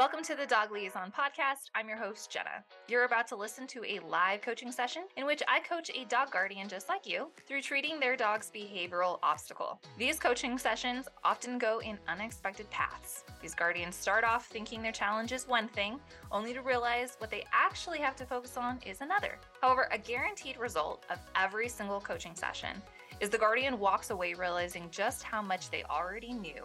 Welcome 0.00 0.22
to 0.24 0.34
the 0.34 0.46
Dog 0.46 0.72
Liaison 0.72 1.12
Podcast. 1.12 1.68
I'm 1.74 1.86
your 1.86 1.98
host, 1.98 2.30
Jenna. 2.30 2.64
You're 2.88 3.04
about 3.04 3.26
to 3.26 3.36
listen 3.36 3.66
to 3.66 3.84
a 3.84 4.00
live 4.08 4.40
coaching 4.40 4.72
session 4.72 5.02
in 5.18 5.26
which 5.26 5.42
I 5.46 5.60
coach 5.60 5.90
a 5.90 6.06
dog 6.06 6.30
guardian 6.30 6.70
just 6.70 6.88
like 6.88 7.06
you 7.06 7.26
through 7.46 7.60
treating 7.60 8.00
their 8.00 8.16
dog's 8.16 8.50
behavioral 8.50 9.18
obstacle. 9.22 9.78
These 9.98 10.18
coaching 10.18 10.56
sessions 10.56 11.06
often 11.22 11.58
go 11.58 11.82
in 11.82 11.98
unexpected 12.08 12.70
paths. 12.70 13.24
These 13.42 13.54
guardians 13.54 13.94
start 13.94 14.24
off 14.24 14.46
thinking 14.46 14.80
their 14.80 14.90
challenge 14.90 15.32
is 15.32 15.46
one 15.46 15.68
thing, 15.68 16.00
only 16.32 16.54
to 16.54 16.62
realize 16.62 17.16
what 17.18 17.30
they 17.30 17.44
actually 17.52 17.98
have 17.98 18.16
to 18.16 18.24
focus 18.24 18.56
on 18.56 18.78
is 18.86 19.02
another. 19.02 19.38
However, 19.60 19.86
a 19.92 19.98
guaranteed 19.98 20.56
result 20.56 21.04
of 21.10 21.18
every 21.36 21.68
single 21.68 22.00
coaching 22.00 22.34
session 22.34 22.80
is 23.20 23.28
the 23.28 23.36
guardian 23.36 23.78
walks 23.78 24.08
away 24.08 24.32
realizing 24.32 24.88
just 24.90 25.22
how 25.22 25.42
much 25.42 25.68
they 25.68 25.84
already 25.84 26.32
knew 26.32 26.64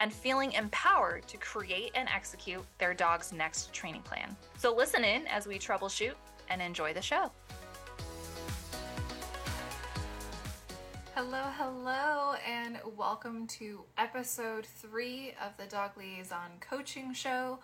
and 0.00 0.12
feeling 0.12 0.52
empowered 0.52 1.26
to 1.28 1.36
create 1.36 1.92
and 1.94 2.08
execute 2.08 2.64
their 2.78 2.94
dog's 2.94 3.32
next 3.32 3.72
training 3.72 4.02
plan. 4.02 4.36
So 4.56 4.74
listen 4.74 5.04
in 5.04 5.26
as 5.26 5.46
we 5.46 5.58
troubleshoot 5.58 6.14
and 6.48 6.62
enjoy 6.62 6.92
the 6.92 7.02
show. 7.02 7.30
Hello, 11.14 11.42
hello, 11.56 12.34
and 12.46 12.78
welcome 12.96 13.48
to 13.48 13.80
episode 13.96 14.64
three 14.64 15.34
of 15.44 15.56
the 15.56 15.66
Dog 15.66 15.96
Liaison 15.96 16.50
Coaching 16.60 17.12
Show. 17.12 17.58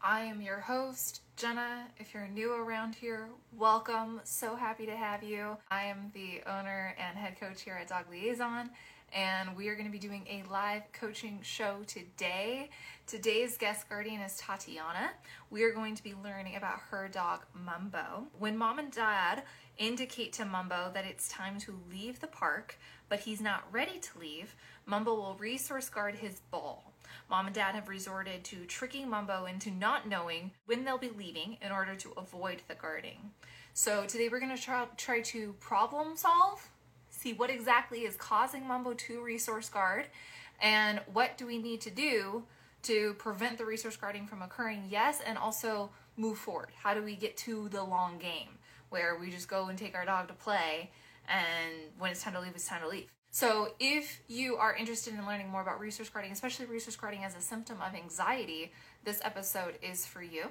I 0.00 0.20
am 0.20 0.40
your 0.40 0.60
host, 0.60 1.20
Jenna. 1.36 1.86
If 1.98 2.14
you're 2.14 2.28
new 2.28 2.54
around 2.54 2.94
here, 2.94 3.28
welcome. 3.52 4.22
So 4.24 4.56
happy 4.56 4.86
to 4.86 4.96
have 4.96 5.22
you. 5.22 5.58
I 5.70 5.84
am 5.84 6.12
the 6.14 6.40
owner 6.46 6.94
and 6.98 7.18
head 7.18 7.38
coach 7.38 7.60
here 7.60 7.78
at 7.80 7.88
Dog 7.88 8.04
Liaison, 8.10 8.70
and 9.14 9.56
we 9.56 9.68
are 9.68 9.74
going 9.74 9.86
to 9.86 9.92
be 9.92 9.98
doing 9.98 10.26
a 10.28 10.42
live 10.50 10.82
coaching 10.92 11.38
show 11.40 11.76
today. 11.86 12.68
Today's 13.06 13.56
guest 13.56 13.88
guardian 13.88 14.20
is 14.20 14.36
Tatiana. 14.36 15.12
We 15.50 15.62
are 15.62 15.72
going 15.72 15.94
to 15.94 16.02
be 16.02 16.14
learning 16.24 16.56
about 16.56 16.80
her 16.90 17.08
dog 17.08 17.44
Mumbo. 17.54 18.24
When 18.36 18.58
mom 18.58 18.80
and 18.80 18.90
dad 18.90 19.44
indicate 19.78 20.32
to 20.34 20.44
Mumbo 20.44 20.90
that 20.94 21.04
it's 21.04 21.28
time 21.28 21.58
to 21.60 21.78
leave 21.92 22.18
the 22.18 22.26
park, 22.26 22.76
but 23.08 23.20
he's 23.20 23.40
not 23.40 23.62
ready 23.70 24.00
to 24.00 24.18
leave, 24.18 24.56
Mumbo 24.84 25.14
will 25.14 25.36
resource 25.38 25.88
guard 25.88 26.16
his 26.16 26.40
ball. 26.50 26.92
Mom 27.30 27.46
and 27.46 27.54
dad 27.54 27.76
have 27.76 27.88
resorted 27.88 28.42
to 28.42 28.64
tricking 28.66 29.08
Mumbo 29.08 29.46
into 29.46 29.70
not 29.70 30.08
knowing 30.08 30.50
when 30.66 30.84
they'll 30.84 30.98
be 30.98 31.12
leaving 31.16 31.56
in 31.62 31.70
order 31.70 31.94
to 31.94 32.12
avoid 32.16 32.62
the 32.66 32.74
guarding. 32.74 33.30
So 33.74 34.06
today 34.06 34.28
we're 34.28 34.40
going 34.40 34.56
to 34.56 34.60
try, 34.60 34.86
try 34.96 35.20
to 35.20 35.52
problem 35.60 36.16
solve 36.16 36.68
see 37.24 37.32
what 37.32 37.50
exactly 37.50 38.00
is 38.00 38.16
causing 38.16 38.68
Mumbo 38.68 38.92
to 38.92 39.22
resource 39.22 39.68
guard 39.70 40.06
and 40.60 41.00
what 41.12 41.36
do 41.38 41.46
we 41.46 41.58
need 41.58 41.80
to 41.80 41.90
do 41.90 42.44
to 42.82 43.14
prevent 43.14 43.56
the 43.56 43.64
resource 43.64 43.96
guarding 43.96 44.26
from 44.26 44.42
occurring, 44.42 44.84
yes, 44.90 45.22
and 45.26 45.38
also 45.38 45.90
move 46.18 46.36
forward. 46.38 46.68
How 46.82 46.92
do 46.92 47.02
we 47.02 47.16
get 47.16 47.36
to 47.38 47.70
the 47.70 47.82
long 47.82 48.18
game 48.18 48.58
where 48.90 49.16
we 49.18 49.30
just 49.30 49.48
go 49.48 49.68
and 49.68 49.78
take 49.78 49.96
our 49.96 50.04
dog 50.04 50.28
to 50.28 50.34
play 50.34 50.90
and 51.26 51.72
when 51.98 52.10
it's 52.10 52.22
time 52.22 52.34
to 52.34 52.40
leave, 52.40 52.52
it's 52.54 52.68
time 52.68 52.82
to 52.82 52.88
leave. 52.88 53.10
So, 53.30 53.72
if 53.80 54.20
you 54.28 54.56
are 54.56 54.76
interested 54.76 55.14
in 55.14 55.26
learning 55.26 55.48
more 55.48 55.62
about 55.62 55.80
resource 55.80 56.08
guarding, 56.08 56.30
especially 56.30 56.66
resource 56.66 56.94
guarding 56.94 57.24
as 57.24 57.34
a 57.34 57.40
symptom 57.40 57.78
of 57.84 57.94
anxiety, 57.94 58.70
this 59.04 59.20
episode 59.22 59.74
is 59.82 60.06
for 60.06 60.22
you. 60.22 60.46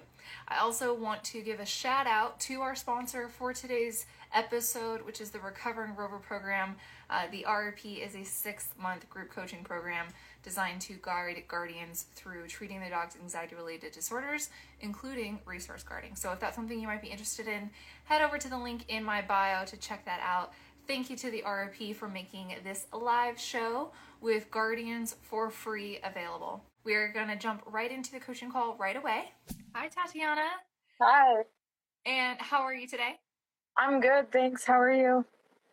I 0.47 0.59
also 0.59 0.93
want 0.93 1.23
to 1.25 1.41
give 1.41 1.59
a 1.59 1.65
shout 1.65 2.05
out 2.05 2.39
to 2.41 2.61
our 2.61 2.75
sponsor 2.75 3.27
for 3.27 3.51
today's 3.51 4.05
episode, 4.33 5.01
which 5.05 5.19
is 5.21 5.31
the 5.31 5.39
Recovering 5.39 5.95
Rover 5.95 6.19
program. 6.19 6.75
Uh, 7.09 7.23
the 7.31 7.45
RRP 7.47 8.05
is 8.05 8.15
a 8.15 8.23
six 8.23 8.69
month 8.79 9.09
group 9.09 9.31
coaching 9.31 9.63
program 9.63 10.07
designed 10.43 10.81
to 10.81 10.93
guide 11.01 11.43
guardians 11.47 12.05
through 12.15 12.47
treating 12.47 12.79
their 12.79 12.89
dog's 12.89 13.15
anxiety 13.15 13.55
related 13.55 13.91
disorders, 13.91 14.49
including 14.81 15.39
resource 15.45 15.83
guarding. 15.83 16.15
So, 16.15 16.31
if 16.31 16.39
that's 16.39 16.55
something 16.55 16.79
you 16.79 16.87
might 16.87 17.01
be 17.01 17.09
interested 17.09 17.47
in, 17.47 17.69
head 18.05 18.21
over 18.21 18.37
to 18.37 18.49
the 18.49 18.57
link 18.57 18.85
in 18.87 19.03
my 19.03 19.21
bio 19.21 19.65
to 19.65 19.77
check 19.77 20.05
that 20.05 20.19
out. 20.23 20.53
Thank 20.85 21.09
you 21.09 21.15
to 21.17 21.31
the 21.31 21.41
RRP 21.41 21.95
for 21.95 22.09
making 22.09 22.55
this 22.63 22.87
live 22.93 23.39
show 23.39 23.91
with 24.21 24.51
Guardians 24.51 25.15
for 25.21 25.49
free 25.49 25.99
available. 26.03 26.61
We're 26.85 27.13
going 27.13 27.29
to 27.29 27.37
jump 27.37 27.61
right 27.65 27.89
into 27.89 28.11
the 28.11 28.19
coaching 28.19 28.51
call 28.51 28.75
right 28.77 28.97
away. 28.97 29.31
Hi, 29.73 29.87
Tatiana. 29.87 30.47
Hi. 31.01 31.43
And 32.05 32.37
how 32.41 32.61
are 32.61 32.73
you 32.73 32.87
today? 32.87 33.15
I'm 33.77 34.01
good, 34.01 34.31
thanks. 34.33 34.65
How 34.65 34.79
are 34.81 34.91
you? 34.91 35.25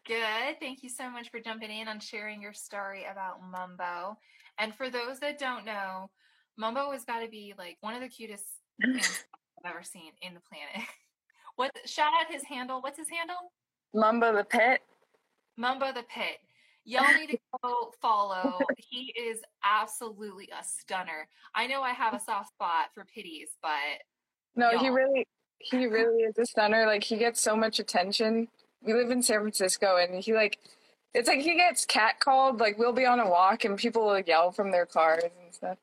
Good. 0.07 0.61
Thank 0.61 0.85
you 0.85 0.89
so 0.89 1.11
much 1.11 1.31
for 1.31 1.41
jumping 1.41 1.71
in 1.71 1.89
and 1.89 2.01
sharing 2.01 2.41
your 2.41 2.53
story 2.53 3.07
about 3.11 3.41
Mumbo. 3.43 4.19
And 4.59 4.73
for 4.75 4.89
those 4.89 5.19
that 5.19 5.39
don't 5.39 5.65
know, 5.65 6.11
Mumbo 6.57 6.93
has 6.93 7.05
got 7.05 7.21
to 7.21 7.29
be 7.29 7.55
like 7.59 7.77
one 7.81 7.95
of 7.95 8.01
the 8.01 8.09
cutest 8.09 8.45
things 8.81 9.25
I've 9.65 9.73
ever 9.73 9.83
seen 9.83 10.13
in 10.23 10.35
the 10.35 10.41
planet. 10.41 10.89
What 11.57 11.73
shout 11.85 12.13
out 12.19 12.33
his 12.33 12.43
handle? 12.45 12.81
What's 12.81 12.97
his 12.97 13.11
handle? 13.11 13.53
Mumbo 13.93 14.35
the 14.35 14.45
Pit. 14.45 14.81
Mumbo 15.59 15.93
the 15.93 16.05
Pit. 16.05 16.39
Y'all 16.91 17.15
need 17.15 17.31
to 17.31 17.39
go 17.63 17.93
follow. 18.01 18.59
He 18.77 19.15
is 19.17 19.41
absolutely 19.65 20.49
a 20.59 20.65
stunner. 20.65 21.29
I 21.55 21.69
know 21.69 21.81
I 21.81 21.93
have 21.93 22.13
a 22.13 22.19
soft 22.19 22.49
spot 22.49 22.87
for 22.93 23.05
pitties, 23.05 23.51
but 23.63 23.71
no, 24.57 24.73
y'all. 24.73 24.81
he 24.81 24.89
really 24.89 25.29
he 25.59 25.87
really 25.87 26.25
is 26.25 26.37
a 26.39 26.45
stunner. 26.45 26.87
Like 26.87 27.05
he 27.05 27.17
gets 27.17 27.41
so 27.41 27.55
much 27.55 27.79
attention. 27.79 28.49
We 28.83 28.95
live 28.95 29.13
in 29.13 29.23
San 29.23 29.41
Francisco 29.41 29.99
and 29.99 30.23
he 30.23 30.35
like 30.35 30.59
it's 31.15 31.29
like 31.29 31.41
he 31.41 31.55
gets 31.55 31.87
catcalled. 31.87 32.59
Like 32.59 32.79
we'll 32.79 32.93
be 32.93 33.07
on 33.07 33.21
a 33.21 33.31
walk 33.31 33.65
and 33.65 33.79
people 33.79 34.07
will 34.07 34.19
yell 34.19 34.51
from 34.51 34.73
their 34.73 34.87
cars 34.87 35.23
and 35.23 35.55
stuff. 35.55 35.79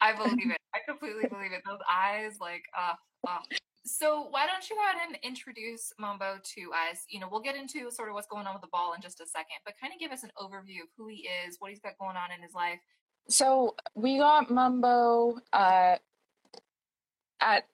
I 0.00 0.16
believe 0.16 0.50
it. 0.50 0.58
I 0.74 0.78
completely 0.88 1.28
believe 1.28 1.52
it. 1.52 1.62
Those 1.66 1.80
eyes, 1.90 2.38
like, 2.40 2.64
uh, 2.76 2.94
uh, 3.28 3.38
so 3.84 4.26
why 4.30 4.46
don't 4.46 4.68
you 4.68 4.76
go 4.76 4.82
ahead 4.82 5.08
and 5.08 5.18
introduce 5.22 5.92
Mumbo 5.98 6.38
to 6.54 6.60
us? 6.72 7.04
You 7.08 7.20
know, 7.20 7.28
we'll 7.30 7.40
get 7.40 7.56
into 7.56 7.90
sort 7.90 8.08
of 8.08 8.14
what's 8.14 8.26
going 8.26 8.46
on 8.46 8.54
with 8.54 8.62
the 8.62 8.68
ball 8.68 8.92
in 8.94 9.00
just 9.00 9.20
a 9.20 9.26
second, 9.26 9.56
but 9.64 9.74
kind 9.80 9.92
of 9.92 9.98
give 9.98 10.12
us 10.12 10.22
an 10.22 10.30
overview 10.38 10.82
of 10.82 10.88
who 10.96 11.08
he 11.08 11.28
is, 11.46 11.56
what 11.58 11.70
he's 11.70 11.80
got 11.80 11.98
going 11.98 12.16
on 12.16 12.30
in 12.36 12.42
his 12.42 12.54
life. 12.54 12.80
So 13.28 13.76
we 13.94 14.18
got 14.18 14.50
Mumbo 14.50 15.38
uh, 15.52 15.96
at 17.40 17.66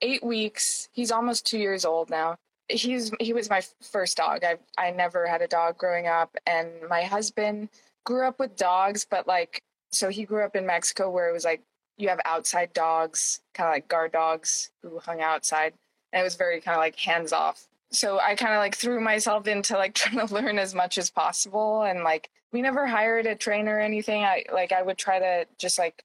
eight 0.00 0.24
weeks. 0.24 0.88
He's 0.92 1.12
almost 1.12 1.46
two 1.46 1.58
years 1.58 1.84
old 1.84 2.10
now. 2.10 2.36
He's 2.68 3.12
he 3.20 3.32
was 3.32 3.50
my 3.50 3.62
first 3.82 4.16
dog. 4.16 4.44
I 4.44 4.56
I 4.78 4.90
never 4.90 5.26
had 5.26 5.42
a 5.42 5.48
dog 5.48 5.76
growing 5.76 6.06
up, 6.06 6.34
and 6.46 6.68
my 6.88 7.02
husband 7.02 7.68
grew 8.04 8.26
up 8.26 8.38
with 8.38 8.56
dogs, 8.56 9.06
but 9.08 9.26
like 9.26 9.62
so 9.90 10.08
he 10.08 10.24
grew 10.24 10.42
up 10.42 10.56
in 10.56 10.64
Mexico 10.64 11.10
where 11.10 11.28
it 11.28 11.32
was 11.32 11.44
like 11.44 11.62
you 11.96 12.08
have 12.08 12.20
outside 12.24 12.72
dogs, 12.72 13.40
kind 13.54 13.68
of 13.68 13.74
like 13.74 13.88
guard 13.88 14.12
dogs 14.12 14.70
who 14.82 14.98
hung 14.98 15.20
outside. 15.20 15.74
And 16.12 16.20
it 16.20 16.24
was 16.24 16.34
very 16.34 16.60
kind 16.60 16.74
of 16.74 16.80
like 16.80 16.98
hands 16.98 17.32
off. 17.32 17.66
So 17.90 18.18
I 18.18 18.34
kind 18.34 18.54
of 18.54 18.58
like 18.58 18.74
threw 18.74 19.00
myself 19.00 19.46
into 19.46 19.76
like 19.76 19.94
trying 19.94 20.26
to 20.26 20.34
learn 20.34 20.58
as 20.58 20.74
much 20.74 20.98
as 20.98 21.10
possible. 21.10 21.82
And 21.82 22.02
like 22.02 22.30
we 22.52 22.62
never 22.62 22.86
hired 22.86 23.26
a 23.26 23.34
trainer 23.34 23.76
or 23.76 23.80
anything. 23.80 24.22
I 24.22 24.44
like 24.52 24.72
I 24.72 24.82
would 24.82 24.98
try 24.98 25.18
to 25.18 25.46
just 25.58 25.78
like 25.78 26.04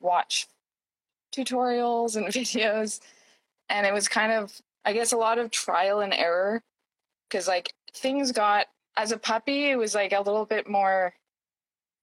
watch 0.00 0.46
tutorials 1.34 2.16
and 2.16 2.26
videos. 2.34 3.00
And 3.68 3.86
it 3.86 3.92
was 3.92 4.08
kind 4.08 4.32
of, 4.32 4.52
I 4.84 4.92
guess, 4.92 5.12
a 5.12 5.16
lot 5.16 5.38
of 5.38 5.50
trial 5.50 6.00
and 6.00 6.14
error 6.14 6.62
because 7.28 7.48
like 7.48 7.74
things 7.92 8.32
got, 8.32 8.66
as 8.96 9.12
a 9.12 9.18
puppy, 9.18 9.70
it 9.70 9.76
was 9.76 9.94
like 9.94 10.12
a 10.12 10.20
little 10.20 10.46
bit 10.46 10.68
more 10.68 11.12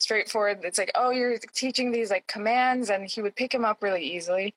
straightforward. 0.03 0.59
It's 0.63 0.77
like, 0.77 0.91
oh, 0.95 1.09
you're 1.11 1.37
teaching 1.53 1.91
these 1.91 2.11
like 2.11 2.27
commands, 2.27 2.89
and 2.89 3.07
he 3.07 3.21
would 3.21 3.35
pick 3.35 3.53
him 3.53 3.65
up 3.65 3.81
really 3.81 4.03
easily. 4.03 4.53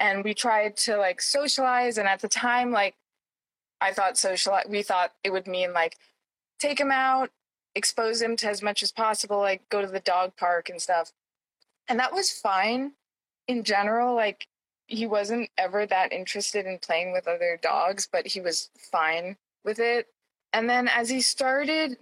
And 0.00 0.24
we 0.24 0.34
tried 0.34 0.76
to 0.78 0.96
like 0.96 1.20
socialize, 1.20 1.98
and 1.98 2.08
at 2.08 2.20
the 2.20 2.28
time, 2.28 2.72
like 2.72 2.96
I 3.80 3.92
thought 3.92 4.18
social, 4.18 4.58
we 4.68 4.82
thought 4.82 5.12
it 5.22 5.30
would 5.30 5.46
mean 5.46 5.72
like 5.72 5.96
take 6.58 6.80
him 6.80 6.90
out, 6.90 7.30
expose 7.74 8.20
him 8.22 8.36
to 8.38 8.48
as 8.48 8.62
much 8.62 8.82
as 8.82 8.92
possible, 8.92 9.38
like 9.38 9.68
go 9.68 9.80
to 9.80 9.86
the 9.86 10.00
dog 10.00 10.36
park 10.36 10.68
and 10.68 10.80
stuff. 10.80 11.12
And 11.88 11.98
that 11.98 12.12
was 12.12 12.30
fine 12.30 12.92
in 13.46 13.62
general. 13.62 14.14
Like 14.14 14.48
he 14.86 15.06
wasn't 15.06 15.50
ever 15.58 15.86
that 15.86 16.12
interested 16.12 16.66
in 16.66 16.78
playing 16.78 17.12
with 17.12 17.28
other 17.28 17.58
dogs, 17.62 18.08
but 18.10 18.26
he 18.26 18.40
was 18.40 18.70
fine 18.90 19.36
with 19.64 19.78
it. 19.78 20.08
And 20.52 20.68
then 20.68 20.88
as 20.88 21.10
he 21.10 21.20
started 21.20 21.98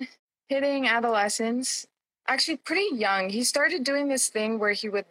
hitting 0.48 0.86
adolescence, 0.86 1.86
actually 2.28 2.56
pretty 2.56 2.94
young. 2.94 3.30
He 3.30 3.44
started 3.44 3.84
doing 3.84 4.08
this 4.08 4.28
thing 4.28 4.58
where 4.58 4.72
he 4.72 4.88
would 4.88 5.06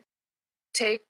take 0.73 1.01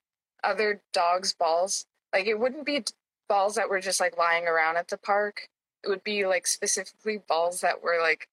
other 0.42 0.82
dogs' 0.92 1.32
balls. 1.32 1.86
Like 2.12 2.26
it 2.26 2.38
wouldn't 2.38 2.66
be 2.66 2.84
balls 3.28 3.54
that 3.54 3.68
were 3.68 3.80
just 3.80 4.00
like 4.00 4.18
lying 4.18 4.46
around 4.46 4.76
at 4.76 4.88
the 4.88 4.98
park. 4.98 5.48
It 5.84 5.88
would 5.88 6.04
be 6.04 6.26
like 6.26 6.46
specifically 6.46 7.22
balls 7.28 7.60
that 7.60 7.82
were 7.82 7.98
like 8.00 8.28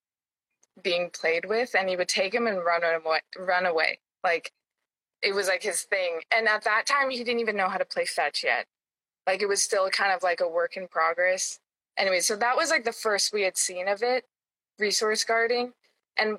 being 0.83 1.10
played 1.10 1.45
with, 1.45 1.75
and 1.75 1.89
he 1.89 1.95
would 1.95 2.07
take 2.07 2.33
them 2.33 2.48
and 2.48 2.63
run 2.63 2.83
away. 2.83 3.19
Run 3.38 3.66
away. 3.66 4.00
Like 4.24 4.51
it 5.22 5.33
was 5.33 5.48
like 5.48 5.63
his 5.63 5.81
thing. 5.83 6.22
And 6.36 6.48
at 6.48 6.63
that 6.63 6.86
time, 6.86 7.10
he 7.10 7.24
didn't 7.24 7.42
even 7.42 7.56
know 7.56 7.69
how 7.69 7.77
to 7.77 7.86
play 7.86 8.06
fetch 8.06 8.44
yet. 8.44 8.65
Like 9.27 9.42
it 9.42 9.50
was 9.50 9.62
still 9.62 9.89
kind 9.89 10.12
of 10.12 10.24
like 10.24 10.42
a 10.42 10.48
work 10.48 10.77
in 10.77 10.88
progress. 10.88 11.60
Anyway, 11.98 12.22
so 12.22 12.36
that 12.38 12.56
was 12.56 12.69
like 12.69 12.86
the 12.86 12.92
first 12.92 13.33
we 13.33 13.44
had 13.44 13.57
seen 13.57 13.88
of 13.88 14.01
it, 14.01 14.25
resource 14.80 15.24
guarding. 15.24 15.74
And 16.18 16.38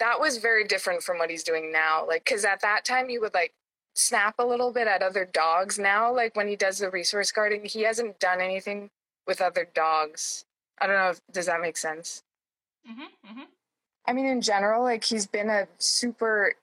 that 0.00 0.20
was 0.20 0.38
very 0.38 0.64
different 0.64 1.02
from 1.02 1.18
what 1.18 1.30
he's 1.30 1.44
doing 1.44 1.72
now. 1.72 2.04
Like, 2.06 2.24
because 2.24 2.44
at 2.44 2.60
that 2.60 2.84
time 2.84 3.08
he 3.08 3.18
would 3.18 3.34
like 3.34 3.52
snap 3.94 4.34
a 4.38 4.44
little 4.44 4.72
bit 4.72 4.88
at 4.88 5.02
other 5.02 5.24
dogs 5.24 5.78
now. 5.78 6.12
Like 6.14 6.36
when 6.36 6.48
he 6.48 6.56
does 6.56 6.78
the 6.78 6.90
resource 6.90 7.30
guarding, 7.30 7.64
he 7.64 7.82
hasn't 7.82 8.18
done 8.18 8.40
anything 8.40 8.90
with 9.26 9.40
other 9.40 9.68
dogs. 9.74 10.44
I 10.80 10.86
don't 10.86 10.96
know 10.96 11.10
if 11.10 11.20
does 11.32 11.46
that 11.46 11.60
make 11.60 11.76
sense. 11.76 12.22
Mm-hmm, 12.90 13.02
mm-hmm. 13.02 13.42
I 14.06 14.12
mean, 14.12 14.26
in 14.26 14.40
general, 14.40 14.82
like 14.82 15.04
he's 15.04 15.26
been 15.26 15.48
a 15.48 15.66
super 15.78 16.54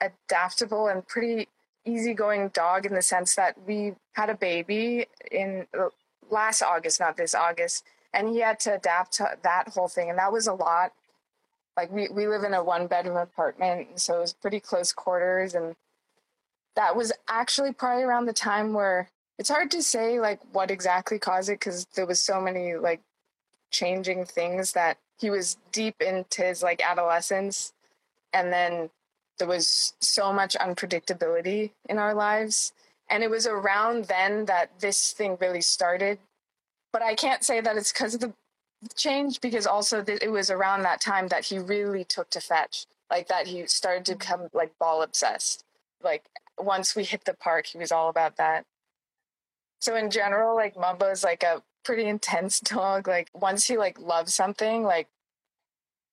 adaptable 0.00 0.88
and 0.88 1.06
pretty 1.06 1.48
easygoing 1.84 2.48
dog 2.48 2.86
in 2.86 2.94
the 2.94 3.02
sense 3.02 3.34
that 3.36 3.54
we 3.66 3.94
had 4.12 4.30
a 4.30 4.34
baby 4.34 5.06
in 5.30 5.66
uh, 5.78 5.88
last 6.30 6.62
August, 6.62 7.00
not 7.00 7.16
this 7.16 7.34
August, 7.34 7.84
and 8.12 8.28
he 8.28 8.40
had 8.40 8.58
to 8.60 8.74
adapt 8.74 9.12
to 9.12 9.36
that 9.42 9.68
whole 9.68 9.88
thing, 9.88 10.10
and 10.10 10.18
that 10.18 10.32
was 10.32 10.46
a 10.46 10.52
lot. 10.52 10.92
Like 11.78 11.92
we 11.92 12.08
we 12.08 12.26
live 12.26 12.42
in 12.42 12.54
a 12.54 12.64
one 12.64 12.88
bedroom 12.88 13.16
apartment, 13.16 14.00
so 14.00 14.16
it 14.16 14.20
was 14.20 14.32
pretty 14.32 14.58
close 14.58 14.92
quarters, 14.92 15.54
and 15.54 15.76
that 16.74 16.96
was 16.96 17.12
actually 17.28 17.72
probably 17.72 18.02
around 18.02 18.26
the 18.26 18.32
time 18.32 18.72
where 18.72 19.08
it's 19.38 19.48
hard 19.48 19.70
to 19.70 19.80
say 19.80 20.18
like 20.18 20.40
what 20.50 20.72
exactly 20.72 21.20
caused 21.20 21.48
it 21.48 21.60
because 21.60 21.86
there 21.94 22.04
was 22.04 22.20
so 22.20 22.40
many 22.40 22.74
like 22.74 23.00
changing 23.70 24.24
things 24.24 24.72
that 24.72 24.98
he 25.20 25.30
was 25.30 25.56
deep 25.70 26.02
into 26.02 26.42
his 26.42 26.64
like 26.64 26.82
adolescence 26.82 27.72
and 28.32 28.52
then 28.52 28.90
there 29.38 29.46
was 29.46 29.94
so 30.00 30.32
much 30.32 30.56
unpredictability 30.60 31.70
in 31.88 31.96
our 31.96 32.12
lives 32.12 32.72
and 33.08 33.22
it 33.22 33.30
was 33.30 33.46
around 33.46 34.06
then 34.06 34.46
that 34.46 34.70
this 34.80 35.12
thing 35.12 35.38
really 35.40 35.60
started. 35.60 36.18
But 36.92 37.02
i 37.02 37.14
can't 37.14 37.44
say 37.44 37.60
that 37.60 37.76
it's 37.76 37.92
because 37.92 38.14
of 38.14 38.20
the 38.20 38.32
change 38.96 39.40
because 39.40 39.66
also 39.66 40.02
th- 40.02 40.22
it 40.22 40.30
was 40.30 40.50
around 40.50 40.82
that 40.82 41.00
time 41.00 41.28
that 41.28 41.46
he 41.46 41.58
really 41.58 42.04
took 42.04 42.30
to 42.30 42.40
fetch 42.40 42.86
like 43.10 43.28
that 43.28 43.46
he 43.46 43.66
started 43.66 44.04
to 44.06 44.14
become 44.16 44.48
like 44.52 44.78
ball 44.78 45.02
obsessed. 45.02 45.64
Like 46.02 46.24
once 46.58 46.94
we 46.94 47.04
hit 47.04 47.24
the 47.24 47.34
park 47.34 47.66
he 47.66 47.78
was 47.78 47.92
all 47.92 48.08
about 48.08 48.36
that. 48.36 48.64
So 49.80 49.96
in 49.96 50.10
general 50.10 50.54
like 50.54 50.76
mumbo 50.78 51.10
is 51.10 51.24
like 51.24 51.42
a 51.42 51.62
pretty 51.84 52.06
intense 52.06 52.60
dog. 52.60 53.08
Like 53.08 53.30
once 53.34 53.66
he 53.66 53.76
like 53.76 53.98
loves 53.98 54.34
something 54.34 54.82
like 54.82 55.08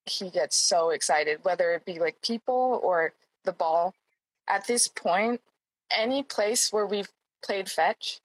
he 0.06 0.30
gets 0.30 0.56
so 0.56 0.92
excited 0.92 1.40
whether 1.44 1.72
it 1.72 1.86
be 1.86 2.00
like 2.00 2.22
people 2.22 2.80
or 2.84 3.14
the 3.44 3.54
ball. 3.54 3.94
At 4.48 4.68
this 4.68 4.88
point 4.88 5.42
any 5.92 6.24
place 6.24 6.74
where 6.74 6.86
we've 6.86 7.10
played 7.44 7.70
fetch 7.70 8.20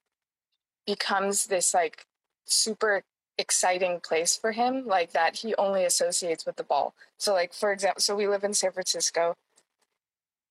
becomes 0.86 1.46
this 1.46 1.74
like 1.74 2.06
super 2.46 3.02
exciting 3.40 4.00
place 4.00 4.36
for 4.36 4.52
him 4.52 4.86
like 4.86 5.12
that 5.12 5.36
he 5.36 5.54
only 5.56 5.84
associates 5.84 6.46
with 6.46 6.56
the 6.56 6.62
ball. 6.62 6.94
So 7.18 7.32
like 7.32 7.52
for 7.52 7.72
example 7.72 8.00
so 8.00 8.14
we 8.14 8.28
live 8.28 8.44
in 8.44 8.54
san 8.54 8.72
francisco 8.72 9.36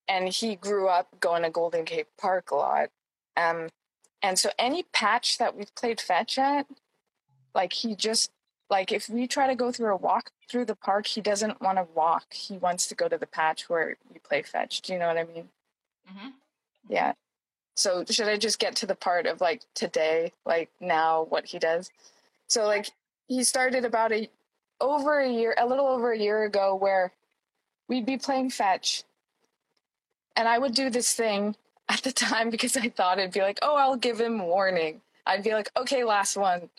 and 0.08 0.30
he 0.30 0.56
grew 0.56 0.88
up 0.88 1.08
going 1.20 1.44
to 1.44 1.50
golden 1.50 1.86
gate 1.86 2.08
park 2.18 2.52
a 2.52 2.56
lot. 2.56 2.90
Um 3.38 3.70
and 4.22 4.38
so 4.38 4.50
any 4.60 4.84
patch 4.92 5.38
that 5.38 5.56
we've 5.56 5.74
played 5.76 6.02
fetch 6.02 6.38
at 6.38 6.66
like 7.56 7.74
he 7.74 7.96
just 7.96 8.32
like 8.70 8.92
if 8.92 9.10
we 9.10 9.28
try 9.28 9.48
to 9.48 9.56
go 9.56 9.72
through 9.72 9.94
a 9.94 9.98
walk 9.98 10.32
through 10.50 10.66
the 10.66 10.76
park 10.76 11.08
he 11.08 11.22
doesn't 11.22 11.62
want 11.62 11.78
to 11.78 11.88
walk. 11.94 12.34
He 12.34 12.58
wants 12.58 12.88
to 12.88 12.96
go 12.96 13.08
to 13.08 13.18
the 13.18 13.28
patch 13.28 13.70
where 13.70 13.98
you 14.14 14.20
play 14.22 14.42
fetch. 14.42 14.82
Do 14.82 14.94
you 14.94 15.00
know 15.00 15.08
what 15.08 15.18
i 15.18 15.24
mean? 15.24 15.50
Mm-hmm. 16.12 16.30
yeah. 16.90 17.14
So 17.76 18.04
should 18.10 18.28
i 18.28 18.38
just 18.38 18.60
get 18.60 18.76
to 18.78 18.86
the 18.86 18.96
part 18.96 19.26
of 19.26 19.42
like 19.42 19.62
today 19.76 20.34
like 20.46 20.70
now 20.82 21.24
what 21.30 21.46
he 21.46 21.60
does 21.60 21.92
so 22.50 22.66
like 22.66 22.90
he 23.28 23.44
started 23.44 23.86
about 23.86 24.12
a 24.12 24.30
over 24.82 25.20
a 25.20 25.30
year 25.30 25.54
a 25.58 25.66
little 25.66 25.88
over 25.88 26.12
a 26.12 26.18
year 26.18 26.44
ago 26.44 26.76
where 26.76 27.14
we'd 27.88 28.06
be 28.06 28.18
playing 28.18 28.50
fetch. 28.50 29.04
And 30.36 30.48
i 30.48 30.58
would 30.58 30.74
do 30.74 30.90
this 30.90 31.14
thing 31.14 31.56
at 31.90 32.02
the 32.02 32.12
time 32.12 32.50
because 32.50 32.76
i 32.76 32.90
thought 32.90 33.20
it'd 33.20 33.32
be 33.32 33.42
like 33.42 33.60
oh 33.62 33.78
i'll 33.78 33.96
give 33.96 34.20
him 34.20 34.40
warning. 34.40 35.02
I'd 35.26 35.44
be 35.44 35.54
like 35.54 35.72
okay 35.78 36.04
last 36.04 36.36
one. 36.36 36.70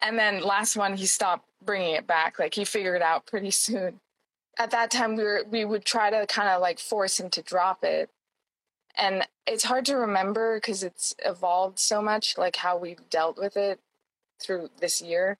And 0.00 0.18
then 0.18 0.40
last 0.40 0.76
one 0.76 0.96
he 0.96 1.06
stopped 1.06 1.48
bringing 1.64 1.94
it 1.94 2.06
back. 2.06 2.38
Like 2.38 2.54
he 2.54 2.64
figured 2.64 3.02
out 3.02 3.26
pretty 3.26 3.50
soon. 3.50 4.00
At 4.58 4.70
that 4.70 4.90
time 4.90 5.16
we 5.16 5.24
were 5.24 5.44
we 5.50 5.64
would 5.64 5.84
try 5.84 6.10
to 6.10 6.26
kind 6.26 6.48
of 6.48 6.60
like 6.60 6.78
force 6.78 7.18
him 7.18 7.28
to 7.30 7.42
drop 7.42 7.82
it. 7.82 8.10
And 8.98 9.26
it's 9.46 9.64
hard 9.64 9.84
to 9.86 9.96
remember 9.96 10.58
because 10.58 10.82
it's 10.82 11.14
evolved 11.24 11.78
so 11.78 12.00
much 12.00 12.38
like 12.38 12.56
how 12.56 12.78
we've 12.78 13.10
dealt 13.10 13.36
with 13.36 13.56
it 13.56 13.80
through 14.38 14.70
this 14.80 15.00
year 15.00 15.38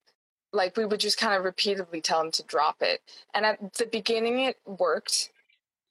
like 0.56 0.76
we 0.76 0.86
would 0.86 1.00
just 1.00 1.18
kind 1.18 1.34
of 1.34 1.44
repeatedly 1.44 2.00
tell 2.00 2.20
him 2.20 2.30
to 2.32 2.42
drop 2.44 2.76
it. 2.80 3.00
And 3.34 3.44
at 3.44 3.74
the 3.74 3.86
beginning 3.86 4.40
it 4.40 4.58
worked 4.66 5.30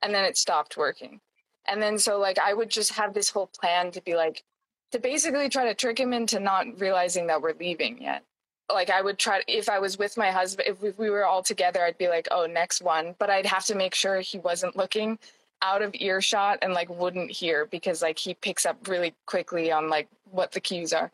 and 0.01 0.13
then 0.13 0.25
it 0.25 0.37
stopped 0.37 0.75
working. 0.75 1.21
And 1.67 1.81
then 1.81 1.97
so 1.97 2.19
like 2.19 2.37
i 2.39 2.53
would 2.53 2.69
just 2.69 2.93
have 2.93 3.13
this 3.13 3.29
whole 3.29 3.47
plan 3.47 3.91
to 3.91 4.01
be 4.01 4.15
like 4.15 4.43
to 4.91 4.99
basically 4.99 5.49
try 5.49 5.65
to 5.65 5.73
trick 5.73 5.99
him 5.99 6.13
into 6.13 6.39
not 6.39 6.79
realizing 6.79 7.27
that 7.27 7.41
we're 7.41 7.55
leaving 7.59 8.01
yet. 8.01 8.23
Like 8.71 8.89
I 8.89 9.01
would 9.01 9.19
try 9.19 9.41
if 9.47 9.69
I 9.69 9.79
was 9.79 9.97
with 9.97 10.17
my 10.17 10.31
husband 10.31 10.67
if 10.67 10.97
we, 10.97 11.09
were 11.09 11.25
all 11.25 11.43
together 11.43 11.83
I'd 11.83 11.97
be 11.97 12.07
like 12.07 12.27
oh 12.31 12.47
next 12.47 12.81
one 12.81 13.15
but 13.19 13.29
I'd 13.29 13.45
have 13.45 13.65
to 13.65 13.75
make 13.75 13.95
sure 13.95 14.19
he 14.21 14.39
wasn't 14.39 14.75
looking 14.75 15.19
out 15.61 15.81
of 15.81 15.95
earshot 15.95 16.59
and 16.61 16.73
like 16.73 16.89
wouldn't 16.89 17.31
hear 17.31 17.65
because 17.65 18.01
like 18.01 18.19
he 18.19 18.33
picks 18.33 18.65
up 18.65 18.87
really 18.87 19.13
quickly 19.25 19.71
on 19.71 19.89
like 19.89 20.07
what 20.31 20.51
the 20.51 20.59
cues 20.59 20.93
are 20.93 21.11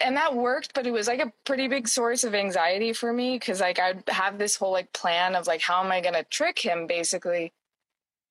and 0.00 0.16
that 0.16 0.34
worked 0.34 0.74
but 0.74 0.86
it 0.86 0.92
was 0.92 1.08
like 1.08 1.20
a 1.20 1.32
pretty 1.44 1.68
big 1.68 1.88
source 1.88 2.24
of 2.24 2.34
anxiety 2.34 2.92
for 2.92 3.12
me 3.12 3.36
because 3.36 3.60
like 3.60 3.78
I'd 3.78 4.02
have 4.08 4.38
this 4.38 4.56
whole 4.56 4.72
like 4.72 4.92
plan 4.92 5.34
of 5.34 5.46
like 5.46 5.60
how 5.60 5.82
am 5.82 5.90
I 5.90 6.00
gonna 6.00 6.24
trick 6.24 6.58
him 6.58 6.86
basically 6.86 7.52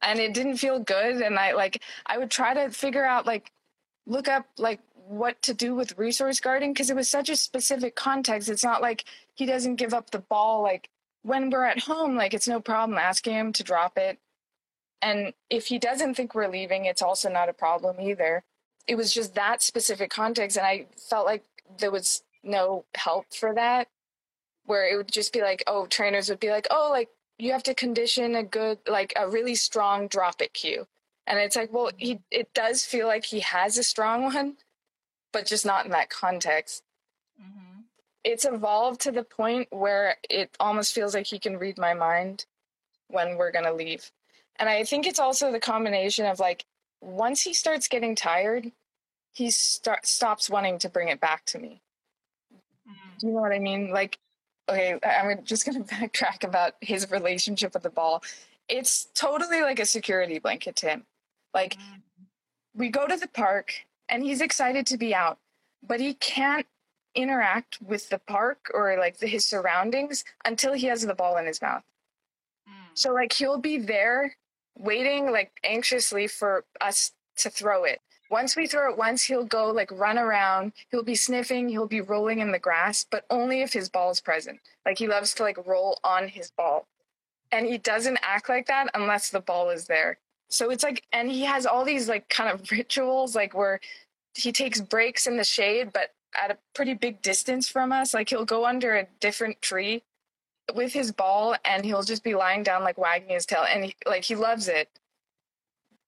and 0.01 0.19
it 0.19 0.33
didn't 0.33 0.57
feel 0.57 0.79
good 0.79 1.21
and 1.21 1.37
I 1.37 1.53
like 1.53 1.81
I 2.05 2.17
would 2.17 2.31
try 2.31 2.53
to 2.53 2.69
figure 2.69 3.05
out 3.05 3.25
like 3.25 3.51
look 4.05 4.27
up 4.27 4.45
like 4.57 4.79
what 5.07 5.41
to 5.41 5.53
do 5.53 5.73
with 5.73 5.97
resource 5.97 6.39
guarding 6.39 6.73
because 6.73 6.89
it 6.89 6.95
was 6.95 7.07
such 7.07 7.29
a 7.29 7.35
specific 7.35 7.95
context. 7.95 8.49
It's 8.49 8.63
not 8.63 8.81
like 8.81 9.05
he 9.35 9.45
doesn't 9.45 9.75
give 9.75 9.93
up 9.93 10.11
the 10.11 10.19
ball 10.19 10.61
like 10.61 10.89
when 11.23 11.49
we're 11.49 11.65
at 11.65 11.83
home, 11.83 12.15
like 12.15 12.33
it's 12.33 12.47
no 12.47 12.59
problem 12.59 12.97
asking 12.97 13.33
him 13.33 13.53
to 13.53 13.63
drop 13.63 13.97
it. 13.97 14.17
And 15.01 15.33
if 15.49 15.67
he 15.67 15.77
doesn't 15.77 16.15
think 16.15 16.33
we're 16.33 16.47
leaving, 16.47 16.85
it's 16.85 17.01
also 17.01 17.29
not 17.29 17.49
a 17.49 17.53
problem 17.53 17.99
either. 18.01 18.43
It 18.87 18.95
was 18.95 19.13
just 19.13 19.35
that 19.35 19.61
specific 19.61 20.09
context 20.09 20.57
and 20.57 20.65
I 20.65 20.87
felt 21.09 21.25
like 21.25 21.43
there 21.79 21.91
was 21.91 22.23
no 22.43 22.85
help 22.95 23.33
for 23.33 23.53
that 23.53 23.87
where 24.65 24.91
it 24.91 24.97
would 24.97 25.11
just 25.11 25.33
be 25.33 25.41
like, 25.41 25.63
oh, 25.67 25.85
trainers 25.85 26.29
would 26.29 26.39
be 26.39 26.49
like, 26.49 26.67
oh, 26.71 26.89
like 26.91 27.09
you 27.37 27.51
have 27.51 27.63
to 27.63 27.73
condition 27.73 28.35
a 28.35 28.43
good 28.43 28.79
like 28.87 29.13
a 29.15 29.29
really 29.29 29.55
strong 29.55 30.07
drop 30.07 30.41
it 30.41 30.53
cue. 30.53 30.87
And 31.25 31.39
it's 31.39 31.55
like, 31.55 31.71
well, 31.73 31.91
he 31.97 32.19
it 32.31 32.53
does 32.53 32.85
feel 32.85 33.07
like 33.07 33.25
he 33.25 33.41
has 33.41 33.77
a 33.77 33.83
strong 33.83 34.33
one, 34.33 34.57
but 35.33 35.45
just 35.45 35.65
not 35.65 35.85
in 35.85 35.91
that 35.91 36.09
context. 36.09 36.83
Mm-hmm. 37.41 37.81
It's 38.23 38.45
evolved 38.45 39.01
to 39.01 39.11
the 39.11 39.23
point 39.23 39.67
where 39.71 40.17
it 40.29 40.55
almost 40.59 40.93
feels 40.93 41.13
like 41.13 41.27
he 41.27 41.39
can 41.39 41.57
read 41.57 41.77
my 41.77 41.93
mind 41.93 42.45
when 43.07 43.37
we're 43.37 43.51
going 43.51 43.65
to 43.65 43.73
leave. 43.73 44.11
And 44.57 44.67
I 44.67 44.83
think 44.83 45.05
it's 45.05 45.19
also 45.19 45.51
the 45.51 45.59
combination 45.59 46.25
of 46.25 46.39
like, 46.39 46.65
once 46.99 47.41
he 47.41 47.53
starts 47.53 47.87
getting 47.87 48.15
tired, 48.15 48.71
he 49.37 49.51
start, 49.51 50.07
stops 50.07 50.49
wanting 50.49 50.79
to 50.79 50.89
bring 50.89 51.09
it 51.09 51.19
back 51.19 51.45
to 51.45 51.59
me. 51.59 51.79
Mm-hmm. 52.51 53.17
Do 53.19 53.27
you 53.27 53.33
know 53.33 53.41
what 53.41 53.51
I 53.51 53.59
mean? 53.59 53.91
Like, 53.91 54.17
okay, 54.67 54.97
I'm 55.05 55.43
just 55.43 55.63
going 55.63 55.83
to 55.83 55.95
backtrack 55.95 56.43
about 56.43 56.73
his 56.81 57.11
relationship 57.11 57.75
with 57.75 57.83
the 57.83 57.91
ball. 57.91 58.23
It's 58.67 59.05
totally 59.13 59.61
like 59.61 59.79
a 59.79 59.85
security 59.85 60.39
blanket 60.39 60.75
to 60.77 60.89
him. 60.89 61.03
Like, 61.53 61.75
Mm-hmm. 61.75 62.23
we 62.73 62.89
go 62.89 63.05
to 63.07 63.15
the 63.15 63.27
park 63.27 63.73
and 64.09 64.23
he's 64.23 64.41
excited 64.41 64.87
to 64.87 64.97
be 64.97 65.13
out, 65.13 65.37
but 65.87 65.99
he 65.99 66.15
can't 66.15 66.65
interact 67.13 67.79
with 67.81 68.09
the 68.09 68.19
park 68.19 68.71
or 68.73 68.97
like 68.97 69.19
the, 69.19 69.27
his 69.27 69.45
surroundings 69.45 70.23
until 70.45 70.73
he 70.73 70.87
has 70.87 71.05
the 71.05 71.15
ball 71.15 71.37
in 71.37 71.45
his 71.45 71.61
mouth. 71.61 71.83
Mm. 72.67 72.73
So 72.95 73.13
like 73.13 73.33
he'll 73.33 73.59
be 73.59 73.77
there 73.77 74.35
waiting 74.77 75.31
like 75.31 75.51
anxiously 75.63 76.27
for 76.27 76.65
us 76.81 77.11
to 77.37 77.49
throw 77.49 77.83
it. 77.83 78.01
Once 78.29 78.55
we 78.55 78.67
throw 78.67 78.91
it 78.91 78.97
once, 78.97 79.23
he'll 79.23 79.45
go 79.45 79.71
like 79.71 79.91
run 79.91 80.17
around. 80.17 80.73
He'll 80.91 81.03
be 81.03 81.15
sniffing, 81.15 81.69
he'll 81.69 81.87
be 81.87 82.01
rolling 82.01 82.39
in 82.39 82.51
the 82.51 82.59
grass, 82.59 83.05
but 83.09 83.25
only 83.29 83.61
if 83.61 83.73
his 83.73 83.89
ball 83.89 84.11
is 84.11 84.19
present. 84.19 84.59
Like 84.85 84.97
he 84.97 85.07
loves 85.07 85.33
to 85.35 85.43
like 85.43 85.65
roll 85.65 85.99
on 86.03 86.27
his 86.27 86.51
ball. 86.51 86.87
And 87.51 87.65
he 87.65 87.77
doesn't 87.77 88.19
act 88.21 88.49
like 88.49 88.67
that 88.67 88.89
unless 88.93 89.29
the 89.29 89.39
ball 89.39 89.69
is 89.69 89.85
there. 89.85 90.17
So 90.49 90.69
it's 90.69 90.83
like, 90.83 91.03
and 91.13 91.29
he 91.29 91.43
has 91.43 91.65
all 91.65 91.85
these 91.85 92.09
like 92.09 92.27
kind 92.29 92.49
of 92.49 92.69
rituals, 92.71 93.35
like 93.35 93.53
where 93.53 93.79
he 94.33 94.51
takes 94.51 94.81
breaks 94.81 95.27
in 95.27 95.37
the 95.37 95.43
shade, 95.43 95.91
but 95.93 96.13
at 96.39 96.51
a 96.51 96.57
pretty 96.73 96.93
big 96.93 97.21
distance 97.21 97.69
from 97.69 97.91
us. 97.91 98.13
Like 98.13 98.29
he'll 98.29 98.45
go 98.45 98.65
under 98.65 98.95
a 98.95 99.07
different 99.19 99.61
tree 99.61 100.03
with 100.75 100.93
his 100.93 101.11
ball 101.11 101.55
and 101.63 101.85
he'll 101.85 102.03
just 102.03 102.23
be 102.23 102.35
lying 102.35 102.63
down, 102.63 102.83
like 102.83 102.97
wagging 102.97 103.29
his 103.29 103.45
tail. 103.45 103.65
And 103.69 103.85
he, 103.85 103.95
like, 104.05 104.23
he 104.23 104.35
loves 104.35 104.67
it. 104.67 104.89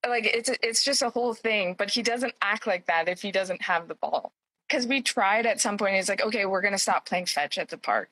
Like 0.07 0.25
it's, 0.25 0.49
it's 0.63 0.83
just 0.83 1.01
a 1.01 1.09
whole 1.09 1.33
thing, 1.33 1.75
but 1.77 1.89
he 1.89 2.01
doesn't 2.01 2.33
act 2.41 2.65
like 2.67 2.85
that 2.87 3.09
if 3.09 3.21
he 3.21 3.31
doesn't 3.31 3.61
have 3.63 3.87
the 3.87 3.95
ball. 3.95 4.31
Cause 4.69 4.85
we 4.85 5.01
tried 5.01 5.45
at 5.45 5.59
some 5.59 5.77
point, 5.77 5.95
he's 5.95 6.09
like, 6.09 6.23
okay, 6.23 6.45
we're 6.45 6.61
to 6.61 6.77
stop 6.77 7.05
playing 7.05 7.25
fetch 7.25 7.57
at 7.57 7.69
the 7.69 7.77
park. 7.77 8.09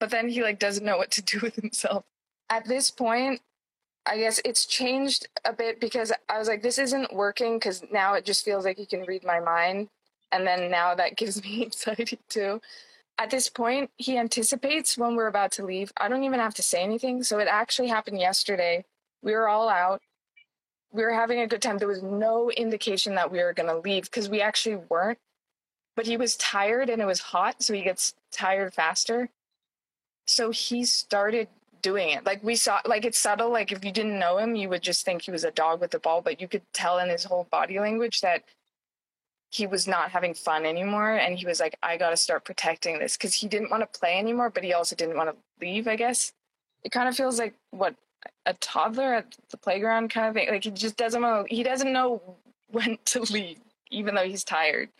But 0.00 0.10
then 0.10 0.28
he 0.28 0.42
like 0.42 0.58
doesn't 0.58 0.84
know 0.84 0.96
what 0.96 1.10
to 1.12 1.22
do 1.22 1.40
with 1.42 1.56
himself. 1.56 2.04
At 2.50 2.66
this 2.66 2.90
point, 2.90 3.40
I 4.06 4.16
guess 4.16 4.40
it's 4.44 4.64
changed 4.64 5.28
a 5.44 5.52
bit 5.52 5.80
because 5.80 6.12
I 6.28 6.38
was 6.38 6.48
like, 6.48 6.62
this 6.62 6.78
isn't 6.78 7.12
working 7.12 7.56
because 7.56 7.84
now 7.92 8.14
it 8.14 8.24
just 8.24 8.44
feels 8.44 8.64
like 8.64 8.78
he 8.78 8.86
can 8.86 9.02
read 9.02 9.22
my 9.22 9.38
mind. 9.38 9.88
And 10.32 10.46
then 10.46 10.70
now 10.70 10.94
that 10.94 11.16
gives 11.16 11.42
me 11.42 11.62
anxiety 11.64 12.18
too. 12.28 12.60
At 13.18 13.30
this 13.30 13.48
point, 13.48 13.90
he 13.96 14.16
anticipates 14.16 14.96
when 14.96 15.16
we're 15.16 15.26
about 15.26 15.52
to 15.52 15.64
leave. 15.64 15.92
I 15.96 16.08
don't 16.08 16.22
even 16.22 16.40
have 16.40 16.54
to 16.54 16.62
say 16.62 16.82
anything. 16.82 17.22
So 17.22 17.38
it 17.38 17.48
actually 17.48 17.88
happened 17.88 18.20
yesterday. 18.20 18.84
We 19.22 19.32
were 19.32 19.48
all 19.48 19.68
out. 19.68 20.00
We 20.92 21.02
were 21.02 21.12
having 21.12 21.40
a 21.40 21.46
good 21.46 21.62
time. 21.62 21.78
There 21.78 21.88
was 21.88 22.02
no 22.02 22.50
indication 22.50 23.14
that 23.16 23.30
we 23.30 23.42
were 23.42 23.52
going 23.52 23.68
to 23.68 23.78
leave 23.78 24.04
because 24.04 24.28
we 24.28 24.40
actually 24.40 24.76
weren't. 24.88 25.18
But 25.96 26.06
he 26.06 26.16
was 26.16 26.36
tired 26.36 26.88
and 26.88 27.02
it 27.02 27.06
was 27.06 27.20
hot. 27.20 27.62
So 27.62 27.74
he 27.74 27.82
gets 27.82 28.14
tired 28.30 28.72
faster. 28.72 29.28
So 30.26 30.50
he 30.50 30.84
started 30.84 31.48
doing 31.82 32.10
it. 32.10 32.24
Like 32.24 32.42
we 32.42 32.56
saw, 32.56 32.80
like 32.86 33.04
it's 33.04 33.18
subtle. 33.18 33.50
Like 33.50 33.72
if 33.72 33.84
you 33.84 33.92
didn't 33.92 34.18
know 34.18 34.38
him, 34.38 34.54
you 34.54 34.68
would 34.68 34.82
just 34.82 35.04
think 35.04 35.22
he 35.22 35.30
was 35.30 35.44
a 35.44 35.50
dog 35.50 35.80
with 35.80 35.94
a 35.94 35.98
ball, 35.98 36.22
but 36.22 36.40
you 36.40 36.48
could 36.48 36.62
tell 36.72 36.98
in 36.98 37.08
his 37.08 37.24
whole 37.24 37.46
body 37.50 37.78
language 37.80 38.20
that 38.20 38.44
he 39.50 39.66
was 39.66 39.88
not 39.88 40.10
having 40.10 40.34
fun 40.34 40.66
anymore. 40.66 41.14
And 41.14 41.38
he 41.38 41.46
was 41.46 41.60
like, 41.60 41.76
I 41.82 41.96
got 41.96 42.10
to 42.10 42.16
start 42.16 42.44
protecting 42.44 42.98
this 42.98 43.16
because 43.16 43.34
he 43.34 43.48
didn't 43.48 43.70
want 43.70 43.80
to 43.80 43.98
play 43.98 44.18
anymore, 44.18 44.50
but 44.50 44.64
he 44.64 44.74
also 44.74 44.94
didn't 44.94 45.16
want 45.16 45.30
to 45.30 45.36
leave, 45.60 45.88
I 45.88 45.96
guess. 45.96 46.32
It 46.84 46.92
kind 46.92 47.08
of 47.08 47.16
feels 47.16 47.38
like 47.38 47.54
what 47.70 47.94
a 48.46 48.54
toddler 48.54 49.14
at 49.14 49.36
the 49.50 49.56
playground 49.56 50.10
kind 50.10 50.28
of 50.28 50.34
thing. 50.34 50.48
Like 50.48 50.64
he 50.64 50.70
just 50.70 50.96
doesn't 50.96 51.20
know, 51.20 51.44
he 51.48 51.62
doesn't 51.62 51.92
know 51.92 52.36
when 52.70 52.98
to 53.06 53.22
leave, 53.32 53.58
even 53.90 54.14
though 54.14 54.24
he's 54.26 54.44
tired. 54.44 54.90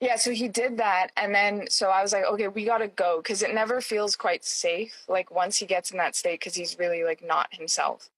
Yeah, 0.00 0.16
so 0.16 0.30
he 0.30 0.48
did 0.48 0.78
that. 0.78 1.08
And 1.16 1.34
then, 1.34 1.68
so 1.68 1.90
I 1.90 2.00
was 2.00 2.12
like, 2.12 2.24
okay, 2.24 2.48
we 2.48 2.64
got 2.64 2.78
to 2.78 2.88
go 2.88 3.20
because 3.22 3.42
it 3.42 3.54
never 3.54 3.82
feels 3.82 4.16
quite 4.16 4.44
safe. 4.44 5.04
Like 5.08 5.30
once 5.30 5.58
he 5.58 5.66
gets 5.66 5.90
in 5.90 5.98
that 5.98 6.16
state, 6.16 6.40
because 6.40 6.54
he's 6.54 6.78
really 6.78 7.04
like 7.04 7.22
not 7.22 7.48
himself. 7.52 8.08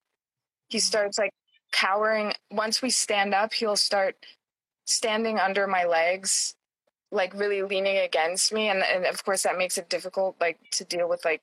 He 0.69 0.79
mm-hmm. 0.79 0.83
starts 0.83 1.19
like 1.19 1.33
cowering. 1.73 2.35
Once 2.53 2.83
we 2.83 2.91
stand 2.91 3.35
up, 3.35 3.53
he'll 3.53 3.77
start 3.77 4.15
standing 4.87 5.41
under 5.41 5.67
my 5.67 5.85
legs, 5.85 6.55
like 7.11 7.35
really 7.35 7.63
leaning 7.63 7.99
against 7.99 8.53
me. 8.53 8.69
And, 8.69 8.85
and 8.85 9.05
of 9.05 9.25
course, 9.25 9.43
that 9.43 9.59
makes 9.59 9.77
it 9.77 9.89
difficult, 9.89 10.37
like 10.41 10.59
to 10.73 10.85
deal 10.85 11.09
with 11.09 11.25
like 11.25 11.43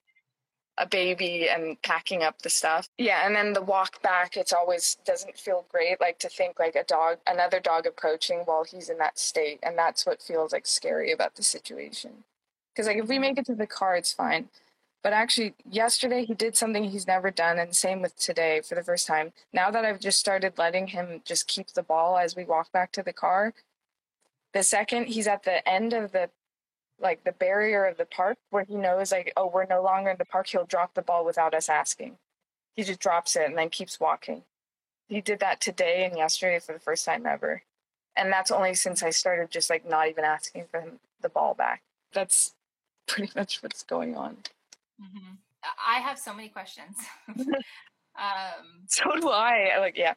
a 0.79 0.87
baby 0.87 1.49
and 1.49 1.79
packing 1.81 2.23
up 2.23 2.41
the 2.41 2.49
stuff. 2.49 2.89
Yeah, 2.97 3.25
and 3.25 3.35
then 3.35 3.53
the 3.53 3.61
walk 3.61 4.01
back, 4.01 4.37
it's 4.37 4.53
always 4.53 4.97
doesn't 5.05 5.37
feel 5.37 5.65
great. 5.69 5.99
Like 5.99 6.17
to 6.19 6.29
think 6.29 6.57
like 6.57 6.75
a 6.75 6.85
dog, 6.85 7.17
another 7.27 7.59
dog 7.59 7.85
approaching 7.85 8.39
while 8.45 8.63
he's 8.63 8.89
in 8.89 8.97
that 8.97 9.19
state, 9.19 9.59
and 9.61 9.77
that's 9.77 10.05
what 10.05 10.21
feels 10.21 10.53
like 10.53 10.65
scary 10.65 11.11
about 11.11 11.35
the 11.35 11.43
situation. 11.43 12.23
Because 12.73 12.87
like 12.87 12.97
if 12.97 13.09
we 13.09 13.19
make 13.19 13.37
it 13.37 13.45
to 13.47 13.55
the 13.55 13.67
car, 13.67 13.95
it's 13.95 14.13
fine. 14.13 14.49
But 15.03 15.13
actually, 15.13 15.53
yesterday 15.69 16.25
he 16.25 16.33
did 16.33 16.57
something 16.57 16.85
he's 16.85 17.07
never 17.07 17.29
done, 17.29 17.59
and 17.59 17.75
same 17.75 18.01
with 18.01 18.17
today 18.17 18.61
for 18.61 18.75
the 18.75 18.83
first 18.83 19.05
time. 19.05 19.33
Now 19.53 19.71
that 19.71 19.85
I've 19.85 19.99
just 19.99 20.19
started 20.19 20.57
letting 20.57 20.87
him 20.87 21.21
just 21.25 21.47
keep 21.47 21.67
the 21.71 21.83
ball 21.83 22.17
as 22.17 22.35
we 22.35 22.45
walk 22.45 22.71
back 22.71 22.91
to 22.93 23.03
the 23.03 23.13
car, 23.13 23.53
the 24.53 24.63
second 24.63 25.07
he's 25.07 25.27
at 25.27 25.43
the 25.43 25.67
end 25.67 25.93
of 25.93 26.11
the 26.11 26.29
like 27.01 27.23
the 27.23 27.31
barrier 27.31 27.85
of 27.85 27.97
the 27.97 28.05
park 28.05 28.37
where 28.49 28.63
he 28.63 28.75
knows 28.75 29.11
like 29.11 29.31
oh 29.37 29.49
we're 29.53 29.65
no 29.65 29.81
longer 29.81 30.09
in 30.09 30.17
the 30.17 30.25
park 30.25 30.47
he'll 30.47 30.65
drop 30.65 30.93
the 30.93 31.01
ball 31.01 31.25
without 31.25 31.53
us 31.53 31.69
asking. 31.69 32.17
He 32.75 32.83
just 32.83 32.99
drops 32.99 33.35
it 33.35 33.45
and 33.47 33.57
then 33.57 33.69
keeps 33.69 33.99
walking. 33.99 34.43
He 35.07 35.21
did 35.21 35.39
that 35.39 35.59
today 35.59 36.05
and 36.05 36.17
yesterday 36.17 36.59
for 36.59 36.73
the 36.73 36.79
first 36.79 37.05
time 37.05 37.25
ever. 37.25 37.63
And 38.15 38.31
that's 38.31 38.51
only 38.51 38.73
since 38.73 39.01
i 39.03 39.09
started 39.09 39.49
just 39.51 39.69
like 39.69 39.87
not 39.87 40.07
even 40.07 40.23
asking 40.23 40.65
for 40.69 40.81
him 40.81 40.99
the 41.21 41.29
ball 41.29 41.53
back. 41.53 41.81
That's 42.13 42.53
pretty 43.07 43.31
much 43.39 43.61
what's 43.63 43.83
going 43.83 44.15
on. 44.15 44.37
Mm-hmm. 45.01 45.35
i 45.87 45.99
have 45.99 46.19
so 46.19 46.33
many 46.33 46.49
questions. 46.49 46.97
Um 48.19 48.83
so 48.87 49.05
do 49.19 49.29
i. 49.29 49.77
Like 49.79 49.97
yeah. 49.97 50.13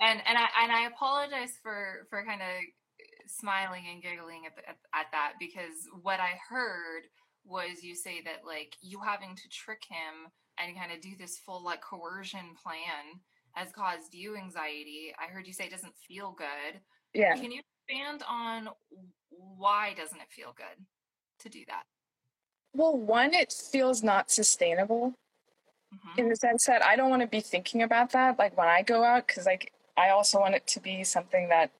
And 0.00 0.20
and 0.26 0.36
i 0.36 0.46
and 0.62 0.72
i 0.72 0.86
apologize 0.86 1.52
for 1.62 2.06
for 2.10 2.24
kind 2.24 2.42
of 2.42 2.48
smiling 3.26 3.84
and 3.90 4.02
giggling 4.02 4.46
at, 4.46 4.56
the, 4.56 4.68
at, 4.68 4.76
at 4.94 5.06
that 5.12 5.34
because 5.38 5.88
what 6.02 6.20
I 6.20 6.38
heard 6.48 7.04
was 7.44 7.82
you 7.82 7.94
say 7.94 8.22
that 8.24 8.46
like 8.46 8.76
you 8.80 9.00
having 9.04 9.36
to 9.36 9.48
trick 9.48 9.82
him 9.88 10.30
and 10.58 10.76
kind 10.76 10.92
of 10.92 11.00
do 11.00 11.10
this 11.18 11.38
full 11.38 11.62
like 11.64 11.82
coercion 11.82 12.54
plan 12.62 13.20
has 13.52 13.70
caused 13.70 14.14
you 14.14 14.36
anxiety. 14.36 15.12
I 15.18 15.30
heard 15.30 15.46
you 15.46 15.52
say 15.52 15.64
it 15.64 15.70
doesn't 15.70 15.94
feel 16.08 16.34
good. 16.36 16.80
Yeah. 17.12 17.34
Can 17.36 17.52
you 17.52 17.60
expand 17.88 18.22
on 18.28 18.68
why 19.30 19.94
doesn't 19.96 20.20
it 20.20 20.30
feel 20.30 20.54
good 20.56 20.84
to 21.40 21.48
do 21.48 21.60
that? 21.68 21.84
Well, 22.72 22.96
one, 22.96 23.34
it 23.34 23.52
feels 23.52 24.02
not 24.02 24.30
sustainable 24.30 25.14
mm-hmm. 25.94 26.20
in 26.20 26.28
the 26.28 26.36
sense 26.36 26.64
that 26.66 26.84
I 26.84 26.96
don't 26.96 27.10
want 27.10 27.22
to 27.22 27.28
be 27.28 27.40
thinking 27.40 27.82
about 27.82 28.10
that 28.12 28.38
like 28.38 28.56
when 28.56 28.68
I 28.68 28.82
go 28.82 29.04
out 29.04 29.26
because 29.26 29.46
like 29.46 29.72
I 29.96 30.10
also 30.10 30.40
want 30.40 30.54
it 30.54 30.66
to 30.68 30.80
be 30.80 31.04
something 31.04 31.48
that 31.48 31.70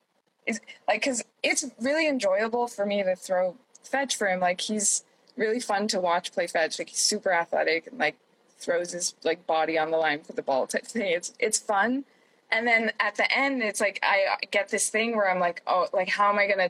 is 0.45 0.61
like 0.87 1.01
because 1.01 1.23
it's 1.43 1.65
really 1.79 2.07
enjoyable 2.07 2.67
for 2.67 2.85
me 2.85 3.03
to 3.03 3.15
throw 3.15 3.55
fetch 3.83 4.15
for 4.15 4.27
him. 4.27 4.39
Like 4.39 4.61
he's 4.61 5.03
really 5.37 5.59
fun 5.59 5.87
to 5.89 5.99
watch 5.99 6.31
play 6.33 6.47
fetch. 6.47 6.79
Like 6.79 6.89
he's 6.89 6.99
super 6.99 7.31
athletic 7.31 7.87
and 7.87 7.97
like 7.99 8.15
throws 8.57 8.91
his 8.91 9.15
like 9.23 9.45
body 9.47 9.77
on 9.77 9.91
the 9.91 9.97
line 9.97 10.21
for 10.21 10.33
the 10.33 10.41
ball 10.41 10.67
type 10.67 10.85
thing. 10.85 11.11
It's 11.11 11.33
it's 11.39 11.59
fun. 11.59 12.05
And 12.51 12.67
then 12.67 12.91
at 12.99 13.15
the 13.15 13.31
end, 13.35 13.63
it's 13.63 13.81
like 13.81 13.99
I 14.03 14.37
get 14.51 14.69
this 14.69 14.89
thing 14.89 15.15
where 15.15 15.29
I'm 15.29 15.39
like, 15.39 15.61
oh, 15.67 15.87
like 15.93 16.09
how 16.09 16.29
am 16.29 16.37
I 16.37 16.47
gonna, 16.47 16.69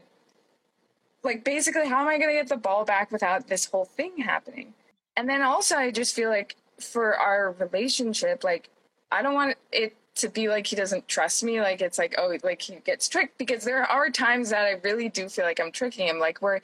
like 1.24 1.44
basically 1.44 1.88
how 1.88 2.01
am 2.01 2.08
I 2.08 2.17
gonna 2.17 2.34
get 2.34 2.48
the 2.48 2.58
ball 2.58 2.86
back 2.86 3.12
without 3.12 3.48
this 3.48 3.65
whole 3.65 3.86
thing 3.86 4.17
happening? 4.17 4.74
And 5.17 5.29
then 5.29 5.41
also 5.41 5.75
I 5.75 5.91
just 5.91 6.15
feel 6.15 6.29
like 6.29 6.55
for 6.79 7.15
our 7.17 7.51
relationship, 7.60 8.44
like 8.44 8.70
I 9.12 9.22
don't 9.22 9.34
want 9.34 9.58
it 9.72 9.96
to 10.15 10.29
be 10.29 10.48
like 10.48 10.65
he 10.67 10.75
doesn't 10.75 11.07
trust 11.07 11.43
me 11.43 11.60
like 11.60 11.81
it's 11.81 11.98
like 11.98 12.15
oh 12.17 12.38
like 12.43 12.62
he 12.62 12.75
gets 12.86 13.10
tricked 13.10 13.38
because 13.38 13.63
there 13.63 13.84
are 13.84 14.10
times 14.10 14.50
that 14.50 14.65
i 14.65 14.79
really 14.84 15.10
do 15.10 15.27
feel 15.27 15.45
like 15.45 15.60
i'm 15.60 15.72
tricking 15.72 16.07
him 16.07 16.19
like 16.19 16.41
where 16.41 16.62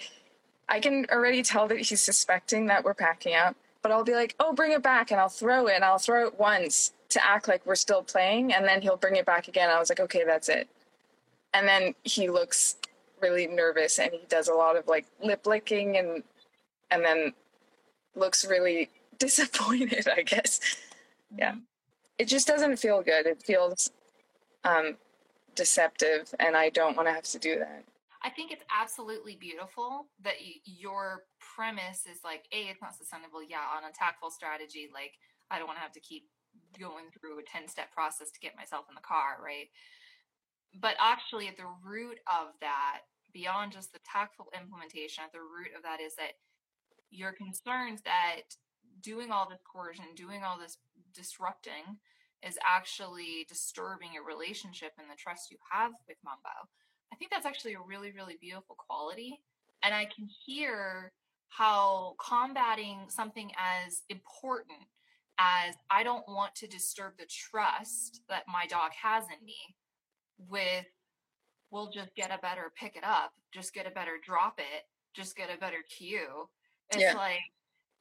i 0.70 0.80
can 0.80 1.06
already 1.12 1.44
tell 1.44 1.68
that 1.68 1.78
he's 1.78 2.02
suspecting 2.02 2.68
that 2.68 2.84
we're 2.84 2.94
packing 2.94 3.36
up 3.36 3.56
but 3.82 3.92
i'll 3.92 4.06
be 4.06 4.16
like 4.16 4.36
oh 4.40 4.54
bring 4.54 4.72
it 4.72 4.82
back 4.82 5.12
and 5.12 5.20
i'll 5.20 5.28
throw 5.28 5.68
it 5.68 5.76
and 5.76 5.84
i'll 5.84 6.00
throw 6.00 6.26
it 6.28 6.40
once 6.40 6.94
to 7.12 7.24
act 7.26 7.48
like 7.48 7.66
we're 7.66 7.76
still 7.76 8.02
playing 8.02 8.54
and 8.54 8.66
then 8.66 8.82
he'll 8.82 8.98
bring 8.98 9.18
it 9.18 9.26
back 9.26 9.48
again. 9.48 9.70
I 9.70 9.78
was 9.78 9.90
like 9.90 10.00
okay 10.00 10.24
that's 10.26 10.50
it. 10.50 10.68
And 11.54 11.68
then 11.68 11.94
he 12.04 12.30
looks 12.30 12.78
really 13.22 13.46
nervous 13.48 14.00
and 14.00 14.12
he 14.12 14.22
does 14.30 14.48
a 14.48 14.54
lot 14.54 14.78
of 14.78 14.88
like 14.88 15.06
lip 15.24 15.46
licking 15.46 15.98
and 15.98 16.24
and 16.90 17.04
then 17.06 17.34
looks 18.16 18.46
really 18.46 18.90
disappointed 19.20 20.08
i 20.08 20.24
guess. 20.24 20.60
Yeah 21.38 21.56
it 22.22 22.28
just 22.28 22.46
doesn't 22.46 22.78
feel 22.78 23.02
good. 23.02 23.26
It 23.26 23.42
feels 23.42 23.90
um, 24.64 24.96
deceptive, 25.56 26.32
and 26.40 26.56
I 26.56 26.70
don't 26.70 26.96
want 26.96 27.10
to 27.10 27.14
have 27.14 27.24
to 27.24 27.40
do 27.40 27.58
that. 27.58 27.84
I 28.22 28.30
think 28.30 28.52
it's 28.52 28.64
absolutely 28.70 29.36
beautiful 29.36 30.06
that 30.24 30.36
your 30.66 31.24
premise 31.56 32.06
is 32.06 32.20
like, 32.24 32.46
a, 32.54 32.70
it's 32.70 32.80
not 32.80 32.94
sustainable. 32.94 33.42
Yeah, 33.42 33.66
on 33.76 33.90
a 33.90 33.92
tactful 33.92 34.30
strategy, 34.30 34.88
like 34.94 35.14
I 35.50 35.58
don't 35.58 35.66
want 35.66 35.78
to 35.78 35.82
have 35.82 35.94
to 35.94 36.00
keep 36.00 36.30
going 36.80 37.06
through 37.10 37.40
a 37.40 37.44
10 37.44 37.68
step 37.68 37.92
process 37.92 38.30
to 38.30 38.40
get 38.40 38.56
myself 38.56 38.86
in 38.88 38.94
the 38.94 39.02
car, 39.02 39.42
right? 39.44 39.74
But 40.80 40.94
actually, 41.02 41.48
at 41.48 41.58
the 41.58 41.74
root 41.84 42.20
of 42.30 42.54
that, 42.62 43.10
beyond 43.34 43.72
just 43.72 43.94
the 43.94 44.00
tactful 44.06 44.54
implementation, 44.54 45.24
at 45.24 45.34
the 45.34 45.42
root 45.42 45.74
of 45.76 45.82
that 45.82 45.98
is 46.00 46.14
that 46.22 46.38
you're 47.10 47.34
concerned 47.34 48.04
that 48.06 48.54
doing 49.02 49.32
all 49.32 49.50
this 49.50 49.62
coercion, 49.66 50.06
doing 50.16 50.44
all 50.44 50.60
this 50.60 50.78
disrupting, 51.14 51.98
is 52.44 52.58
actually 52.66 53.46
disturbing 53.48 54.14
your 54.14 54.26
relationship 54.26 54.92
and 54.98 55.08
the 55.10 55.18
trust 55.18 55.52
you 55.52 55.58
have 55.72 55.92
with 56.08 56.18
Mumbo. 56.24 56.50
I 57.14 57.16
think 57.16 57.32
that's 57.32 57.46
actually 57.46 57.74
a 57.74 57.82
really, 57.82 58.12
really 58.12 58.38
beautiful 58.40 58.76
quality. 58.76 59.42
And 59.84 59.94
I 59.94 60.06
can 60.06 60.28
hear 60.46 61.12
how 61.50 62.16
combating 62.20 63.06
something 63.10 63.52
as 63.58 64.04
important 64.10 64.80
as 65.38 65.76
I 65.90 66.04
don't 66.04 66.28
want 66.28 66.56
to 66.56 66.68
disturb 66.68 67.14
the 67.18 67.26
trust 67.26 68.22
that 68.30 68.44
my 68.48 68.66
dog 68.68 68.92
has 69.02 69.26
in 69.26 69.46
me 69.46 69.76
with 70.50 70.86
we'll 71.72 71.90
just 71.90 72.14
get 72.16 72.32
a 72.32 72.38
better 72.42 72.72
pick 72.76 72.96
it 72.96 73.04
up, 73.04 73.32
just 73.54 73.74
get 73.74 73.88
a 73.88 73.92
better 73.92 74.18
drop 74.24 74.60
it, 74.60 74.84
just 75.16 75.36
get 75.36 75.50
a 75.54 75.60
better 75.60 75.84
cue. 75.90 76.48
It's 76.90 77.02
yeah. 77.02 77.14
like 77.16 77.40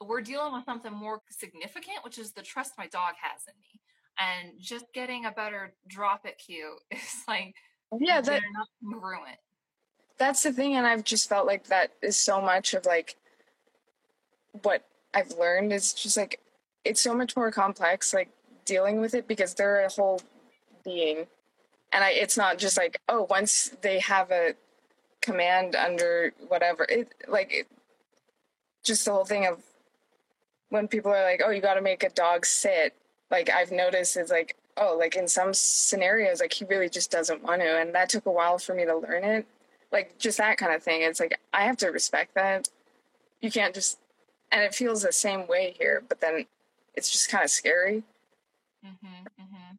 we're 0.07 0.21
dealing 0.21 0.53
with 0.53 0.65
something 0.65 0.93
more 0.93 1.21
significant, 1.29 1.97
which 2.03 2.17
is 2.17 2.31
the 2.31 2.41
trust 2.41 2.73
my 2.77 2.87
dog 2.87 3.13
has 3.21 3.41
in 3.47 3.53
me. 3.59 3.79
And 4.19 4.59
just 4.59 4.85
getting 4.93 5.25
a 5.25 5.31
better 5.31 5.73
drop 5.87 6.25
it 6.25 6.37
cue 6.37 6.77
is 6.91 7.23
like 7.27 7.55
yeah 7.99 8.21
that 8.21 8.41
ruin 8.81 9.35
that's 10.17 10.43
the 10.43 10.53
thing 10.53 10.75
and 10.75 10.87
i've 10.87 11.03
just 11.03 11.27
felt 11.27 11.45
like 11.45 11.65
that 11.65 11.91
is 12.01 12.17
so 12.17 12.41
much 12.41 12.73
of 12.73 12.85
like 12.85 13.15
what 14.63 14.85
i've 15.13 15.31
learned 15.37 15.73
is 15.73 15.93
just 15.93 16.15
like 16.15 16.39
it's 16.85 17.01
so 17.01 17.13
much 17.13 17.35
more 17.35 17.51
complex 17.51 18.13
like 18.13 18.29
dealing 18.65 19.01
with 19.01 19.13
it 19.13 19.27
because 19.27 19.53
they're 19.53 19.85
a 19.85 19.89
whole 19.89 20.21
being. 20.83 21.27
And 21.93 22.03
i 22.03 22.11
it's 22.11 22.37
not 22.37 22.57
just 22.57 22.77
like 22.77 22.99
oh 23.09 23.27
once 23.29 23.75
they 23.81 23.99
have 23.99 24.31
a 24.31 24.53
command 25.21 25.75
under 25.75 26.33
whatever 26.47 26.85
it 26.89 27.13
like 27.27 27.51
it, 27.53 27.67
just 28.83 29.05
the 29.05 29.11
whole 29.11 29.25
thing 29.25 29.45
of 29.45 29.61
when 30.71 30.87
people 30.87 31.11
are 31.11 31.23
like 31.23 31.41
oh 31.45 31.51
you 31.51 31.61
got 31.61 31.75
to 31.75 31.81
make 31.81 32.03
a 32.03 32.09
dog 32.09 32.45
sit 32.45 32.95
like 33.31 33.49
I've 33.49 33.71
noticed 33.71 34.17
is 34.17 34.29
like, 34.29 34.57
oh, 34.77 34.95
like 34.99 35.15
in 35.15 35.27
some 35.27 35.53
scenarios, 35.53 36.41
like 36.41 36.53
he 36.53 36.65
really 36.65 36.89
just 36.89 37.09
doesn't 37.09 37.41
want 37.41 37.61
to. 37.61 37.79
And 37.79 37.95
that 37.95 38.09
took 38.09 38.25
a 38.25 38.31
while 38.31 38.59
for 38.59 38.75
me 38.75 38.85
to 38.85 38.95
learn 38.95 39.23
it. 39.23 39.47
Like 39.91 40.17
just 40.19 40.37
that 40.37 40.57
kind 40.57 40.73
of 40.75 40.83
thing. 40.83 41.01
It's 41.01 41.19
like 41.19 41.39
I 41.53 41.63
have 41.63 41.77
to 41.77 41.87
respect 41.87 42.35
that. 42.35 42.69
You 43.39 43.49
can't 43.49 43.73
just 43.73 43.97
and 44.51 44.61
it 44.61 44.75
feels 44.75 45.01
the 45.01 45.13
same 45.13 45.47
way 45.47 45.75
here, 45.79 46.03
but 46.07 46.19
then 46.19 46.45
it's 46.93 47.09
just 47.09 47.29
kind 47.29 47.43
of 47.43 47.49
scary. 47.49 48.03
Mm-hmm, 48.85 49.41
mm-hmm. 49.41 49.75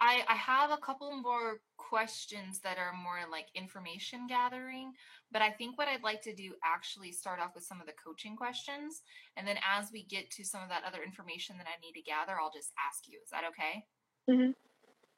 I 0.00 0.22
I 0.26 0.34
have 0.34 0.70
a 0.70 0.78
couple 0.78 1.14
more 1.16 1.60
questions 1.88 2.60
that 2.60 2.78
are 2.78 2.92
more 2.92 3.20
like 3.30 3.46
information 3.54 4.26
gathering, 4.26 4.92
but 5.32 5.42
I 5.42 5.50
think 5.50 5.78
what 5.78 5.88
I'd 5.88 6.02
like 6.02 6.22
to 6.22 6.34
do 6.34 6.54
actually 6.64 7.12
start 7.12 7.40
off 7.40 7.54
with 7.54 7.64
some 7.64 7.80
of 7.80 7.86
the 7.86 7.92
coaching 7.92 8.36
questions, 8.36 9.02
and 9.36 9.46
then 9.46 9.56
as 9.64 9.90
we 9.92 10.04
get 10.04 10.30
to 10.32 10.44
some 10.44 10.62
of 10.62 10.68
that 10.68 10.84
other 10.86 11.02
information 11.02 11.56
that 11.58 11.66
I 11.66 11.80
need 11.80 11.92
to 11.92 12.02
gather, 12.02 12.38
I'll 12.40 12.52
just 12.52 12.72
ask 12.78 13.08
you. 13.08 13.18
Is 13.22 13.30
that 13.30 13.44
okay? 13.50 13.84
Mm-hmm. 14.28 14.50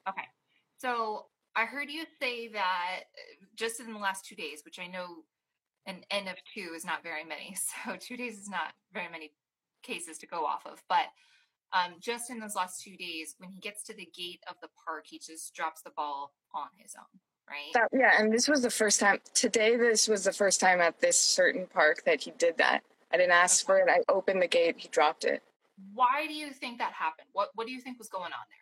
Okay. 0.09 0.27
So 0.79 1.27
I 1.57 1.65
heard 1.65 1.91
you 1.91 2.05
say 2.21 2.49
that 2.49 3.01
just 3.57 3.81
in 3.81 3.93
the 3.93 3.99
last 3.99 4.25
two 4.25 4.37
days, 4.37 4.63
which 4.65 4.79
I 4.79 4.87
know 4.87 5.25
an 5.87 6.05
N 6.11 6.29
of 6.29 6.37
two 6.55 6.73
is 6.75 6.85
not 6.85 7.03
very 7.03 7.25
many, 7.25 7.57
so 7.85 7.97
two 7.97 8.17
days 8.17 8.39
is 8.39 8.49
not 8.49 8.73
very 8.93 9.09
many 9.11 9.33
cases 9.83 10.19
to 10.19 10.27
go 10.27 10.45
off 10.45 10.67
of, 10.67 10.83
but 10.89 11.07
um, 11.73 11.95
just 12.01 12.31
in 12.31 12.39
those 12.39 12.55
last 12.55 12.83
two 12.83 12.97
days, 12.97 13.35
when 13.39 13.51
he 13.51 13.61
gets 13.61 13.83
to 13.85 13.95
the 13.95 14.09
gate 14.15 14.43
of 14.49 14.57
the 14.61 14.69
park, 14.85 15.05
he 15.07 15.19
just 15.19 15.55
drops 15.55 15.83
the 15.83 15.91
ball 15.91 16.33
on 16.55 16.69
his 16.77 16.95
own, 16.99 17.21
right? 17.49 17.73
That, 17.75 17.89
yeah, 17.93 18.21
and 18.21 18.33
this 18.33 18.49
was 18.49 18.63
the 18.63 18.71
first 18.71 19.01
time 19.01 19.19
today. 19.35 19.77
This 19.77 20.09
was 20.09 20.25
the 20.25 20.33
first 20.33 20.61
time 20.61 20.81
at 20.81 21.01
this 21.01 21.19
certain 21.19 21.67
park 21.67 22.03
that 22.07 22.23
he 22.23 22.33
did 22.33 22.59
that. 22.59 22.83
I 23.13 23.17
didn't 23.17 23.33
ask 23.33 23.69
okay. 23.69 23.81
for 23.81 23.89
it. 23.89 23.91
I 23.91 24.13
opened 24.13 24.43
the 24.43 24.49
gate. 24.49 24.77
He 24.79 24.89
dropped 24.89 25.25
it. 25.25 25.43
Why 25.95 26.27
do 26.27 26.35
you 26.35 26.51
think 26.51 26.79
that 26.79 26.93
happened? 26.93 27.29
What 27.33 27.51
What 27.55 27.67
do 27.67 27.73
you 27.73 27.81
think 27.81 27.99
was 27.99 28.09
going 28.09 28.33
on 28.33 28.47
there? 28.51 28.61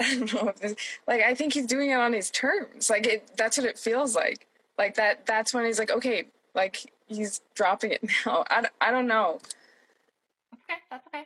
I 0.06 0.18
don't 0.18 0.32
know. 0.32 0.52
This, 0.60 0.74
like 1.06 1.22
I 1.22 1.34
think 1.34 1.52
he's 1.52 1.66
doing 1.66 1.90
it 1.90 1.94
on 1.94 2.12
his 2.12 2.30
terms. 2.30 2.88
Like 2.88 3.06
it. 3.06 3.36
That's 3.36 3.58
what 3.58 3.66
it 3.66 3.78
feels 3.78 4.14
like. 4.14 4.46
Like 4.78 4.94
that. 4.94 5.26
That's 5.26 5.52
when 5.52 5.64
he's 5.66 5.78
like, 5.78 5.90
okay, 5.90 6.28
like 6.54 6.90
he's 7.08 7.40
dropping 7.54 7.92
it 7.92 8.02
now. 8.26 8.44
I, 8.48 8.68
I 8.80 8.90
don't 8.90 9.06
know. 9.06 9.40
Okay, 10.54 10.80
that's 10.90 11.06
okay. 11.08 11.24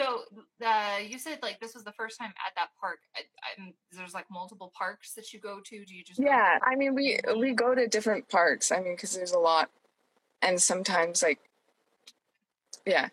So 0.00 0.22
uh, 0.64 0.98
you 1.06 1.18
said 1.18 1.40
like 1.42 1.60
this 1.60 1.74
was 1.74 1.84
the 1.84 1.92
first 1.92 2.18
time 2.18 2.32
at 2.46 2.54
that 2.56 2.68
park. 2.80 3.00
I, 3.14 3.20
I, 3.20 3.72
there's 3.92 4.14
like 4.14 4.24
multiple 4.30 4.72
parks 4.74 5.12
that 5.12 5.32
you 5.32 5.40
go 5.40 5.60
to. 5.62 5.84
Do 5.84 5.94
you 5.94 6.02
just? 6.02 6.18
Yeah, 6.18 6.58
I 6.62 6.74
mean 6.74 6.94
we 6.94 7.18
we 7.36 7.52
go 7.52 7.74
to 7.74 7.86
different 7.86 8.28
parks. 8.28 8.72
I 8.72 8.80
mean 8.80 8.94
because 8.94 9.14
there's 9.14 9.32
a 9.32 9.38
lot, 9.38 9.68
and 10.40 10.60
sometimes 10.60 11.22
like, 11.22 11.38
yeah. 12.86 13.08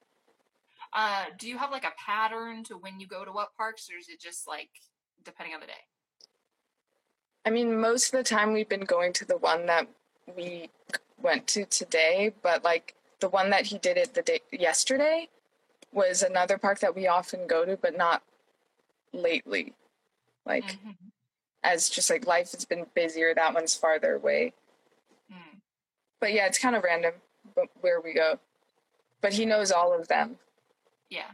Uh, 0.94 1.26
do 1.38 1.50
you 1.50 1.58
have 1.58 1.72
like 1.72 1.84
a 1.84 1.92
pattern 1.98 2.64
to 2.64 2.76
when 2.76 3.02
you 3.02 3.08
go 3.08 3.26
to 3.26 3.32
what 3.32 3.56
parks, 3.58 3.90
or 3.94 3.98
is 4.00 4.08
it 4.08 4.22
just 4.22 4.48
like 4.48 4.70
depending 5.26 5.54
on 5.54 5.60
the 5.60 5.68
day? 5.68 5.74
I 7.46 7.50
mean, 7.50 7.82
most 7.82 8.14
of 8.14 8.18
the 8.18 8.24
time 8.24 8.54
we've 8.54 8.70
been 8.70 8.86
going 8.86 9.12
to 9.14 9.26
the 9.26 9.38
one 9.38 9.66
that 9.66 9.90
we 10.38 10.70
went 11.22 11.48
to 11.48 11.66
today, 11.66 12.34
but 12.42 12.64
like 12.64 12.96
the 13.20 13.28
one 13.28 13.50
that 13.50 13.66
he 13.66 13.78
did 13.78 13.98
it 13.98 14.14
the 14.14 14.22
day 14.22 14.40
yesterday 14.54 15.28
was 15.92 16.22
another 16.22 16.58
park 16.58 16.80
that 16.80 16.96
we 16.96 17.08
often 17.08 17.48
go 17.48 17.66
to, 17.66 17.78
but 17.78 17.98
not 17.98 18.24
lately. 19.14 19.74
Like, 20.46 20.66
mm-hmm. 20.66 20.92
as 21.64 21.90
just 21.90 22.10
like 22.10 22.28
life 22.28 22.52
has 22.52 22.66
been 22.66 22.86
busier, 22.94 23.34
that 23.34 23.54
one's 23.54 23.76
farther 23.76 24.16
away. 24.16 24.54
Mm. 25.32 25.60
But 26.20 26.34
yeah, 26.34 26.46
it's 26.46 26.60
kind 26.60 26.76
of 26.76 26.84
random 26.84 27.14
where 27.82 28.02
we 28.02 28.14
go. 28.14 28.40
But 29.22 29.34
he 29.34 29.46
knows 29.46 29.72
all 29.72 29.98
of 29.98 30.08
them. 30.08 30.38
Yeah. 31.10 31.32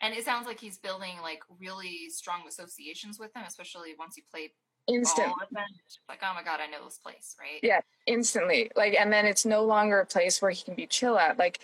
And 0.00 0.14
it 0.14 0.24
sounds 0.24 0.46
like 0.46 0.60
he's 0.60 0.78
building 0.78 1.16
like 1.22 1.40
really 1.60 2.08
strong 2.10 2.42
associations 2.48 3.18
with 3.18 3.32
them, 3.34 3.44
especially 3.46 3.94
once 3.98 4.16
you 4.16 4.22
play 4.30 4.52
instant 4.88 5.32
like 6.08 6.20
oh 6.22 6.32
my 6.34 6.44
god 6.44 6.60
i 6.60 6.66
know 6.66 6.84
this 6.84 6.98
place 6.98 7.34
right 7.40 7.58
yeah 7.62 7.80
instantly 8.06 8.70
like 8.76 8.94
and 8.94 9.12
then 9.12 9.26
it's 9.26 9.44
no 9.44 9.64
longer 9.64 9.98
a 9.98 10.06
place 10.06 10.40
where 10.40 10.50
he 10.50 10.62
can 10.62 10.74
be 10.74 10.86
chill 10.86 11.18
at 11.18 11.38
like 11.38 11.58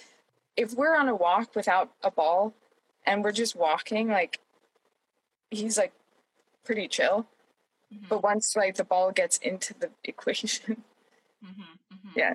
if 0.56 0.74
we're 0.74 0.96
on 0.96 1.08
a 1.08 1.14
walk 1.14 1.54
without 1.54 1.90
a 2.02 2.10
ball 2.10 2.54
and 3.06 3.24
we're 3.24 3.32
just 3.32 3.56
walking, 3.56 4.08
like 4.08 4.40
he's 5.50 5.78
like 5.78 5.92
pretty 6.64 6.88
chill. 6.88 7.26
Mm-hmm. 7.92 8.06
But 8.08 8.22
once 8.22 8.54
like 8.56 8.76
the 8.76 8.84
ball 8.84 9.12
gets 9.12 9.38
into 9.38 9.74
the 9.74 9.90
equation, 10.04 10.82
mm-hmm, 11.44 11.62
mm-hmm. 11.62 12.08
yeah. 12.16 12.34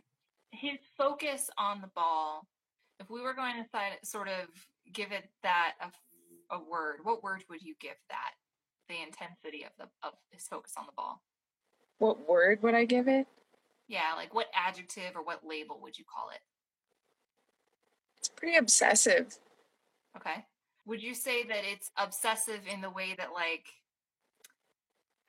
His 0.51 0.79
focus 0.97 1.49
on 1.57 1.81
the 1.81 1.89
ball. 1.95 2.47
If 2.99 3.09
we 3.11 3.21
were 3.21 3.33
going 3.33 3.63
to 3.63 4.07
sort 4.07 4.27
of 4.27 4.47
give 4.91 5.11
it 5.11 5.29
that 5.43 5.73
a, 5.79 6.55
a 6.55 6.59
word, 6.59 6.97
what 7.03 7.21
word 7.21 7.43
would 7.49 7.61
you 7.61 7.75
give 7.79 7.95
that? 8.09 8.31
The 8.89 8.95
intensity 9.05 9.65
of 9.65 9.71
the 9.77 9.83
of 10.07 10.13
his 10.31 10.47
focus 10.47 10.73
on 10.77 10.85
the 10.85 10.93
ball. 10.95 11.21
What 11.99 12.27
word 12.27 12.63
would 12.63 12.73
I 12.73 12.85
give 12.85 13.07
it? 13.07 13.27
Yeah, 13.87 14.13
like 14.15 14.33
what 14.33 14.47
adjective 14.55 15.15
or 15.15 15.23
what 15.23 15.45
label 15.45 15.79
would 15.81 15.97
you 15.97 16.05
call 16.05 16.29
it? 16.29 16.39
It's 18.27 18.35
pretty 18.35 18.57
obsessive. 18.57 19.37
Okay. 20.17 20.43
Would 20.85 21.01
you 21.01 21.13
say 21.13 21.43
that 21.43 21.61
it's 21.63 21.91
obsessive 21.95 22.59
in 22.71 22.81
the 22.81 22.89
way 22.89 23.15
that 23.17 23.31
like 23.31 23.67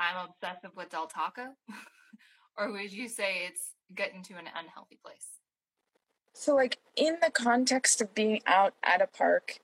I'm 0.00 0.28
obsessive 0.28 0.74
with 0.76 0.90
Del 0.90 1.06
Taco? 1.06 1.54
or 2.58 2.72
would 2.72 2.92
you 2.92 3.08
say 3.08 3.46
it's 3.46 3.70
getting 3.94 4.24
to 4.24 4.34
an 4.34 4.46
unhealthy 4.58 4.98
place? 5.00 5.38
So 6.32 6.56
like 6.56 6.78
in 6.96 7.18
the 7.22 7.30
context 7.30 8.00
of 8.00 8.16
being 8.16 8.40
out 8.46 8.74
at 8.82 9.00
a 9.00 9.06
park, 9.06 9.60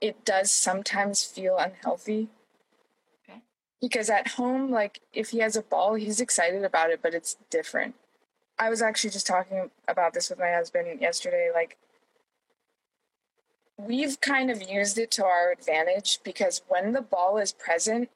it 0.00 0.24
does 0.24 0.52
sometimes 0.52 1.24
feel 1.24 1.58
unhealthy. 1.58 2.28
Okay. 3.24 3.40
Because 3.80 4.08
at 4.08 4.28
home, 4.28 4.70
like 4.70 5.00
if 5.12 5.30
he 5.30 5.38
has 5.38 5.56
a 5.56 5.62
ball, 5.62 5.94
he's 5.94 6.20
excited 6.20 6.62
about 6.62 6.90
it, 6.90 7.00
but 7.02 7.12
it's 7.12 7.36
different. 7.50 7.96
I 8.56 8.70
was 8.70 8.82
actually 8.82 9.10
just 9.10 9.26
talking 9.26 9.70
about 9.88 10.14
this 10.14 10.30
with 10.30 10.38
my 10.38 10.52
husband 10.52 11.00
yesterday. 11.00 11.50
Like 11.52 11.76
we've 13.86 14.20
kind 14.20 14.50
of 14.50 14.62
used 14.62 14.98
it 14.98 15.10
to 15.12 15.24
our 15.24 15.52
advantage 15.52 16.20
because 16.24 16.62
when 16.68 16.92
the 16.92 17.00
ball 17.00 17.38
is 17.38 17.52
present, 17.52 18.10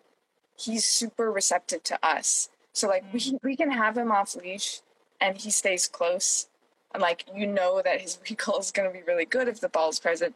he's 0.57 0.85
super 0.85 1.31
receptive 1.31 1.83
to 1.85 1.99
us. 2.07 2.49
So 2.73 2.89
like 2.89 3.05
we 3.13 3.21
mm. 3.21 3.39
we 3.43 3.57
can 3.57 3.71
have 3.71 3.97
him 3.97 4.11
off 4.11 4.35
leash 4.35 4.81
and 5.21 5.37
he 5.37 5.51
stays 5.51 5.87
close. 5.87 6.49
And 6.93 7.03
like 7.03 7.25
you 7.35 7.47
know 7.47 7.83
that 7.85 8.01
his 8.01 8.19
recall 8.31 8.59
is 8.59 8.71
going 8.71 8.89
to 8.89 8.97
be 8.97 9.05
really 9.05 9.25
good 9.25 9.49
if 9.49 9.61
the 9.61 9.69
ball's 9.69 9.99
present. 9.99 10.35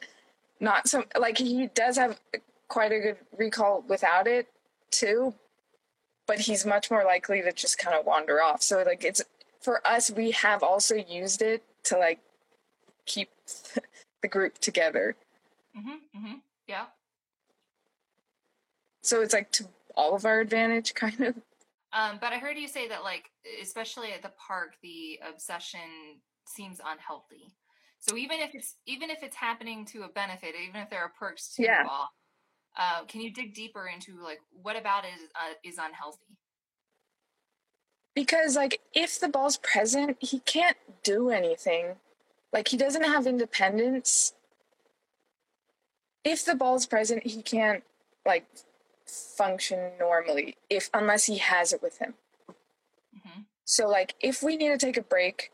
Not 0.61 0.89
so 0.89 1.05
like 1.19 1.39
he 1.39 1.69
does 1.69 1.97
have 1.97 2.21
quite 2.69 2.93
a 2.93 2.99
good 2.99 3.17
recall 3.37 3.85
without 3.89 4.27
it 4.27 4.49
too, 4.91 5.35
but 6.27 6.41
he's 6.41 6.67
much 6.67 6.91
more 6.91 7.05
likely 7.05 7.43
to 7.43 7.53
just 7.53 7.79
kind 7.79 7.97
of 7.97 8.07
wander 8.07 8.43
off. 8.43 8.63
So 8.63 8.83
like 8.83 9.05
it's 9.05 9.23
for 9.61 9.87
us 9.87 10.11
we 10.11 10.31
have 10.33 10.63
also 10.63 10.95
used 10.95 11.43
it 11.43 11.63
to 11.85 11.99
like 11.99 12.21
keep 13.07 13.31
the 14.23 14.29
group 14.29 14.59
together. 14.59 15.17
Mm-hmm, 15.77 16.19
mm-hmm. 16.19 16.35
Yeah. 16.67 16.87
So 19.03 19.23
it's 19.23 19.33
like 19.33 19.51
to 19.53 19.65
all 19.97 20.15
of 20.15 20.25
our 20.25 20.41
advantage, 20.41 20.95
kind 20.95 21.21
of. 21.21 21.35
Um, 21.93 22.19
but 22.21 22.33
I 22.33 22.39
heard 22.39 22.59
you 22.59 22.69
say 22.69 22.89
that, 22.89 23.03
like, 23.03 23.31
especially 23.63 24.13
at 24.13 24.23
the 24.23 24.33
park, 24.47 24.75
the 24.83 25.19
obsession 25.29 25.81
seems 26.47 26.81
unhealthy. 26.85 27.55
So 28.01 28.17
even 28.17 28.39
if 28.41 28.55
it's 28.55 28.77
even 28.87 29.11
if 29.11 29.23
it's 29.23 29.37
happening 29.37 29.85
to 29.87 30.03
a 30.03 30.09
benefit, 30.09 30.55
even 30.69 30.81
if 30.81 30.91
there 30.91 31.01
are 31.01 31.13
perks 31.19 31.55
to 31.57 31.63
yeah. 31.63 31.83
the 31.83 31.89
ball, 31.89 32.09
uh, 32.77 33.05
can 33.07 33.21
you 33.21 33.33
dig 33.33 33.55
deeper 33.55 33.89
into 33.93 34.23
like 34.23 34.39
what 34.63 34.77
about 34.77 35.05
it 35.05 35.09
is, 35.17 35.29
uh, 35.35 35.55
is 35.65 35.79
unhealthy? 35.79 36.39
Because 38.15 38.55
like 38.55 38.81
if 38.95 39.19
the 39.19 39.29
ball's 39.29 39.57
present, 39.59 40.17
he 40.21 40.41
can't 40.41 40.77
do 41.03 41.31
anything. 41.31 41.97
Like 42.53 42.69
he 42.69 42.77
doesn't 42.77 43.05
have 43.05 43.27
independence. 43.27 44.33
If 46.25 46.45
the 46.45 46.55
ball's 46.55 46.87
present, 46.87 47.27
he 47.27 47.43
can't 47.43 47.85
like 48.27 48.47
function 49.07 49.93
normally 49.99 50.57
if 50.69 50.91
unless 50.93 51.25
he 51.25 51.39
has 51.39 51.73
it 51.73 51.83
with 51.83 51.99
him. 51.99 52.15
Mm-hmm. 53.17 53.41
So 53.65 53.89
like 53.89 54.15
if 54.21 54.43
we 54.43 54.57
need 54.57 54.69
to 54.71 54.79
take 54.79 54.97
a 54.97 55.03
break 55.03 55.51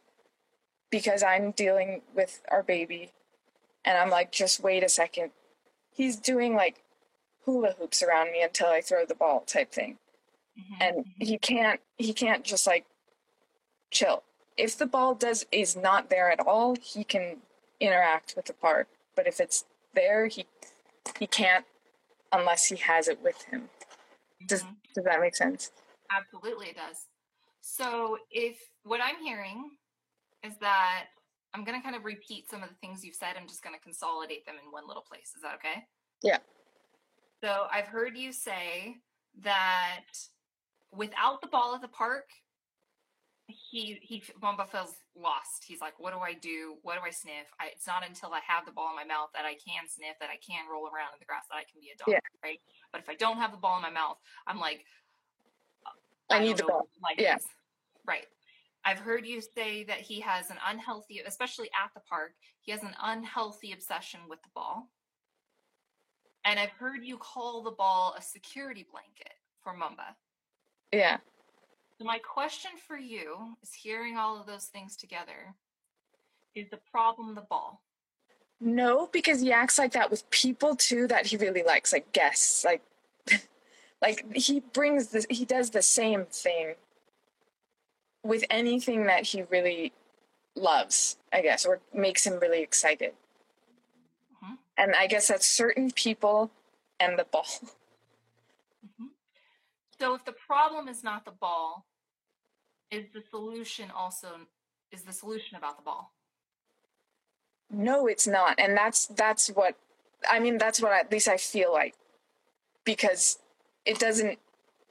because 0.90 1.22
I'm 1.22 1.50
dealing 1.52 2.02
with 2.14 2.42
our 2.50 2.62
baby 2.62 3.12
and 3.85 3.98
I'm 3.98 4.11
like 4.11 4.33
just 4.33 4.62
wait 4.62 4.83
a 4.83 4.88
second. 4.88 5.30
He's 5.92 6.16
doing 6.16 6.54
like 6.54 6.83
hula 7.44 7.74
hoops 7.78 8.02
around 8.02 8.33
me 8.33 8.42
until 8.42 8.68
I 8.68 8.80
throw 8.80 9.04
the 9.04 9.14
ball 9.14 9.40
type 9.40 9.72
thing. 9.72 9.98
Mm-hmm. 10.59 10.83
And 10.83 10.96
mm-hmm. 10.98 11.24
he 11.24 11.38
can't 11.38 11.80
he 11.96 12.12
can't 12.12 12.44
just 12.44 12.66
like 12.66 12.87
chill 13.90 14.22
if 14.57 14.79
the 14.79 14.87
ball 14.87 15.14
does 15.14 15.47
is 15.53 15.77
not 15.77 16.11
there 16.11 16.31
at 16.31 16.40
all, 16.40 16.77
he 16.81 17.05
can 17.05 17.38
interact 17.81 18.35
with 18.37 18.47
the 18.47 18.53
park. 18.53 18.88
But 19.17 19.27
if 19.27 19.40
it's 19.40 19.64
there, 19.95 20.27
he 20.27 20.47
he 21.19 21.27
can't 21.27 21.64
unless 22.33 22.67
he 22.67 22.77
has 22.77 23.09
it 23.09 23.23
with 23.23 23.40
him. 23.43 23.69
Does 24.47 24.62
mm-hmm. 24.62 24.75
does 24.95 25.05
that 25.05 25.21
make 25.21 25.37
sense? 25.37 25.71
Absolutely, 26.11 26.69
it 26.69 26.77
does. 26.77 27.07
So 27.61 28.19
if 28.31 28.57
what 28.85 29.01
I'm 29.03 29.23
hearing 29.23 29.71
is 30.45 30.57
that 30.61 31.07
I'm 31.55 31.64
going 31.64 31.79
to 31.79 31.83
kind 31.83 31.97
of 31.97 32.05
repeat 32.05 32.51
some 32.51 32.62
of 32.62 32.69
the 32.69 32.75
things 32.77 33.05
you've 33.05 33.14
said. 33.14 33.35
I'm 33.40 33.47
just 33.47 33.62
going 33.62 33.77
to 33.77 33.81
consolidate 33.81 34.45
them 34.45 34.57
in 34.62 34.73
one 34.73 34.87
little 34.88 35.05
place. 35.09 35.33
Is 35.37 35.43
that 35.43 35.55
okay? 35.55 35.85
Yeah. 36.23 36.38
So 37.43 37.67
I've 37.73 37.87
heard 37.87 38.17
you 38.17 38.33
say 38.33 38.97
that 39.43 40.05
without 40.93 41.40
the 41.40 41.47
ball 41.47 41.75
at 41.75 41.81
the 41.81 41.88
park, 41.88 42.25
he 43.46 43.98
he 44.00 44.22
Mumbo 44.40 44.64
feels 44.64 44.94
lost. 45.16 45.64
He's 45.66 45.80
like, 45.80 45.98
"What 45.98 46.12
do 46.12 46.20
I 46.20 46.33
do? 46.33 46.76
What 46.83 46.94
do 46.94 47.00
I 47.07 47.11
sniff?" 47.11 47.46
I, 47.61 47.66
it's 47.68 47.87
not 47.87 48.07
until 48.07 48.33
I 48.33 48.40
have 48.46 48.64
the 48.64 48.72
ball 48.72 48.88
in 48.90 48.96
my 48.96 49.04
mouth 49.04 49.30
that 49.35 49.44
I 49.44 49.54
can 49.54 49.88
sniff, 49.88 50.16
that 50.20 50.30
I 50.30 50.37
can 50.37 50.64
roll 50.70 50.87
around 50.87 51.12
in 51.12 51.18
the 51.20 51.26
grass, 51.26 51.44
that 51.50 51.57
I 51.57 51.64
can 51.70 51.80
be 51.80 51.90
a 51.92 51.96
dog, 51.96 52.09
Yeah. 52.09 52.20
right? 52.42 52.61
But 52.92 53.02
if 53.02 53.09
I 53.09 53.14
don't 53.14 53.37
have 53.37 53.50
the 53.52 53.59
ball 53.59 53.76
in 53.76 53.83
my 53.83 53.90
mouth, 53.90 54.18
I'm 54.46 54.59
like, 54.59 54.85
uh, 55.85 55.90
I 56.30 56.38
don't 56.38 56.48
need 56.48 56.57
the 56.57 56.64
ball. 56.64 56.88
Like 57.02 57.20
Yeah. 57.20 57.37
this. 57.37 57.46
right. 58.07 58.26
I've 58.87 58.98
heard 58.98 59.26
you 59.26 59.40
say 59.40 59.85
that 59.85 60.00
he 60.00 60.20
has 60.20 60.50
an 60.50 60.59
unhealthy, 60.66 61.20
especially 61.20 61.70
at 61.72 61.92
the 61.94 62.00
park, 62.00 62.33
he 62.61 62.70
has 62.72 62.83
an 62.83 62.94
unhealthy 63.02 63.72
obsession 63.72 64.20
with 64.28 64.42
the 64.42 64.50
ball. 64.54 64.90
And 66.44 66.61
I've 66.61 66.70
heard 66.72 67.02
you 67.02 67.16
call 67.16 67.62
the 67.62 67.70
ball 67.70 68.14
a 68.18 68.20
security 68.20 68.87
blanket 68.90 69.33
for 69.62 69.72
Mumbo. 69.74 70.02
Yeah. 70.92 71.16
So 72.05 72.09
my 72.09 72.19
question 72.19 72.73
for 72.87 72.99
you 72.99 73.57
is 73.62 73.73
hearing 73.73 74.19
all 74.19 74.38
of 74.38 74.47
those 74.47 74.67
things 74.67 74.95
together, 74.95 75.55
is 76.55 76.69
the 76.69 76.79
problem 76.93 77.35
the 77.35 77.40
ball? 77.40 77.81
No, 78.61 79.09
because 79.11 79.40
he 79.40 79.51
acts 79.53 79.79
like 79.79 79.93
that 79.93 80.11
with 80.11 80.29
people 80.29 80.77
too 80.77 81.07
that 81.09 81.25
he 81.25 81.38
really 81.38 81.62
likes, 81.62 81.95
like 81.95 82.12
guests. 82.12 82.62
Like 82.62 82.83
like 84.03 84.37
he 84.37 84.61
brings 84.61 85.09
this 85.09 85.27
he 85.31 85.47
does 85.47 85.71
the 85.71 85.81
same 85.81 86.27
thing 86.27 86.75
with 88.23 88.45
anything 88.51 89.07
that 89.07 89.25
he 89.25 89.45
really 89.45 89.95
loves, 90.55 91.17
I 91.33 91.40
guess, 91.40 91.64
or 91.64 91.81
makes 91.95 92.27
him 92.27 92.38
really 92.38 92.61
excited. 92.61 93.14
Mhm. 94.43 94.59
And 94.77 94.95
I 94.95 95.07
guess 95.07 95.29
that's 95.29 95.47
certain 95.47 95.90
people 95.90 96.51
and 97.01 97.19
the 97.19 97.25
ball. 97.25 97.47
Mhm. 98.85 99.09
So 99.99 100.14
if 100.14 100.25
the 100.27 100.33
problem 100.33 100.87
is 100.87 101.03
not 101.03 101.25
the 101.25 101.31
ball, 101.31 101.87
is 102.94 103.07
the 103.12 103.22
solution 103.30 103.90
also 103.94 104.28
is 104.92 105.02
the 105.02 105.12
solution 105.12 105.57
about 105.57 105.76
the 105.76 105.83
ball? 105.83 106.12
No, 107.70 108.07
it's 108.07 108.26
not. 108.26 108.59
And 108.59 108.76
that's 108.76 109.07
that's 109.07 109.48
what 109.48 109.76
I 110.30 110.38
mean, 110.38 110.59
that's 110.59 110.80
what 110.80 110.92
at 110.92 111.11
least 111.11 111.28
I 111.28 111.37
feel 111.37 111.72
like. 111.72 111.94
Because 112.85 113.38
it 113.85 113.98
doesn't 113.98 114.38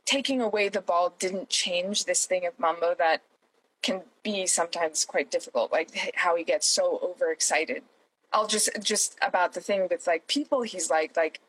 taking 0.06 0.42
away 0.42 0.68
the 0.68 0.82
ball 0.82 1.16
didn't 1.18 1.50
change 1.50 2.06
this 2.06 2.26
thing 2.26 2.46
of 2.46 2.60
Mumbo 2.60 2.94
that 2.98 3.22
can 3.82 4.02
be 4.22 4.46
sometimes 4.46 5.06
quite 5.06 5.32
difficult, 5.32 5.72
like 5.72 6.14
how 6.16 6.36
he 6.36 6.44
gets 6.44 6.68
so 6.68 7.00
overexcited. 7.02 7.84
I'll 8.34 8.48
just 8.48 8.70
just 8.82 9.18
about 9.22 9.54
the 9.54 9.62
thing 9.62 9.88
with 9.90 10.08
like 10.08 10.28
people 10.28 10.64
he's 10.64 10.90
like 10.90 11.16
like 11.16 11.40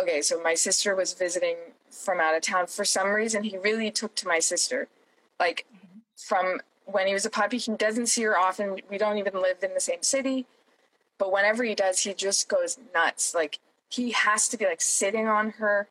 okay, 0.00 0.22
so 0.22 0.42
my 0.42 0.54
sister 0.54 0.96
was 0.96 1.12
visiting 1.12 1.56
from 1.90 2.20
out 2.20 2.34
of 2.34 2.42
town. 2.42 2.66
For 2.66 2.84
some 2.84 3.08
reason 3.08 3.44
he 3.44 3.58
really 3.58 3.90
took 3.90 4.14
to 4.16 4.26
my 4.26 4.40
sister. 4.40 4.88
Like 5.40 5.66
from 6.16 6.60
when 6.84 7.06
he 7.06 7.14
was 7.14 7.24
a 7.24 7.30
puppy, 7.30 7.56
he 7.58 7.72
doesn't 7.72 8.06
see 8.06 8.22
her 8.22 8.38
often. 8.38 8.80
We 8.88 8.98
don't 8.98 9.18
even 9.18 9.34
live 9.34 9.64
in 9.64 9.74
the 9.74 9.80
same 9.80 10.02
city. 10.02 10.46
But 11.18 11.32
whenever 11.32 11.64
he 11.64 11.74
does, 11.74 12.00
he 12.00 12.14
just 12.14 12.48
goes 12.48 12.78
nuts. 12.94 13.34
Like 13.34 13.58
he 13.88 14.12
has 14.12 14.48
to 14.48 14.56
be 14.56 14.66
like 14.66 14.80
sitting 14.80 15.26
on 15.26 15.50
her 15.52 15.88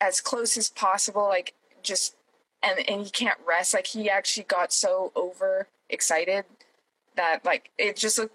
as 0.00 0.20
close 0.20 0.56
as 0.56 0.70
possible, 0.70 1.28
like 1.28 1.54
just 1.82 2.16
and 2.62 2.78
and 2.88 3.02
he 3.02 3.10
can't 3.10 3.38
rest. 3.46 3.74
Like 3.74 3.86
he 3.86 4.10
actually 4.10 4.44
got 4.44 4.72
so 4.72 5.12
over 5.14 5.68
excited 5.88 6.44
that 7.16 7.44
like 7.44 7.70
it 7.78 7.96
just 7.96 8.18
looked 8.18 8.34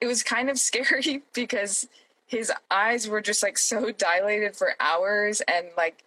it 0.00 0.06
was 0.06 0.22
kind 0.22 0.48
of 0.48 0.58
scary 0.68 1.22
because 1.34 1.88
his 2.26 2.52
eyes 2.70 3.08
were 3.08 3.20
just 3.20 3.42
like 3.42 3.58
so 3.58 3.90
dilated 3.90 4.56
for 4.56 4.74
hours 4.80 5.40
and 5.42 5.66
like 5.76 6.04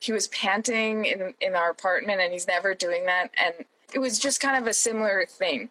he 0.00 0.12
was 0.12 0.28
panting 0.28 1.04
in 1.04 1.34
in 1.40 1.54
our 1.54 1.70
apartment 1.70 2.20
and 2.20 2.32
he's 2.32 2.48
never 2.48 2.74
doing 2.74 3.06
that 3.06 3.30
and 3.42 3.54
it 3.92 3.98
was 3.98 4.18
just 4.18 4.40
kind 4.40 4.56
of 4.56 4.66
a 4.66 4.74
similar 4.74 5.24
thing 5.26 5.70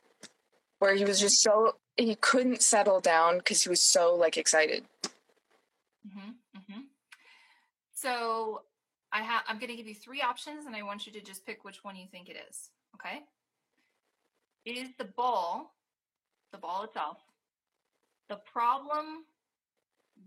where 0.80 0.96
he 0.96 1.04
was 1.04 1.20
just 1.20 1.42
so 1.42 1.76
he 1.98 2.16
couldn't 2.16 2.62
settle 2.62 3.02
down 3.02 3.40
because 3.40 3.64
he 3.64 3.70
was 3.70 3.82
so 3.82 4.16
like 4.16 4.38
excited 4.38 4.86
hmm 6.14 6.32
hmm 6.56 6.82
So 7.94 8.62
I 9.12 9.22
have 9.22 9.44
I'm 9.48 9.58
going 9.58 9.70
to 9.70 9.76
give 9.76 9.88
you 9.88 9.96
three 9.96 10.22
options, 10.22 10.66
and 10.66 10.76
I 10.76 10.84
want 10.84 11.06
you 11.08 11.14
to 11.14 11.22
just 11.22 11.46
pick 11.46 11.64
which 11.64 11.84
one 11.84 11.96
you 11.96 12.06
think 12.12 12.30
it 12.30 12.38
is. 12.50 12.70
Okay? 12.96 13.24
Is 14.66 14.90
the 14.98 15.06
ball, 15.06 15.74
the 16.52 16.58
ball 16.58 16.84
itself, 16.84 17.18
the 18.28 18.36
problem, 18.52 19.26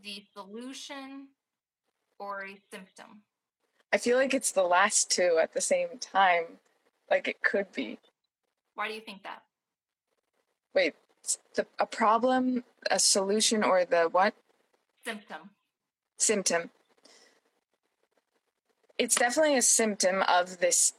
the 0.02 0.24
solution, 0.34 1.28
or 2.18 2.44
a 2.44 2.58
symptom? 2.70 3.22
I 3.92 3.98
feel 3.98 4.16
like 4.16 4.34
it's 4.34 4.52
the 4.52 4.62
last 4.62 5.10
two 5.10 5.38
at 5.40 5.52
the 5.54 5.60
same 5.60 5.98
time 6.00 6.44
like 7.10 7.28
it 7.28 7.42
could 7.42 7.72
be 7.72 7.98
Why 8.74 8.88
do 8.88 8.94
you 8.94 9.00
think 9.00 9.22
that? 9.22 9.42
wait 10.74 10.94
the, 11.54 11.66
a 11.78 11.86
problem 11.86 12.64
a 12.90 12.98
solution 12.98 13.62
or 13.62 13.84
the 13.84 14.04
what 14.10 14.34
Symptom. 15.04 15.50
symptom 16.16 16.70
it's 18.98 19.14
definitely 19.16 19.56
a 19.56 19.62
symptom 19.62 20.22
of 20.28 20.58
this 20.60 20.94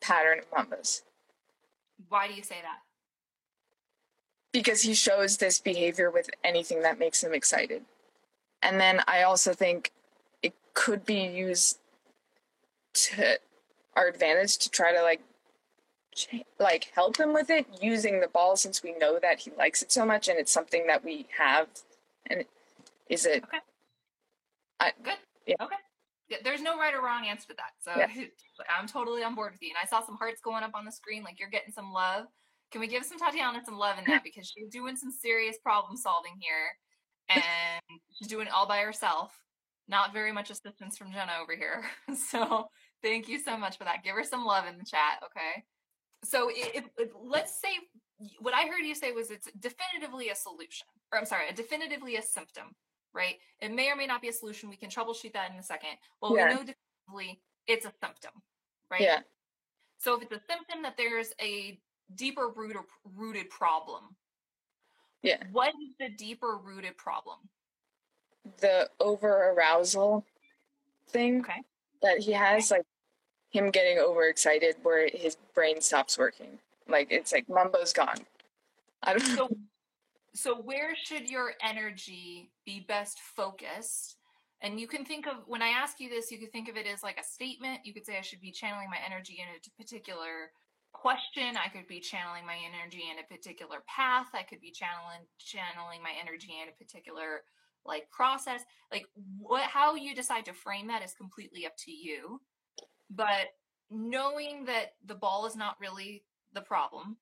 pattern 0.00 0.40
of 0.40 0.46
Mumbo's 0.56 1.02
Why 2.08 2.28
do 2.28 2.34
you 2.34 2.42
say 2.42 2.56
that? 2.62 2.78
because 4.52 4.82
he 4.82 4.94
shows 4.94 5.38
this 5.38 5.58
behavior 5.58 6.10
with 6.10 6.30
anything 6.44 6.82
that 6.82 6.96
makes 6.96 7.24
him 7.24 7.34
excited. 7.34 7.82
And 8.62 8.78
then 8.78 9.00
I 9.08 9.24
also 9.24 9.52
think 9.52 9.90
it 10.44 10.54
could 10.74 11.04
be 11.04 11.24
used 11.26 11.80
to 12.94 13.38
our 13.96 14.08
advantage 14.08 14.58
to 14.58 14.70
try 14.70 14.92
to 14.92 15.02
like 15.02 15.20
like 16.60 16.92
help 16.94 17.16
him 17.16 17.32
with 17.32 17.50
it 17.50 17.66
using 17.82 18.20
the 18.20 18.28
ball 18.28 18.56
since 18.56 18.82
we 18.82 18.96
know 18.98 19.18
that 19.20 19.40
he 19.40 19.50
likes 19.58 19.82
it 19.82 19.90
so 19.90 20.06
much 20.06 20.28
and 20.28 20.38
it's 20.38 20.52
something 20.52 20.86
that 20.86 21.04
we 21.04 21.26
have 21.36 21.66
and 22.30 22.44
is 23.08 23.26
it 23.26 23.42
okay? 23.44 23.58
Good. 25.02 25.16
Yeah. 25.46 25.56
Okay. 25.60 25.76
There's 26.42 26.62
no 26.62 26.78
right 26.78 26.94
or 26.94 27.02
wrong 27.02 27.26
answer 27.26 27.48
to 27.48 27.54
that. 27.54 27.72
So 27.80 27.98
Yeah. 27.98 28.26
I'm 28.78 28.86
totally 28.86 29.22
on 29.22 29.34
board 29.34 29.52
with 29.52 29.62
you. 29.62 29.70
And 29.70 29.78
I 29.82 29.86
saw 29.86 30.04
some 30.04 30.16
hearts 30.16 30.40
going 30.42 30.62
up 30.64 30.72
on 30.74 30.84
the 30.84 30.92
screen, 30.92 31.22
like 31.22 31.38
you're 31.38 31.50
getting 31.50 31.72
some 31.72 31.92
love. 31.92 32.26
Can 32.72 32.80
we 32.80 32.86
give 32.86 33.04
some 33.04 33.18
Tatiana 33.18 33.60
some 33.64 33.78
love 33.78 33.98
in 33.98 34.04
that? 34.06 34.22
Because 34.24 34.48
she's 34.48 34.68
doing 34.70 34.96
some 34.96 35.10
serious 35.10 35.56
problem 35.62 35.96
solving 35.96 36.34
here. 36.40 36.76
And 37.28 38.00
she's 38.12 38.28
doing 38.28 38.46
it 38.46 38.52
all 38.52 38.66
by 38.66 38.80
herself. 38.80 39.32
Not 39.86 40.12
very 40.12 40.32
much 40.32 40.50
assistance 40.50 40.96
from 40.96 41.12
Jenna 41.12 41.32
over 41.42 41.54
here. 41.56 41.84
So 42.14 42.68
thank 43.04 43.28
you 43.28 43.38
so 43.38 43.56
much 43.56 43.78
for 43.78 43.84
that. 43.84 44.02
Give 44.02 44.14
her 44.16 44.24
some 44.24 44.44
love 44.44 44.66
in 44.66 44.78
the 44.78 44.84
chat, 44.84 45.22
okay? 45.26 45.62
So 46.24 46.50
if, 46.50 46.84
let's 47.22 47.60
say 47.60 47.68
what 48.40 48.54
I 48.54 48.62
heard 48.66 48.84
you 48.84 48.94
say 48.94 49.12
was 49.12 49.30
it's 49.30 49.48
definitively 49.60 50.30
a 50.30 50.34
solution, 50.34 50.86
or 51.12 51.18
I'm 51.18 51.26
sorry, 51.26 51.48
a 51.48 51.52
definitively 51.52 52.16
a 52.16 52.22
symptom, 52.22 52.74
right? 53.12 53.36
It 53.60 53.72
may 53.72 53.90
or 53.90 53.96
may 53.96 54.06
not 54.06 54.22
be 54.22 54.28
a 54.28 54.32
solution. 54.32 54.70
We 54.70 54.76
can 54.76 54.88
troubleshoot 54.88 55.34
that 55.34 55.50
in 55.52 55.58
a 55.58 55.62
second. 55.62 55.90
Well, 56.20 56.34
Yeah. 56.34 56.48
we 56.48 56.54
know 56.54 56.64
definitively 56.64 57.40
it's 57.66 57.84
a 57.84 57.92
symptom, 58.02 58.32
right? 58.90 59.00
yeah 59.02 59.20
So 59.98 60.16
if 60.16 60.22
it's 60.22 60.32
a 60.32 60.40
symptom 60.50 60.82
that 60.82 60.96
there's 60.96 61.32
a 61.40 61.78
deeper 62.14 62.48
root 62.48 62.76
rooted 63.14 63.50
problem, 63.50 64.16
Yeah. 65.22 65.42
What 65.52 65.68
is 65.68 65.94
the 66.00 66.08
deeper 66.16 66.56
rooted 66.56 66.96
problem? 66.96 67.38
the 68.60 68.90
over 69.00 69.50
arousal 69.52 70.22
thing 71.08 71.40
Okay. 71.40 71.62
that 72.02 72.18
he 72.18 72.32
has 72.32 72.70
like 72.70 72.84
him 73.54 73.70
getting 73.70 73.98
overexcited 73.98 74.76
where 74.82 75.08
his 75.08 75.36
brain 75.54 75.80
stops 75.80 76.18
working 76.18 76.58
like 76.88 77.08
it's 77.10 77.32
like 77.32 77.48
mumbo's 77.48 77.92
gone 77.92 78.18
i 79.04 79.14
don't 79.14 79.28
know 79.36 79.48
So, 79.48 79.56
so 80.34 80.60
where 80.60 80.94
should 80.96 81.30
your 81.30 81.52
energy 81.62 82.50
be 82.66 82.80
best 82.80 83.20
focused? 83.20 84.16
And 84.62 84.80
you 84.80 84.88
can 84.88 85.04
think 85.04 85.26
of 85.26 85.36
when 85.46 85.62
I 85.62 85.68
ask 85.68 86.00
you 86.00 86.08
this, 86.08 86.30
you 86.30 86.38
could 86.38 86.50
think 86.50 86.68
of 86.68 86.76
it 86.76 86.86
as 86.86 87.02
like 87.02 87.18
a 87.20 87.24
statement. 87.24 87.80
You 87.84 87.94
could 87.94 88.04
say 88.04 88.18
I 88.18 88.22
should 88.22 88.40
be 88.40 88.50
channeling 88.50 88.88
my 88.90 88.98
energy 89.04 89.38
in 89.38 89.46
a 89.46 89.82
particular 89.82 90.50
question. 90.92 91.56
I 91.56 91.68
could 91.68 91.86
be 91.86 92.00
channeling 92.00 92.46
my 92.46 92.56
energy 92.56 93.04
in 93.12 93.18
a 93.18 93.36
particular 93.36 93.78
path. 93.86 94.28
I 94.34 94.42
could 94.42 94.60
be 94.60 94.72
channeling 94.72 95.26
channeling 95.38 96.02
my 96.02 96.12
energy 96.20 96.54
in 96.62 96.68
a 96.68 96.72
particular 96.72 97.42
like 97.84 98.10
process. 98.10 98.62
Like 98.90 99.06
what 99.38 99.62
how 99.62 99.94
you 99.94 100.14
decide 100.14 100.46
to 100.46 100.54
frame 100.54 100.88
that 100.88 101.04
is 101.04 101.12
completely 101.12 101.66
up 101.66 101.76
to 101.84 101.92
you. 101.92 102.40
But 103.10 103.48
knowing 103.90 104.64
that 104.66 104.94
the 105.04 105.14
ball 105.14 105.46
is 105.46 105.56
not 105.56 105.76
really 105.80 106.24
the 106.52 106.60
problem, 106.60 107.16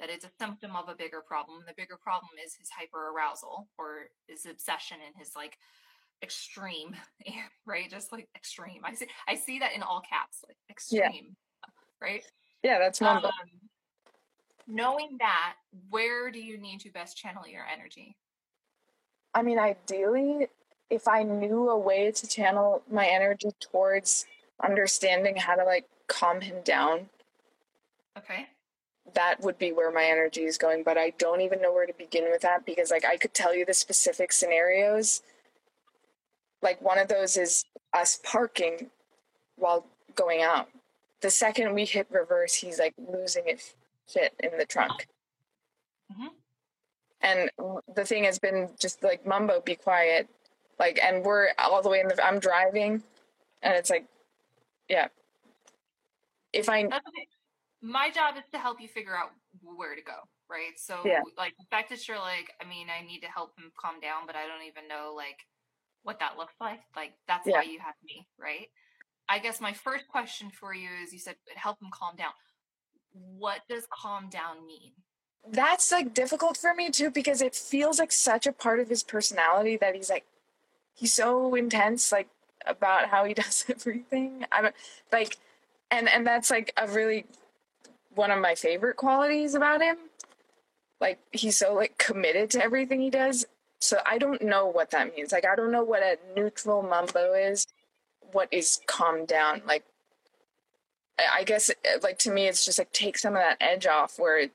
that 0.00 0.10
it's 0.10 0.24
a 0.24 0.30
symptom 0.40 0.76
of 0.76 0.88
a 0.88 0.94
bigger 0.94 1.20
problem. 1.20 1.62
The 1.66 1.74
bigger 1.76 1.96
problem 2.00 2.30
is 2.44 2.54
his 2.54 2.68
hyper 2.70 3.10
arousal 3.10 3.68
or 3.78 4.06
his 4.26 4.46
obsession 4.46 4.98
and 5.04 5.14
his 5.16 5.32
like 5.34 5.58
extreme, 6.22 6.94
right? 7.66 7.90
Just 7.90 8.12
like 8.12 8.28
extreme. 8.36 8.82
I 8.84 8.94
see 8.94 9.06
I 9.26 9.34
see 9.34 9.58
that 9.58 9.74
in 9.74 9.82
all 9.82 10.00
caps, 10.08 10.44
like 10.46 10.56
extreme, 10.70 11.36
right? 12.00 12.22
yeah 12.64 12.78
that's 12.78 13.00
mumbo 13.00 13.28
Um, 13.28 13.32
knowing 14.66 15.16
that, 15.20 15.54
where 15.90 16.30
do 16.30 16.40
you 16.40 16.58
need 16.58 16.80
to 16.80 16.90
best 16.90 17.16
channel 17.16 17.46
your 17.46 17.64
energy? 17.72 18.16
i 19.34 19.42
mean 19.42 19.58
ideally 19.58 20.48
if 20.90 21.06
I 21.06 21.22
knew 21.22 21.68
a 21.68 21.78
way 21.78 22.10
to 22.10 22.26
channel 22.26 22.82
my 22.90 23.06
energy 23.06 23.50
towards 23.60 24.26
understanding 24.64 25.36
how 25.36 25.54
to 25.54 25.64
like 25.64 25.86
calm 26.06 26.40
him 26.40 26.56
down, 26.64 27.08
Okay. 28.16 28.46
that 29.14 29.40
would 29.40 29.58
be 29.58 29.72
where 29.72 29.90
my 29.92 30.04
energy 30.04 30.44
is 30.44 30.58
going. 30.58 30.82
But 30.82 30.98
I 30.98 31.10
don't 31.10 31.40
even 31.40 31.60
know 31.62 31.72
where 31.72 31.86
to 31.86 31.92
begin 31.92 32.24
with 32.30 32.42
that 32.42 32.64
because 32.66 32.90
like 32.90 33.04
I 33.04 33.16
could 33.16 33.34
tell 33.34 33.54
you 33.54 33.64
the 33.64 33.74
specific 33.74 34.32
scenarios. 34.32 35.22
Like 36.62 36.80
one 36.82 36.98
of 36.98 37.08
those 37.08 37.36
is 37.36 37.64
us 37.92 38.18
parking 38.24 38.90
while 39.56 39.86
going 40.14 40.42
out. 40.42 40.68
The 41.20 41.30
second 41.30 41.74
we 41.74 41.84
hit 41.84 42.06
reverse, 42.10 42.54
he's 42.54 42.78
like 42.78 42.94
losing 42.96 43.44
it 43.46 43.74
shit 44.08 44.34
in 44.40 44.50
the 44.58 44.64
trunk. 44.66 45.06
Mhm. 46.12 46.28
And 47.20 47.50
the 47.94 48.04
thing 48.04 48.24
has 48.24 48.38
been 48.38 48.70
just 48.78 49.02
like 49.02 49.26
Mumbo, 49.26 49.60
be 49.60 49.74
quiet. 49.74 50.28
Like, 50.78 50.98
and 51.02 51.24
we're 51.24 51.48
all 51.58 51.82
the 51.82 51.88
way 51.88 51.98
in 52.00 52.06
the. 52.08 52.24
I'm 52.24 52.38
driving, 52.38 53.02
and 53.62 53.74
it's 53.74 53.90
like, 53.90 54.06
yeah. 54.88 55.08
If 56.52 56.68
I. 56.68 56.88
My 57.80 58.10
job 58.10 58.34
is 58.36 58.42
to 58.50 58.58
help 58.58 58.80
you 58.80 58.88
figure 58.88 59.16
out 59.16 59.30
where 59.62 59.94
to 59.94 60.02
go, 60.02 60.16
right? 60.50 60.76
So, 60.76 61.02
Yeah. 61.06 61.20
like, 61.36 61.54
the 61.58 61.64
fact 61.70 61.90
that 61.90 62.08
you're 62.08 62.18
like, 62.18 62.50
I 62.60 62.64
mean, 62.64 62.88
I 62.90 63.06
need 63.06 63.20
to 63.20 63.28
help 63.28 63.56
him 63.56 63.70
calm 63.78 64.00
down, 64.00 64.26
but 64.26 64.34
I 64.34 64.48
don't 64.48 64.66
even 64.66 64.88
know, 64.88 65.12
like, 65.14 65.38
what 66.02 66.18
that 66.18 66.36
looks 66.36 66.54
like. 66.60 66.80
Like, 66.96 67.12
that's 67.28 67.46
Yeah. 67.46 67.58
why 67.58 67.62
you 67.62 67.78
have 67.78 67.94
me, 68.02 68.26
right? 68.36 68.68
I 69.28 69.38
guess 69.38 69.60
my 69.60 69.72
first 69.72 70.08
question 70.08 70.50
for 70.50 70.74
you 70.74 70.90
is 71.04 71.12
you 71.12 71.20
said 71.20 71.36
help 71.54 71.80
him 71.80 71.90
calm 71.92 72.16
down. 72.16 72.32
What 73.12 73.60
does 73.68 73.86
calm 73.92 74.28
down 74.28 74.66
mean? 74.66 74.92
that's 75.52 75.90
like 75.92 76.12
difficult 76.14 76.56
for 76.56 76.74
me 76.74 76.90
too 76.90 77.10
because 77.10 77.40
it 77.40 77.54
feels 77.54 77.98
like 77.98 78.12
such 78.12 78.46
a 78.46 78.52
part 78.52 78.80
of 78.80 78.88
his 78.88 79.02
personality 79.02 79.76
that 79.76 79.94
he's 79.94 80.10
like 80.10 80.26
he's 80.94 81.12
so 81.12 81.54
intense 81.54 82.12
like 82.12 82.28
about 82.66 83.08
how 83.08 83.24
he 83.24 83.34
does 83.42 83.64
everything 83.68 84.44
i 84.52 84.60
don't 84.60 84.74
like 85.12 85.36
and 85.90 86.08
and 86.08 86.26
that's 86.26 86.50
like 86.50 86.72
a 86.76 86.86
really 86.88 87.24
one 88.14 88.30
of 88.30 88.40
my 88.40 88.54
favorite 88.54 88.96
qualities 88.96 89.54
about 89.54 89.80
him 89.80 89.96
like 91.00 91.18
he's 91.32 91.56
so 91.56 91.74
like 91.74 91.96
committed 91.98 92.50
to 92.50 92.62
everything 92.62 93.00
he 93.00 93.10
does 93.10 93.46
so 93.80 93.98
i 94.06 94.18
don't 94.18 94.42
know 94.42 94.66
what 94.66 94.90
that 94.90 95.14
means 95.14 95.32
like 95.32 95.44
i 95.44 95.54
don't 95.54 95.70
know 95.70 95.84
what 95.84 96.02
a 96.02 96.18
neutral 96.36 96.82
mumbo 96.82 97.32
is 97.34 97.66
what 98.32 98.48
is 98.52 98.80
calm 98.86 99.24
down 99.24 99.62
like 99.66 99.84
I 101.36 101.42
guess, 101.44 101.68
uh, 101.70 101.98
like 102.02 102.18
to 102.20 102.30
me, 102.30 102.46
it's 102.46 102.64
just 102.64 102.78
like 102.78 102.92
take 102.92 103.18
some 103.18 103.34
of 103.34 103.40
that 103.40 103.56
edge 103.60 103.86
off. 103.86 104.18
Where 104.18 104.38
it 104.38 104.52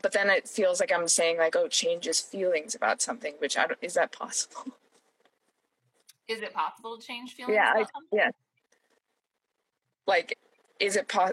but 0.00 0.12
then 0.12 0.30
it 0.30 0.48
feels 0.48 0.80
like 0.80 0.92
I'm 0.92 1.08
saying 1.08 1.38
like, 1.38 1.56
oh, 1.56 1.68
change 1.68 2.04
his 2.04 2.20
feelings 2.20 2.74
about 2.74 3.02
something, 3.02 3.34
which 3.38 3.56
I 3.56 3.66
don't. 3.66 3.78
Is 3.82 3.94
that 3.94 4.12
possible? 4.12 4.74
Is 6.28 6.42
it 6.42 6.52
possible 6.52 6.98
to 6.98 7.06
change 7.06 7.32
feelings? 7.32 7.54
yeah, 7.54 7.72
I, 7.74 7.84
yeah. 8.12 8.30
Like, 10.06 10.38
is 10.78 10.96
it 10.96 11.08
po- 11.08 11.32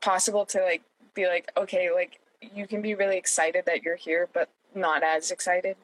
possible 0.00 0.44
to 0.46 0.62
like 0.62 0.82
be 1.14 1.26
like, 1.26 1.50
okay, 1.56 1.90
like 1.92 2.18
you 2.54 2.66
can 2.66 2.80
be 2.82 2.94
really 2.94 3.16
excited 3.18 3.64
that 3.66 3.82
you're 3.82 3.96
here, 3.96 4.28
but 4.32 4.48
not 4.74 5.02
as 5.02 5.30
excited? 5.30 5.76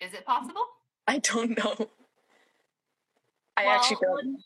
Is 0.00 0.14
it 0.14 0.24
possible? 0.24 0.62
I 1.08 1.18
don't 1.18 1.56
know. 1.56 1.90
I 3.56 3.64
Well, 3.66 3.74
actually 3.76 3.98
don't. 4.02 4.14
let's- 4.32 4.44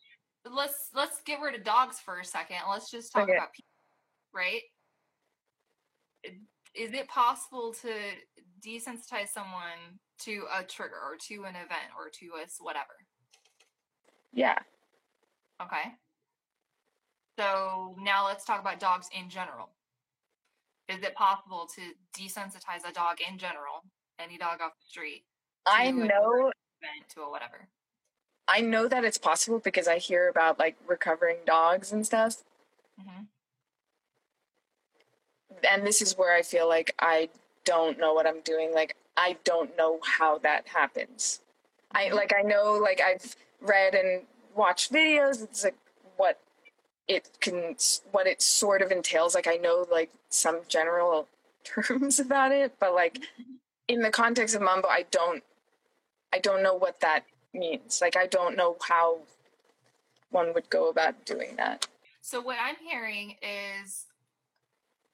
Let's 0.50 0.88
let's 0.94 1.20
get 1.20 1.42
rid 1.42 1.54
of 1.54 1.64
dogs 1.64 2.00
for 2.00 2.18
a 2.18 2.24
second. 2.24 2.56
Let's 2.70 2.90
just 2.90 3.12
talk 3.12 3.24
Okay. 3.24 3.36
about 3.36 3.52
people, 3.52 3.68
right? 4.32 4.62
Is 6.24 6.94
it 6.94 7.08
possible 7.08 7.74
to 7.82 7.92
desensitize 8.66 9.28
someone 9.28 10.00
to 10.20 10.44
a 10.58 10.62
trigger 10.64 10.96
or 10.96 11.16
to 11.28 11.44
an 11.44 11.54
event 11.56 11.92
or 11.96 12.10
to 12.20 12.26
a 12.36 12.46
whatever? 12.62 12.94
Yeah, 14.32 14.58
Okay. 15.62 15.92
So 17.38 17.94
now 17.98 18.26
let's 18.26 18.44
talk 18.44 18.60
about 18.60 18.80
dogs 18.80 19.08
in 19.16 19.28
general. 19.28 19.70
Is 20.88 21.02
it 21.02 21.14
possible 21.14 21.68
to 21.74 22.20
desensitize 22.20 22.88
a 22.88 22.92
dog 22.92 23.18
in 23.28 23.38
general, 23.38 23.84
any 24.18 24.36
dog 24.36 24.60
off 24.60 24.72
the 24.78 24.86
street, 24.88 25.24
I 25.66 25.90
know. 25.90 26.50
event, 26.82 27.08
to 27.14 27.22
a 27.22 27.30
whatever? 27.30 27.68
I 28.48 28.60
know 28.60 28.88
that 28.88 29.04
it's 29.04 29.18
possible 29.18 29.60
because 29.60 29.86
I 29.86 29.98
hear 29.98 30.28
about 30.28 30.58
like 30.58 30.76
recovering 30.86 31.36
dogs 31.46 31.92
and 31.92 32.04
stuff. 32.04 32.42
hmm 32.98 33.24
and 35.68 35.86
this 35.86 36.00
is 36.00 36.16
where 36.16 36.34
I 36.34 36.42
feel 36.42 36.68
like 36.68 36.94
I 36.98 37.28
don't 37.64 37.98
know 37.98 38.14
what 38.14 38.26
I'm 38.26 38.40
doing. 38.40 38.72
Like 38.74 38.96
I 39.20 39.36
don't 39.44 39.76
know 39.76 39.98
how 40.02 40.38
that 40.38 40.66
happens. 40.68 41.40
I 41.92 42.08
like 42.08 42.32
I 42.36 42.40
know 42.40 42.72
like 42.72 43.02
I've 43.02 43.36
read 43.60 43.94
and 43.94 44.22
watched 44.54 44.90
videos. 44.90 45.42
It's 45.42 45.62
like 45.62 45.76
what 46.16 46.40
it 47.06 47.28
can 47.40 47.76
what 48.12 48.26
it 48.26 48.40
sort 48.40 48.80
of 48.80 48.90
entails. 48.90 49.34
Like 49.34 49.46
I 49.46 49.56
know 49.56 49.86
like 49.92 50.10
some 50.30 50.60
general 50.68 51.28
terms 51.64 52.18
about 52.18 52.50
it, 52.50 52.76
but 52.80 52.94
like 52.94 53.18
in 53.88 54.00
the 54.00 54.10
context 54.10 54.54
of 54.54 54.62
Mumbo, 54.62 54.88
I 54.88 55.04
don't 55.10 55.44
I 56.32 56.38
don't 56.38 56.62
know 56.62 56.74
what 56.74 57.00
that 57.00 57.24
means. 57.52 58.00
Like 58.00 58.16
I 58.16 58.26
don't 58.26 58.56
know 58.56 58.78
how 58.88 59.18
one 60.30 60.54
would 60.54 60.70
go 60.70 60.88
about 60.88 61.26
doing 61.26 61.56
that. 61.56 61.86
So 62.22 62.40
what 62.40 62.56
I'm 62.58 62.76
hearing 62.76 63.36
is 63.42 64.06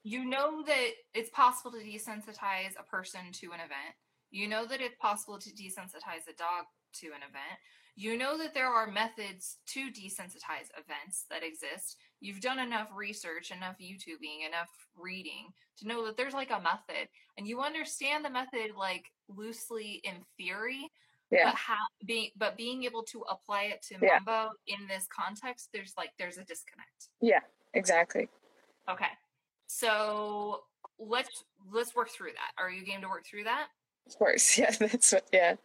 you 0.06 0.24
know 0.24 0.62
that 0.64 0.90
it's 1.14 1.30
possible 1.30 1.72
to 1.72 1.78
desensitize 1.78 2.78
a 2.78 2.84
person 2.88 3.32
to 3.32 3.46
an 3.46 3.58
event. 3.58 3.96
You 4.30 4.46
know 4.46 4.64
that 4.64 4.80
it's 4.80 4.94
possible 5.00 5.36
to 5.36 5.50
desensitize 5.50 6.28
a 6.28 6.36
dog 6.38 6.66
to 7.00 7.06
an 7.08 7.26
event. 7.28 7.58
You 7.96 8.16
know 8.16 8.38
that 8.38 8.54
there 8.54 8.68
are 8.68 8.86
methods 8.86 9.56
to 9.72 9.90
desensitize 9.90 10.70
events 10.78 11.24
that 11.28 11.42
exist. 11.42 11.96
You've 12.20 12.40
done 12.40 12.60
enough 12.60 12.86
research, 12.94 13.50
enough 13.50 13.78
YouTubing, 13.80 14.46
enough 14.46 14.70
reading 14.96 15.48
to 15.78 15.88
know 15.88 16.06
that 16.06 16.16
there's 16.16 16.34
like 16.34 16.50
a 16.50 16.60
method 16.60 17.08
and 17.36 17.48
you 17.48 17.62
understand 17.62 18.24
the 18.24 18.30
method 18.30 18.76
like 18.78 19.06
loosely 19.28 20.02
in 20.04 20.14
theory. 20.36 20.88
Yeah. 21.32 21.46
But 21.46 21.56
how 21.56 21.74
being 22.04 22.30
but 22.36 22.56
being 22.56 22.84
able 22.84 23.02
to 23.02 23.24
apply 23.28 23.72
it 23.74 23.82
to 23.88 23.96
Yeah. 24.00 24.50
In 24.68 24.86
this 24.86 25.08
context, 25.08 25.70
there's 25.72 25.94
like 25.98 26.10
there's 26.16 26.38
a 26.38 26.44
disconnect. 26.44 27.08
Yeah, 27.20 27.40
exactly. 27.74 28.28
Okay. 28.88 29.08
So 29.66 30.62
let's 30.98 31.44
let's 31.72 31.94
work 31.94 32.10
through 32.10 32.32
that. 32.32 32.62
Are 32.62 32.70
you 32.70 32.84
game 32.84 33.00
to 33.02 33.08
work 33.08 33.24
through 33.26 33.44
that? 33.44 33.66
Of 34.06 34.16
course. 34.16 34.58
Yeah, 34.58 34.70
that's 34.70 35.12
what 35.12 35.26
yeah. 35.32 35.56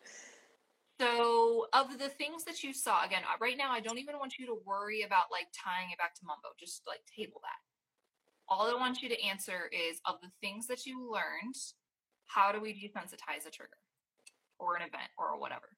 So 1.00 1.66
of 1.74 1.98
the 1.98 2.10
things 2.10 2.44
that 2.44 2.64
you 2.64 2.74
saw, 2.74 3.04
again, 3.04 3.24
uh, 3.24 3.38
right 3.42 3.58
now 3.58 3.72
I 3.72 3.80
don't 3.80 3.98
even 3.98 4.20
want 4.20 4.38
you 4.38 4.46
to 4.48 4.58
worry 4.66 5.02
about 5.02 5.26
like 5.32 5.48
tying 5.52 5.90
it 5.92 5.98
back 5.98 6.14
to 6.16 6.22
Mumbo. 6.26 6.50
Just 6.60 6.84
like 6.88 7.00
table 7.18 7.42
that. 7.42 7.60
All 8.48 8.70
I 8.70 8.74
want 8.74 9.02
you 9.02 9.10
to 9.10 9.24
answer 9.24 9.70
is 9.72 10.00
of 10.06 10.16
the 10.22 10.28
things 10.42 10.68
that 10.68 10.86
you 10.86 11.10
learned, 11.12 11.56
how 12.28 12.52
do 12.52 12.60
we 12.60 12.74
desensitize 12.74 13.48
a 13.48 13.52
trigger 13.52 13.78
or 14.60 14.76
an 14.76 14.82
event 14.82 15.10
or 15.18 15.40
whatever? 15.40 15.70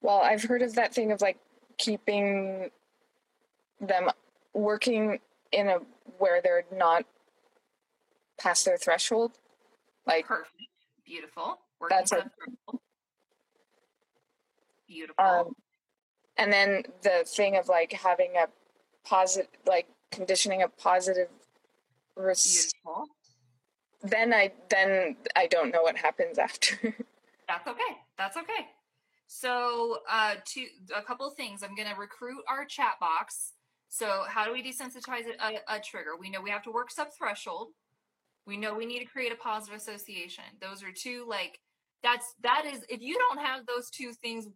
Well, 0.00 0.18
I've 0.18 0.42
heard 0.42 0.62
of 0.62 0.74
that 0.74 0.94
thing 0.94 1.12
of 1.12 1.20
like 1.20 1.38
keeping 1.78 2.70
them 3.80 4.10
working 4.52 5.18
in 5.52 5.68
a 5.68 5.78
where 6.18 6.40
they're 6.42 6.64
not 6.76 7.04
past 8.38 8.64
their 8.64 8.76
threshold. 8.76 9.32
Like 10.06 10.26
Perfect. 10.26 10.50
Beautiful. 11.06 11.58
Working 11.80 11.96
That's 11.96 12.12
a- 12.12 12.30
Beautiful. 14.88 15.24
um 15.24 15.54
and 16.36 16.52
then 16.52 16.82
the 17.02 17.24
thing 17.26 17.56
of 17.56 17.68
like 17.68 17.92
having 17.92 18.32
a 18.36 18.46
positive 19.08 19.48
like 19.66 19.86
conditioning 20.10 20.62
a 20.62 20.68
positive 20.68 21.28
res- 22.16 22.72
Beautiful. 22.84 23.06
then 24.02 24.32
I 24.34 24.52
then 24.68 25.16
I 25.36 25.46
don't 25.46 25.72
know 25.72 25.82
what 25.82 25.96
happens 25.96 26.38
after. 26.48 26.76
That's 27.48 27.66
okay. 27.68 27.96
That's 28.18 28.36
okay. 28.36 28.68
So, 29.26 29.98
uh, 30.08 30.34
to 30.44 30.66
a 30.94 31.02
couple 31.02 31.26
of 31.26 31.34
things. 31.34 31.62
I'm 31.62 31.74
going 31.74 31.88
to 31.88 31.94
recruit 31.98 32.42
our 32.48 32.64
chat 32.66 33.00
box. 33.00 33.52
So, 33.88 34.22
how 34.28 34.44
do 34.44 34.52
we 34.52 34.62
desensitize 34.62 35.24
a, 35.26 35.42
a, 35.74 35.76
a 35.76 35.80
trigger? 35.80 36.10
We 36.20 36.30
know 36.30 36.40
we 36.42 36.50
have 36.50 36.62
to 36.64 36.70
work 36.70 36.90
sub 36.90 37.08
threshold. 37.18 37.68
We 38.46 38.56
know 38.56 38.74
we 38.74 38.86
need 38.86 39.00
to 39.00 39.04
create 39.06 39.32
a 39.32 39.36
positive 39.36 39.76
association. 39.76 40.44
Those 40.60 40.82
are 40.82 40.92
two 40.92 41.24
like 41.28 41.58
that's 42.02 42.34
that 42.42 42.64
is 42.70 42.84
if 42.88 43.00
you 43.00 43.18
don't 43.18 43.44
have 43.44 43.66
those 43.66 43.90
two 43.90 44.12
things, 44.12 44.46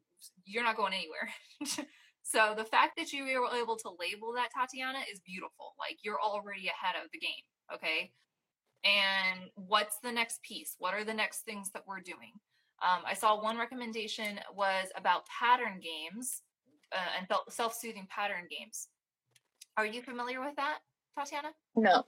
you're 0.45 0.65
not 0.65 0.77
going 0.77 0.93
anywhere. 0.93 1.87
so 2.23 2.55
the 2.57 2.65
fact 2.65 2.93
that 2.99 3.13
you 3.13 3.25
were 3.25 3.57
able 3.57 3.77
to 3.77 3.91
label 3.99 4.33
that 4.35 4.51
Tatiana 4.55 5.01
is 5.11 5.21
beautiful. 5.21 5.75
Like 5.79 5.99
you're 6.03 6.21
already 6.21 6.69
ahead 6.69 6.95
of 7.03 7.11
the 7.13 7.19
game. 7.19 7.45
Okay. 7.75 8.13
And 8.85 9.51
what's 9.55 9.99
the 10.03 10.13
next 10.13 10.43
piece? 10.43 10.77
What 10.79 10.95
are 10.95 11.05
the 11.05 11.15
next 11.15 11.41
things 11.41 11.71
that 11.73 11.83
we're 11.87 12.01
doing? 12.01 12.33
Um, 12.81 13.03
I 13.05 13.15
saw 13.15 13.43
one 13.43 13.59
recommendation 13.59 14.39
was 14.55 14.87
about 14.97 15.27
pattern 15.27 15.81
games 15.81 16.43
uh, 16.93 17.19
and 17.19 17.27
self 17.49 17.75
soothing 17.75 18.07
pattern 18.09 18.45
games. 18.49 18.89
Are 19.77 19.87
you 19.87 20.03
familiar 20.03 20.41
with 20.41 20.55
that, 20.57 20.79
Tatiana? 21.17 21.49
no. 21.77 22.05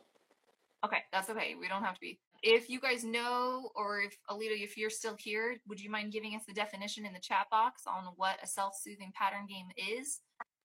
Okay, 0.84 1.02
that's 1.12 1.28
okay. 1.28 1.54
We 1.58 1.68
don't 1.68 1.82
have 1.82 1.94
to 1.94 2.00
be. 2.00 2.18
if 2.42 2.70
you 2.70 2.80
guys 2.80 3.04
know, 3.04 3.70
or 3.74 4.00
if 4.00 4.16
Alito, 4.30 4.62
if 4.62 4.76
you're 4.76 4.90
still 4.90 5.16
here, 5.18 5.60
would 5.68 5.80
you 5.80 5.90
mind 5.90 6.12
giving 6.12 6.34
us 6.34 6.42
the 6.46 6.54
definition 6.54 7.04
in 7.04 7.12
the 7.12 7.20
chat 7.20 7.46
box 7.50 7.82
on 7.86 8.04
what 8.16 8.38
a 8.42 8.46
self-soothing 8.46 9.12
pattern 9.14 9.46
game 9.46 9.66
is? 9.76 10.20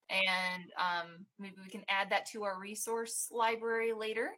And 0.09 0.63
um, 0.79 1.25
maybe 1.39 1.55
we 1.61 1.69
can 1.69 1.83
add 1.89 2.09
that 2.11 2.25
to 2.27 2.43
our 2.43 2.59
resource 2.59 3.27
library 3.31 3.91
later, 3.91 4.29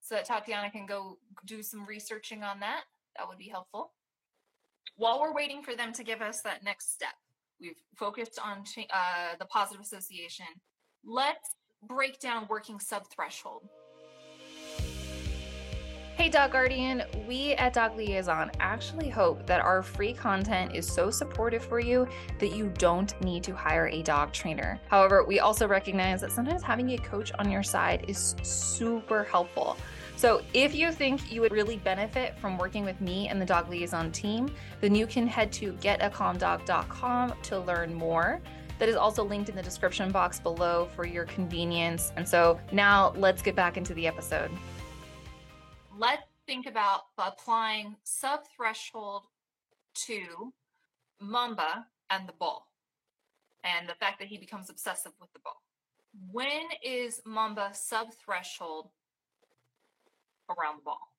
so 0.00 0.14
that 0.14 0.24
Tatiana 0.24 0.70
can 0.70 0.86
go 0.86 1.18
do 1.44 1.62
some 1.62 1.84
researching 1.84 2.42
on 2.42 2.60
that. 2.60 2.82
That 3.18 3.28
would 3.28 3.38
be 3.38 3.48
helpful. 3.48 3.92
While 4.96 5.20
we're 5.20 5.34
waiting 5.34 5.62
for 5.62 5.74
them 5.74 5.92
to 5.92 6.04
give 6.04 6.22
us 6.22 6.40
that 6.42 6.64
next 6.64 6.94
step, 6.94 7.14
we've 7.60 7.76
focused 7.96 8.38
on 8.42 8.64
uh, 8.94 9.36
the 9.38 9.44
positive 9.46 9.82
association. 9.82 10.46
Let's 11.04 11.50
break 11.86 12.18
down 12.20 12.46
working 12.48 12.78
sub-threshold. 12.80 13.68
Hey, 16.16 16.30
Dog 16.30 16.52
Guardian. 16.52 17.02
We 17.28 17.52
at 17.56 17.74
Dog 17.74 17.94
Liaison 17.94 18.50
actually 18.58 19.10
hope 19.10 19.44
that 19.44 19.60
our 19.60 19.82
free 19.82 20.14
content 20.14 20.74
is 20.74 20.90
so 20.90 21.10
supportive 21.10 21.62
for 21.62 21.78
you 21.78 22.08
that 22.38 22.52
you 22.52 22.72
don't 22.78 23.20
need 23.20 23.44
to 23.44 23.54
hire 23.54 23.88
a 23.88 24.00
dog 24.00 24.32
trainer. 24.32 24.80
However, 24.88 25.24
we 25.24 25.40
also 25.40 25.68
recognize 25.68 26.22
that 26.22 26.32
sometimes 26.32 26.62
having 26.62 26.92
a 26.92 26.96
coach 26.96 27.32
on 27.38 27.50
your 27.50 27.62
side 27.62 28.06
is 28.08 28.34
super 28.40 29.24
helpful. 29.24 29.76
So, 30.16 30.40
if 30.54 30.74
you 30.74 30.90
think 30.90 31.30
you 31.30 31.42
would 31.42 31.52
really 31.52 31.76
benefit 31.76 32.38
from 32.38 32.56
working 32.56 32.86
with 32.86 32.98
me 33.02 33.28
and 33.28 33.38
the 33.38 33.46
Dog 33.46 33.68
Liaison 33.68 34.10
team, 34.10 34.50
then 34.80 34.94
you 34.94 35.06
can 35.06 35.26
head 35.26 35.52
to 35.52 35.74
getacalmdog.com 35.74 37.34
to 37.42 37.58
learn 37.60 37.92
more. 37.92 38.40
That 38.78 38.88
is 38.88 38.96
also 38.96 39.22
linked 39.22 39.50
in 39.50 39.56
the 39.56 39.62
description 39.62 40.10
box 40.10 40.40
below 40.40 40.88
for 40.96 41.06
your 41.06 41.26
convenience. 41.26 42.14
And 42.16 42.26
so, 42.26 42.58
now 42.72 43.12
let's 43.16 43.42
get 43.42 43.54
back 43.54 43.76
into 43.76 43.92
the 43.92 44.06
episode 44.06 44.50
let's 45.98 46.22
think 46.46 46.66
about 46.66 47.02
applying 47.18 47.96
sub 48.04 48.40
threshold 48.56 49.24
to 49.94 50.52
Mumbo 51.20 51.84
and 52.10 52.28
the 52.28 52.32
ball 52.32 52.68
and 53.64 53.88
the 53.88 53.94
fact 53.94 54.18
that 54.18 54.28
he 54.28 54.38
becomes 54.38 54.70
obsessive 54.70 55.12
with 55.20 55.32
the 55.32 55.40
ball. 55.40 55.62
When 56.30 56.68
is 56.82 57.20
Mumbo 57.24 57.68
sub 57.72 58.08
threshold 58.12 58.88
around 60.48 60.78
the 60.78 60.84
ball? 60.84 61.12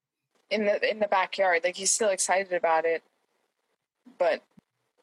In 0.50 0.66
the 0.66 0.90
in 0.90 1.00
the 1.00 1.08
backyard. 1.08 1.62
Like 1.63 1.76
he's 1.76 1.92
still 1.92 2.10
excited 2.10 2.54
about 2.54 2.86
it, 2.86 3.04
but 4.18 4.42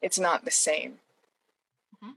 it's 0.00 0.18
not 0.18 0.44
the 0.44 0.50
same. 0.50 0.94
Mm-hmm. 2.02 2.12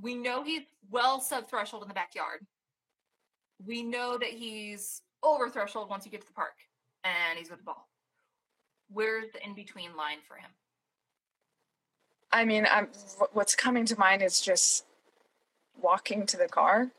We 0.00 0.14
know 0.16 0.42
he's 0.42 0.62
well 0.90 1.20
sub 1.20 1.48
threshold 1.48 1.82
in 1.82 1.88
the 1.88 1.94
backyard. 1.94 2.40
We 3.64 3.82
know 3.82 4.18
that 4.18 4.30
he's 4.30 5.02
over 5.22 5.48
threshold 5.48 5.88
once 5.88 6.04
you 6.04 6.10
get 6.10 6.20
to 6.20 6.26
the 6.26 6.32
park 6.32 6.54
and 7.04 7.38
he's 7.38 7.50
with 7.50 7.58
the 7.58 7.64
ball. 7.64 7.88
Where's 8.92 9.32
the 9.32 9.44
in 9.44 9.54
between 9.54 9.96
line 9.96 10.18
for 10.26 10.36
him? 10.36 10.50
I 12.32 12.44
mean, 12.44 12.66
I'm, 12.70 12.88
what's 13.32 13.54
coming 13.54 13.86
to 13.86 13.98
mind 13.98 14.22
is 14.22 14.40
just 14.40 14.84
walking 15.80 16.26
to 16.26 16.36
the 16.36 16.48
car. 16.48 16.90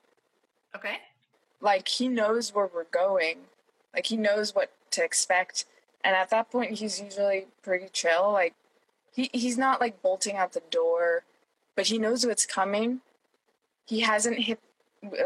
Okay. 0.75 0.97
Like 1.62 1.88
he 1.88 2.08
knows 2.08 2.53
where 2.53 2.69
we're 2.73 2.86
going. 2.86 3.39
Like 3.93 4.06
he 4.06 4.17
knows 4.17 4.53
what 4.53 4.71
to 4.91 5.03
expect. 5.03 5.65
And 6.03 6.15
at 6.15 6.30
that 6.30 6.51
point 6.51 6.71
he's 6.80 7.01
usually 7.01 7.47
pretty 7.62 7.88
chill. 7.91 8.32
Like 8.32 8.53
he 9.12 9.30
he's 9.34 9.58
not 9.58 9.82
like 9.82 10.01
bolting 10.01 10.36
out 10.36 10.53
the 10.53 10.63
door, 10.69 11.23
but 11.75 11.88
he 11.88 11.97
knows 11.97 12.25
what's 12.25 12.45
coming. 12.45 13.01
He 13.86 14.01
hasn't 14.01 14.39
hit 14.39 14.60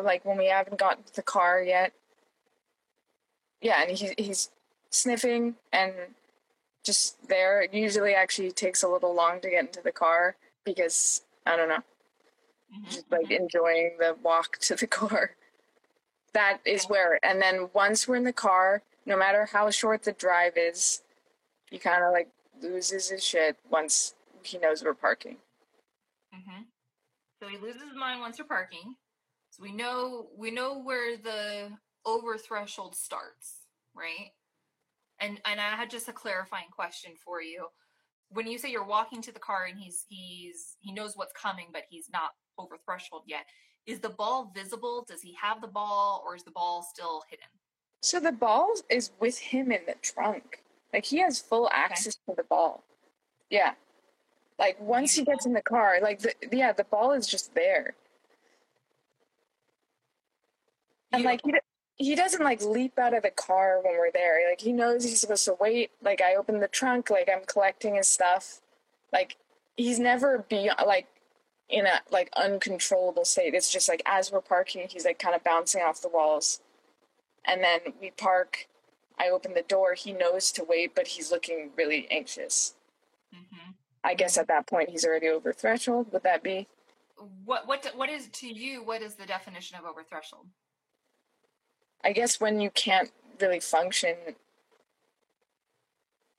like 0.03 0.23
when 0.25 0.37
we 0.37 0.47
haven't 0.47 0.77
gotten 0.77 1.03
to 1.03 1.15
the 1.15 1.21
car 1.21 1.61
yet 1.61 1.93
yeah, 3.61 3.83
and 3.83 3.97
he, 3.97 4.13
he's 4.17 4.49
sniffing 4.89 5.55
and 5.71 5.93
just 6.83 7.27
there. 7.27 7.61
It 7.61 7.73
usually 7.73 8.13
actually 8.13 8.51
takes 8.51 8.83
a 8.83 8.87
little 8.87 9.13
long 9.13 9.39
to 9.41 9.49
get 9.49 9.61
into 9.61 9.81
the 9.81 9.91
car 9.91 10.35
because 10.63 11.21
I 11.45 11.55
don't 11.55 11.69
know, 11.69 11.75
mm-hmm. 11.75 12.85
just 12.85 13.11
like 13.11 13.23
mm-hmm. 13.23 13.43
enjoying 13.43 13.91
the 13.99 14.15
walk 14.23 14.57
to 14.59 14.75
the 14.75 14.87
car. 14.99 15.31
That 16.33 16.59
is 16.65 16.85
where, 16.85 17.19
and 17.23 17.41
then 17.41 17.69
once 17.73 18.07
we're 18.07 18.15
in 18.15 18.23
the 18.23 18.33
car, 18.33 18.83
no 19.05 19.17
matter 19.17 19.49
how 19.51 19.69
short 19.69 20.03
the 20.03 20.13
drive 20.13 20.53
is, 20.55 21.01
he 21.69 21.77
kind 21.77 22.03
of 22.03 22.13
like 22.13 22.29
loses 22.61 23.09
his 23.09 23.23
shit 23.23 23.57
once 23.69 24.15
he 24.43 24.57
knows 24.57 24.83
we're 24.83 24.93
parking. 24.93 25.37
Mm-hmm. 26.33 26.63
So 27.41 27.47
he 27.49 27.57
loses 27.57 27.81
his 27.81 27.95
mind 27.97 28.21
once 28.21 28.37
you're 28.37 28.47
parking. 28.47 28.95
So 29.49 29.63
we 29.63 29.73
know 29.73 30.27
we 30.37 30.51
know 30.51 30.79
where 30.79 31.17
the 31.17 31.71
over 32.05 32.37
threshold 32.37 32.95
starts, 32.95 33.61
right? 33.95 34.31
And 35.19 35.39
and 35.45 35.59
I 35.59 35.75
had 35.75 35.89
just 35.89 36.07
a 36.07 36.13
clarifying 36.13 36.69
question 36.71 37.11
for 37.23 37.41
you. 37.41 37.67
When 38.29 38.47
you 38.47 38.57
say 38.57 38.71
you're 38.71 38.85
walking 38.85 39.21
to 39.23 39.31
the 39.31 39.39
car 39.39 39.65
and 39.69 39.77
he's 39.77 40.05
he's 40.07 40.77
he 40.79 40.91
knows 40.91 41.13
what's 41.15 41.33
coming, 41.33 41.67
but 41.71 41.83
he's 41.89 42.09
not 42.11 42.31
over 42.57 42.77
threshold 42.83 43.23
yet, 43.27 43.45
is 43.85 43.99
the 43.99 44.09
ball 44.09 44.51
visible? 44.55 45.05
Does 45.07 45.21
he 45.21 45.35
have 45.41 45.61
the 45.61 45.67
ball, 45.67 46.23
or 46.25 46.35
is 46.35 46.43
the 46.43 46.51
ball 46.51 46.83
still 46.83 47.23
hidden? 47.29 47.47
So 48.01 48.19
the 48.19 48.31
ball 48.31 48.73
is 48.89 49.11
with 49.19 49.37
him 49.37 49.71
in 49.71 49.81
the 49.85 49.95
trunk. 50.01 50.63
Like 50.93 51.05
he 51.05 51.19
has 51.19 51.39
full 51.39 51.69
access 51.71 52.17
okay. 52.27 52.33
to 52.33 52.41
the 52.41 52.47
ball. 52.47 52.83
Yeah. 53.49 53.73
Like 54.57 54.79
once 54.79 55.13
he 55.13 55.23
gets 55.23 55.45
in 55.45 55.53
the 55.53 55.61
car, 55.61 55.99
like 56.01 56.19
the 56.19 56.33
yeah, 56.51 56.71
the 56.73 56.83
ball 56.85 57.13
is 57.13 57.27
just 57.27 57.53
there. 57.53 57.95
And 61.11 61.23
like 61.23 61.41
he 61.43 61.53
he 62.01 62.15
doesn't 62.15 62.43
like 62.43 62.63
leap 62.63 62.97
out 62.97 63.13
of 63.13 63.23
the 63.23 63.29
car 63.29 63.79
when 63.83 63.93
we're 63.93 64.11
there. 64.11 64.39
Like 64.49 64.61
he 64.61 64.73
knows 64.73 65.03
he's 65.03 65.21
supposed 65.21 65.45
to 65.45 65.55
wait. 65.59 65.91
Like 66.01 66.21
I 66.21 66.35
open 66.35 66.59
the 66.59 66.67
trunk, 66.67 67.09
like 67.09 67.29
I'm 67.31 67.45
collecting 67.45 67.95
his 67.95 68.07
stuff. 68.07 68.61
Like 69.13 69.37
he's 69.77 69.99
never 69.99 70.45
be 70.49 70.71
like 70.85 71.07
in 71.69 71.85
a 71.85 71.99
like 72.11 72.29
uncontrollable 72.35 73.25
state. 73.25 73.53
It's 73.53 73.71
just 73.71 73.87
like 73.87 74.01
as 74.05 74.31
we're 74.31 74.41
parking, 74.41 74.87
he's 74.89 75.05
like 75.05 75.19
kind 75.19 75.35
of 75.35 75.43
bouncing 75.43 75.81
off 75.81 76.01
the 76.01 76.09
walls. 76.09 76.61
And 77.45 77.63
then 77.63 77.79
we 78.01 78.11
park. 78.11 78.67
I 79.19 79.29
open 79.29 79.53
the 79.53 79.61
door. 79.61 79.93
He 79.93 80.11
knows 80.11 80.51
to 80.53 80.63
wait, 80.63 80.95
but 80.95 81.07
he's 81.07 81.31
looking 81.31 81.69
really 81.77 82.07
anxious. 82.09 82.73
Mm-hmm. 83.33 83.71
I 84.03 84.15
guess 84.15 84.37
at 84.39 84.47
that 84.47 84.65
point 84.65 84.89
he's 84.89 85.05
already 85.05 85.27
over 85.27 85.53
threshold. 85.53 86.07
Would 86.11 86.23
that 86.23 86.41
be? 86.41 86.67
What 87.45 87.67
what 87.67 87.91
what 87.95 88.09
is 88.09 88.27
to 88.27 88.47
you? 88.47 88.83
What 88.83 89.03
is 89.03 89.13
the 89.13 89.27
definition 89.27 89.77
of 89.77 89.85
over 89.85 90.01
threshold? 90.03 90.47
I 92.03 92.13
guess 92.13 92.39
when 92.39 92.59
you 92.59 92.69
can't 92.71 93.11
really 93.39 93.59
function 93.59 94.15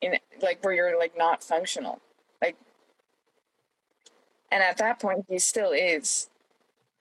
in 0.00 0.18
like 0.40 0.62
where 0.64 0.74
you're 0.74 0.98
like 0.98 1.16
not 1.16 1.42
functional. 1.42 2.00
Like 2.40 2.56
and 4.50 4.62
at 4.62 4.76
that 4.78 5.00
point 5.00 5.24
he 5.28 5.38
still 5.38 5.72
is. 5.72 6.28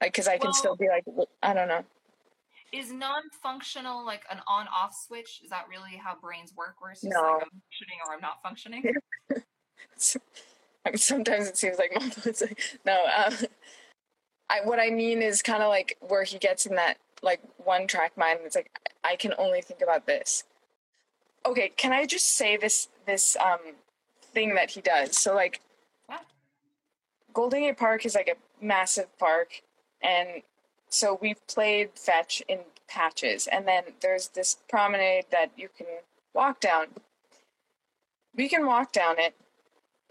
Like 0.00 0.14
cuz 0.14 0.28
I 0.28 0.38
can 0.38 0.48
well, 0.48 0.54
still 0.54 0.76
be 0.76 0.88
like 0.88 1.04
I 1.42 1.52
don't 1.52 1.68
know. 1.68 1.84
Is 2.72 2.90
non-functional 2.90 4.04
like 4.04 4.24
an 4.30 4.40
on-off 4.46 4.94
switch? 4.94 5.42
Is 5.44 5.50
that 5.50 5.66
really 5.68 5.96
how 5.96 6.16
brains 6.16 6.54
work 6.56 6.76
where 6.80 6.92
it's 6.92 7.02
just 7.02 7.12
no. 7.12 7.20
like 7.20 7.42
I'm 7.42 7.50
functioning 7.50 7.98
or 8.06 8.14
I'm 8.14 8.20
not 8.20 8.42
functioning? 8.42 8.94
I 10.84 10.90
mean, 10.90 10.98
sometimes 10.98 11.48
it 11.48 11.56
seems 11.56 11.78
like 11.78 11.92
like, 12.24 12.58
no. 12.86 12.98
Uh, 13.14 13.30
I 14.48 14.60
what 14.64 14.80
I 14.80 14.90
mean 14.90 15.22
is 15.22 15.42
kind 15.42 15.62
of 15.62 15.68
like 15.68 15.96
where 16.00 16.24
he 16.24 16.38
gets 16.38 16.66
in 16.66 16.74
that 16.76 16.98
like 17.22 17.40
one 17.64 17.86
track 17.86 18.16
mind 18.16 18.40
it's 18.44 18.56
like 18.56 18.70
i 19.04 19.16
can 19.16 19.32
only 19.38 19.60
think 19.60 19.80
about 19.80 20.06
this. 20.06 20.44
Okay 21.46 21.70
can 21.76 21.92
i 21.92 22.06
just 22.06 22.36
say 22.36 22.56
this 22.56 22.88
this 23.06 23.36
um 23.36 23.58
thing 24.20 24.54
that 24.54 24.70
he 24.70 24.80
does? 24.80 25.16
So 25.16 25.34
like 25.34 25.60
yeah. 26.08 26.18
golden 27.32 27.60
gate 27.60 27.78
park 27.78 28.04
is 28.04 28.14
like 28.14 28.28
a 28.28 28.64
massive 28.64 29.16
park 29.18 29.62
and 30.02 30.42
so 30.88 31.18
we've 31.20 31.44
played 31.46 31.90
fetch 31.94 32.42
in 32.48 32.60
patches 32.88 33.46
and 33.46 33.66
then 33.66 33.84
there's 34.00 34.28
this 34.28 34.58
promenade 34.68 35.24
that 35.30 35.50
you 35.56 35.68
can 35.76 35.86
walk 36.34 36.60
down. 36.60 36.86
We 38.34 38.48
can 38.48 38.66
walk 38.66 38.92
down 38.92 39.18
it. 39.18 39.34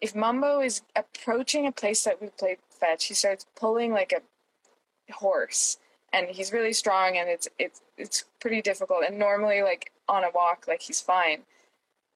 If 0.02 0.16
mumbo 0.16 0.62
is 0.62 0.82
approaching 0.96 1.68
a 1.68 1.72
place 1.72 2.04
that 2.04 2.22
we 2.22 2.30
played 2.30 2.58
fetch 2.70 3.06
he 3.06 3.14
starts 3.14 3.46
pulling 3.56 3.92
like 3.92 4.12
a 4.12 5.14
horse 5.14 5.78
and 6.14 6.30
he's 6.30 6.52
really 6.52 6.74
strong 6.74 7.18
and 7.18 7.30
it's 7.30 7.48
it's 7.58 7.82
it's 7.98 8.26
pretty 8.40 8.62
difficult. 8.62 9.04
And 9.08 9.18
normally 9.18 9.62
like 9.62 9.92
on 10.08 10.24
a 10.24 10.32
walk 10.34 10.66
like 10.68 10.82
he's 10.82 11.02
fine. 11.02 11.44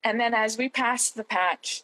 And 0.03 0.19
then 0.19 0.33
as 0.33 0.57
we 0.57 0.69
pass 0.69 1.09
the 1.09 1.23
patch 1.23 1.83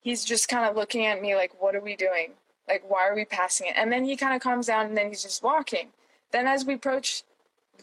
he's 0.00 0.24
just 0.24 0.48
kind 0.48 0.68
of 0.68 0.76
looking 0.76 1.06
at 1.06 1.20
me 1.20 1.34
like 1.34 1.60
what 1.60 1.74
are 1.74 1.80
we 1.80 1.96
doing? 1.96 2.32
Like 2.66 2.84
why 2.88 3.08
are 3.08 3.14
we 3.14 3.24
passing 3.24 3.68
it? 3.68 3.74
And 3.76 3.92
then 3.92 4.04
he 4.04 4.16
kind 4.16 4.34
of 4.34 4.42
calms 4.42 4.66
down 4.66 4.86
and 4.86 4.96
then 4.96 5.08
he's 5.08 5.22
just 5.22 5.42
walking. 5.42 5.88
Then 6.32 6.46
as 6.46 6.64
we 6.64 6.74
approach 6.74 7.22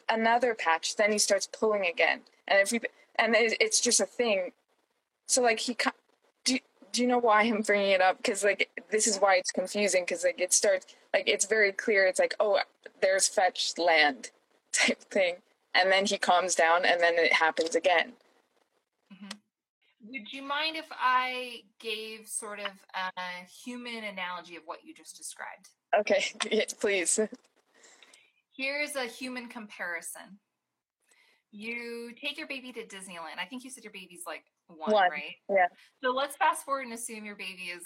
another 0.09 0.53
patch 0.53 0.95
then 0.95 1.11
he 1.11 1.17
starts 1.17 1.47
pulling 1.47 1.85
again. 1.85 2.21
And 2.47 2.59
if 2.59 2.71
we 2.71 2.81
and 3.17 3.35
it's 3.37 3.79
just 3.79 3.99
a 3.99 4.05
thing. 4.05 4.51
So 5.27 5.41
like 5.41 5.59
he 5.59 5.75
do, 6.95 7.01
you 7.01 7.07
know 7.07 7.17
why 7.17 7.43
i'm 7.43 7.61
bringing 7.61 7.91
it 7.91 8.01
up 8.01 8.17
because 8.17 8.43
like 8.43 8.69
this 8.91 9.07
is 9.07 9.17
why 9.17 9.35
it's 9.35 9.51
confusing 9.51 10.03
because 10.03 10.23
like 10.23 10.39
it 10.39 10.53
starts 10.53 10.87
like 11.13 11.27
it's 11.27 11.45
very 11.45 11.71
clear 11.71 12.05
it's 12.05 12.19
like 12.19 12.35
oh 12.39 12.59
there's 13.01 13.27
fetched 13.27 13.77
land 13.77 14.31
type 14.73 15.01
thing 15.11 15.35
and 15.73 15.91
then 15.91 16.05
he 16.05 16.17
calms 16.17 16.55
down 16.55 16.85
and 16.85 17.01
then 17.01 17.15
it 17.15 17.33
happens 17.33 17.75
again 17.75 18.13
Mm-hmm. 19.13 19.37
Would 20.11 20.31
you 20.31 20.43
mind 20.43 20.75
if 20.75 20.85
I 20.91 21.61
gave 21.79 22.27
sort 22.27 22.59
of 22.59 22.71
a 22.95 23.45
human 23.63 24.03
analogy 24.03 24.55
of 24.55 24.63
what 24.65 24.79
you 24.83 24.93
just 24.93 25.17
described? 25.17 25.69
Okay, 25.97 26.25
please. 26.79 27.19
Here's 28.55 28.95
a 28.95 29.05
human 29.05 29.47
comparison. 29.47 30.39
You 31.51 32.11
take 32.21 32.37
your 32.37 32.47
baby 32.47 32.71
to 32.73 32.83
Disneyland. 32.83 33.39
I 33.39 33.45
think 33.45 33.63
you 33.63 33.69
said 33.69 33.83
your 33.83 33.93
baby's 33.93 34.23
like 34.27 34.43
one, 34.67 34.91
One, 34.91 35.11
right? 35.11 35.35
yeah. 35.49 35.67
So 36.03 36.11
let's 36.11 36.35
fast 36.35 36.65
forward 36.65 36.85
and 36.85 36.93
assume 36.93 37.25
your 37.25 37.35
baby 37.35 37.71
is 37.73 37.83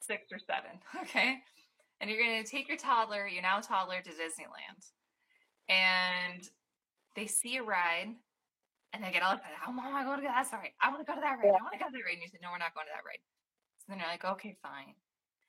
six 0.00 0.32
or 0.32 0.38
seven, 0.38 0.80
okay? 1.02 1.38
And 2.00 2.08
you're 2.08 2.18
going 2.18 2.42
to 2.42 2.48
take 2.48 2.68
your 2.68 2.76
toddler, 2.76 3.26
your 3.26 3.42
now 3.42 3.60
toddler, 3.60 4.00
to 4.00 4.10
Disneyland. 4.10 4.80
And 5.68 6.48
they 7.16 7.26
see 7.26 7.56
a 7.56 7.62
ride 7.62 8.14
and 8.92 9.04
they 9.04 9.10
get 9.10 9.22
all 9.22 9.34
excited. 9.34 9.58
Oh, 9.66 9.72
mom, 9.72 9.94
I 9.94 10.06
want 10.06 10.22
to 10.22 10.26
go 10.26 10.28
to 10.28 10.34
that 10.34 10.48
ride. 10.52 10.70
I 10.80 10.88
want 10.90 11.04
to 11.04 11.04
go 11.04 11.14
to 11.14 11.20
that 11.20 11.36
ride. 11.38 11.50
Yeah. 11.52 11.58
I 11.58 11.62
want 11.62 11.74
to 11.74 11.78
go 11.78 11.86
to 11.86 11.92
that 11.92 12.04
ride. 12.06 12.14
And 12.14 12.22
you 12.22 12.28
said, 12.28 12.40
no, 12.40 12.48
we're 12.52 12.62
not 12.62 12.72
going 12.72 12.86
to 12.86 12.94
that 12.94 13.04
ride. 13.04 13.20
So 13.80 13.84
then 13.88 13.98
you're 13.98 14.08
like, 14.08 14.24
okay, 14.24 14.56
fine. 14.62 14.94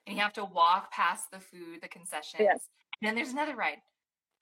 And 0.07 0.17
you 0.17 0.23
have 0.23 0.33
to 0.33 0.45
walk 0.45 0.91
past 0.91 1.31
the 1.31 1.39
food, 1.39 1.79
the 1.81 1.87
concessions. 1.87 2.41
And 2.49 3.07
then 3.07 3.15
there's 3.15 3.31
another 3.31 3.55
ride. 3.55 3.77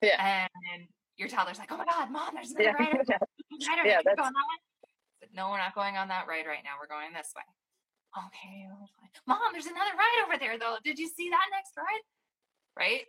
Yeah. 0.02 0.18
And 0.18 0.88
your 1.18 1.28
toddler's 1.28 1.60
like, 1.60 1.72
oh 1.72 1.78
my 1.78 1.86
God, 1.86 2.10
mom, 2.10 2.34
there's 2.34 2.52
another 2.52 2.76
Yeah, 2.80 2.86
ride. 2.88 3.04
yeah. 3.10 3.18
Yeah, 3.60 4.02
there. 4.06 4.16
Can 4.16 4.16
go 4.16 4.24
on 4.24 4.34
that 4.34 4.48
one? 4.48 4.62
I 4.62 4.67
said, 5.28 5.36
no, 5.36 5.50
we're 5.50 5.58
not 5.58 5.76
going 5.76 5.98
on 5.98 6.08
that 6.08 6.28
ride 6.28 6.48
right 6.48 6.64
now. 6.64 6.80
We're 6.80 6.88
going 6.88 7.14
this 7.14 7.34
way. 7.36 7.44
Okay. 8.18 8.66
Oh 8.72 8.88
Mom, 9.28 9.52
there's 9.52 9.66
another 9.66 9.92
ride 9.98 10.24
over 10.26 10.40
there 10.40 10.58
though. 10.58 10.78
Did 10.84 10.98
you 10.98 11.08
see 11.08 11.30
that 11.30 11.52
next 11.52 11.74
ride? 11.78 12.04
Right? 12.78 13.04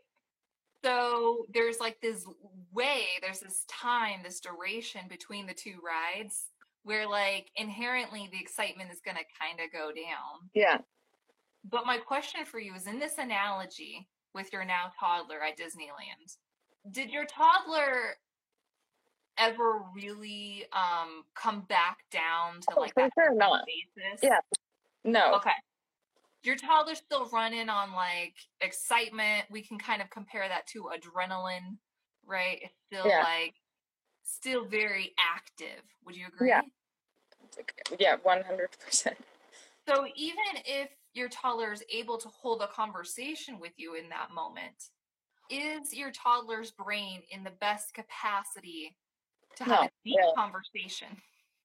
So 0.85 1.47
there's 1.53 1.81
like 1.81 2.01
this 2.01 2.25
way, 2.73 3.05
there's 3.23 3.41
this 3.41 3.65
time, 3.69 4.21
this 4.23 4.41
duration 4.41 5.03
between 5.09 5.47
the 5.47 5.55
two 5.55 5.77
rides 5.85 6.47
where 6.83 7.09
like 7.09 7.51
inherently 7.57 8.29
the 8.33 8.41
excitement 8.41 8.91
is 8.93 9.01
going 9.05 9.17
to 9.17 9.25
kind 9.41 9.61
of 9.61 9.73
go 9.73 9.91
down. 9.93 10.51
Yeah. 10.55 10.79
But 11.69 11.87
my 11.87 11.99
question 11.99 12.45
for 12.45 12.61
you 12.61 12.75
is 12.75 12.87
in 12.87 12.99
this 12.99 13.19
analogy 13.19 14.09
with 14.35 14.53
your 14.53 14.65
now 14.65 14.93
toddler 14.99 15.43
at 15.43 15.59
Disneyland, 15.59 16.37
did 16.91 17.11
your 17.11 17.27
toddler 17.27 18.15
ever 19.39 19.83
really 19.95 20.67
um 20.73 21.25
come 21.35 21.63
back 21.63 21.99
down 22.11 22.61
to 22.61 22.75
Oh, 22.77 22.81
like 22.81 22.95
that 22.95 23.11
sure 23.19 23.35
not. 23.35 23.65
basis? 23.67 24.21
Yeah. 24.23 24.41
No. 25.05 25.35
Okay. 25.35 25.51
Your 26.45 26.57
toddler's 26.57 26.99
still 26.99 27.29
running 27.29 27.69
on 27.69 27.93
like 27.93 28.35
excitement. 28.61 29.45
We 29.51 29.63
can 29.63 29.79
kind 29.79 30.03
of 30.03 30.11
compare 30.11 30.49
that 30.49 30.67
to 30.69 30.91
adrenaline, 30.95 31.79
right? 32.27 32.59
It's 32.63 32.75
still 32.87 33.07
Yeah. 33.07 33.23
like 33.23 33.55
still 34.23 34.65
very 34.65 35.15
active. 35.19 35.83
Would 36.05 36.17
you 36.17 36.27
agree? 36.27 36.49
Yeah. 36.49 36.63
Yeah, 37.99 38.17
one 38.23 38.43
hundred 38.43 38.71
percent. 38.85 39.17
So 39.89 40.07
even 40.15 40.45
if 40.67 40.91
your 41.15 41.29
toddler 41.29 41.73
is 41.73 41.83
able 41.91 42.19
to 42.19 42.29
hold 42.29 42.61
a 42.63 42.69
conversation 42.69 43.59
with 43.59 43.73
you 43.77 43.95
in 43.95 44.09
that 44.11 44.31
moment, 44.33 44.91
is 45.51 45.95
your 45.95 46.11
toddler's 46.13 46.71
brain 46.71 47.23
in 47.31 47.43
the 47.43 47.53
best 47.59 47.95
capacity 47.95 48.97
to 49.59 49.65
have 49.65 49.73
No, 49.73 49.87
a 49.87 49.91
deep 50.05 50.17
yeah. 50.19 50.31
conversation? 50.35 51.09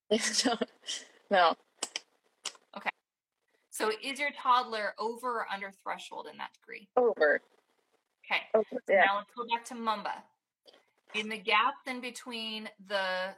no. 0.49 0.57
No. 1.31 1.55
So 3.69 3.91
is 4.03 4.19
your 4.19 4.29
toddler 4.39 4.93
over 4.99 5.39
or 5.39 5.45
under 5.51 5.71
threshold 5.83 6.27
in 6.31 6.37
that 6.37 6.51
degree? 6.53 6.87
Over. 6.95 7.41
Okay. 8.23 8.41
Over. 8.53 8.65
So 8.71 8.77
Yeah. 8.87 9.05
Now 9.05 9.17
let's 9.17 9.31
go 9.35 9.45
back 9.51 9.65
to 9.65 9.75
Mumbo. 9.75 10.11
In 11.15 11.27
the 11.27 11.39
gap 11.39 11.73
in 11.87 11.99
between 11.99 12.69
the 12.87 13.33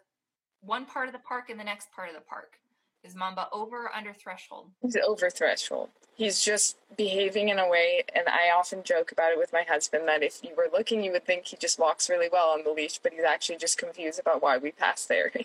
one 0.60 0.86
part 0.86 1.08
of 1.08 1.14
the 1.14 1.20
park 1.20 1.50
and 1.50 1.58
the 1.58 1.64
next 1.64 1.90
part 1.94 2.10
of 2.10 2.16
the 2.16 2.22
park, 2.22 2.58
is 3.06 3.16
Mumbo 3.16 3.46
over 3.52 3.86
or 3.86 3.96
under 3.96 4.14
threshold? 4.14 4.72
He's 4.82 4.98
over 4.98 5.30
threshold. 5.30 5.90
He's 6.16 6.44
just 6.44 6.78
behaving 6.98 7.50
in 7.50 7.60
a 7.60 7.70
way, 7.70 8.04
and 8.16 8.28
I 8.28 8.52
often 8.58 8.84
joke 8.84 9.12
about 9.12 9.32
it 9.32 9.38
with 9.38 9.52
my 9.54 9.64
husband 9.64 10.08
that 10.08 10.24
if 10.24 10.42
you 10.44 10.52
were 10.56 10.70
looking, 10.72 11.04
you 11.04 11.12
would 11.12 11.26
think 11.26 11.46
he 11.46 11.58
just 11.58 11.78
walks 11.78 12.10
really 12.10 12.30
well 12.32 12.50
on 12.50 12.64
the 12.64 12.72
leash, 12.72 13.00
but 13.00 13.12
he's 13.14 13.24
actually 13.24 13.58
just 13.58 13.78
confused 13.78 14.20
about 14.20 14.42
why 14.42 14.58
we 14.58 14.72
passed 14.72 15.08
there. 15.08 15.32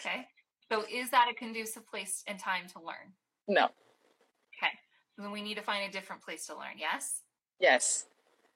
Okay. 0.00 0.28
So 0.70 0.84
is 0.88 1.10
that 1.10 1.26
a 1.28 1.34
conducive 1.34 1.84
place 1.84 2.22
and 2.28 2.38
time 2.38 2.68
to 2.72 2.78
learn? 2.78 3.14
no. 3.48 3.64
Okay. 3.64 4.70
So 5.16 5.22
then 5.22 5.32
we 5.32 5.42
need 5.42 5.56
to 5.56 5.62
find 5.62 5.88
a 5.88 5.92
different 5.92 6.22
place 6.22 6.46
to 6.46 6.54
learn. 6.54 6.78
Yes? 6.78 7.22
Yes. 7.58 8.06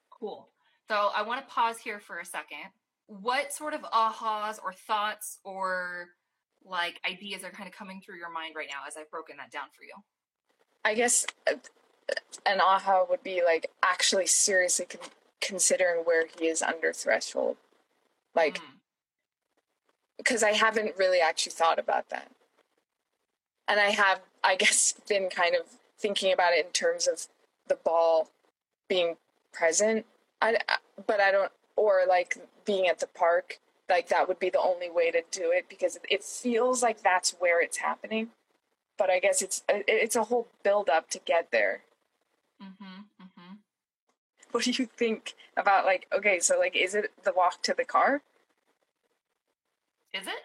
Cool. 0.09 0.47
So 0.87 1.09
I 1.13 1.21
want 1.23 1.45
to 1.45 1.53
pause 1.53 1.77
here 1.79 1.99
for 1.99 2.19
a 2.19 2.25
second. 2.25 2.71
What 3.07 3.51
sort 3.51 3.73
of 3.73 3.81
ahas 3.81 4.57
or 4.63 4.71
thoughts 4.71 5.39
or 5.43 6.07
like 6.69 6.99
ideas 7.09 7.43
are 7.43 7.51
kind 7.51 7.67
of 7.67 7.75
coming 7.75 8.01
through 8.01 8.17
your 8.17 8.31
mind 8.31 8.55
right 8.55 8.67
now 8.69 8.81
as 8.87 8.95
I've 8.97 9.09
broken 9.11 9.37
that 9.37 9.51
down 9.51 9.67
for 9.77 9.83
you? 9.83 9.93
I 10.85 10.93
guess 10.95 11.25
uh, 11.47 11.53
an 12.45 12.59
aha 12.61 13.05
would 13.09 13.23
be 13.23 13.41
like 13.43 13.69
actually 13.81 14.27
seriously 14.27 14.85
con- 14.85 15.09
considering 15.41 16.01
where 16.03 16.25
he 16.39 16.47
is 16.47 16.61
under 16.61 16.93
threshold. 16.93 17.57
Like, 18.35 18.59
Mm. 18.59 18.79
because 20.17 20.43
I 20.43 20.51
haven't 20.53 20.95
really 20.97 21.19
actually 21.19 21.51
thought 21.53 21.79
about 21.79 22.09
that. 22.09 22.31
And 23.67 23.79
I 23.79 23.89
have, 23.91 24.21
I 24.43 24.55
guess, 24.55 24.93
been 25.09 25.29
kind 25.29 25.55
of 25.55 25.65
thinking 25.99 26.33
about 26.33 26.53
it 26.53 26.65
in 26.65 26.71
terms 26.71 27.07
of 27.07 27.27
the 27.67 27.75
ball 27.75 28.29
being 28.89 29.15
present. 29.53 30.05
I, 30.41 30.57
I- 30.67 30.77
but 31.07 31.19
I 31.19 31.31
don't, 31.31 31.51
or 31.75 32.03
like 32.07 32.37
being 32.65 32.87
at 32.87 32.99
the 32.99 33.07
park. 33.07 33.59
Like 33.93 34.09
that 34.09 34.27
would 34.27 34.39
be 34.39 34.49
the 34.49 34.59
only 34.59 34.89
way 34.89 35.11
to 35.11 35.21
do 35.29 35.51
it 35.51 35.69
because 35.69 35.99
it 36.09 36.23
feels 36.23 36.81
like 36.81 37.03
that's 37.03 37.35
where 37.37 37.61
it's 37.61 37.77
happening. 37.77 38.29
But 38.97 39.11
I 39.11 39.19
guess 39.19 39.43
it's 39.43 39.61
it's 39.69 40.15
a 40.15 40.23
whole 40.23 40.47
build 40.63 40.89
up 40.89 41.11
to 41.11 41.19
get 41.19 41.51
there. 41.51 41.83
Mm-hmm. 42.59 43.01
Mm-hmm. 43.21 43.53
What 44.49 44.63
do 44.63 44.71
you 44.71 44.87
think 44.87 45.35
about 45.55 45.85
like 45.85 46.07
okay, 46.11 46.39
so 46.39 46.57
like 46.57 46.75
is 46.75 46.95
it 46.95 47.11
the 47.23 47.33
walk 47.33 47.61
to 47.61 47.75
the 47.77 47.85
car? 47.85 48.23
Is 50.11 50.25
it? 50.25 50.41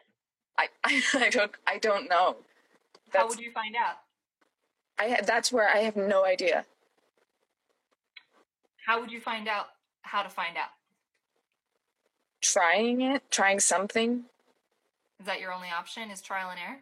I 0.59 0.69
I, 0.85 1.03
I 1.15 1.31
don't 1.31 1.53
I 1.67 1.79
don't 1.79 2.11
know. 2.11 2.37
How 3.15 3.29
would 3.29 3.41
you 3.41 3.51
find 3.51 3.75
out? 3.77 3.97
I 4.99 5.23
that's 5.23 5.51
where 5.51 5.71
I 5.71 5.79
have 5.79 5.97
no 5.97 6.27
idea. 6.27 6.67
How 8.87 9.01
would 9.01 9.11
you 9.11 9.23
find 9.23 9.49
out 9.49 9.69
how 10.03 10.23
to 10.23 10.29
find 10.29 10.59
out? 10.59 10.69
Trying 12.53 13.03
it, 13.03 13.23
trying 13.31 13.61
something. 13.61 14.25
Is 15.21 15.27
that 15.27 15.41
your 15.41 15.53
only 15.53 15.69
option? 15.69 16.11
Is 16.11 16.23
trial 16.23 16.51
and 16.51 16.59
error? 16.59 16.79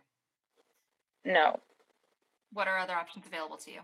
No. 1.24 1.60
What 2.52 2.68
are 2.68 2.78
other 2.78 2.94
options 2.94 3.26
available 3.26 3.56
to 3.58 3.72
you? 3.72 3.80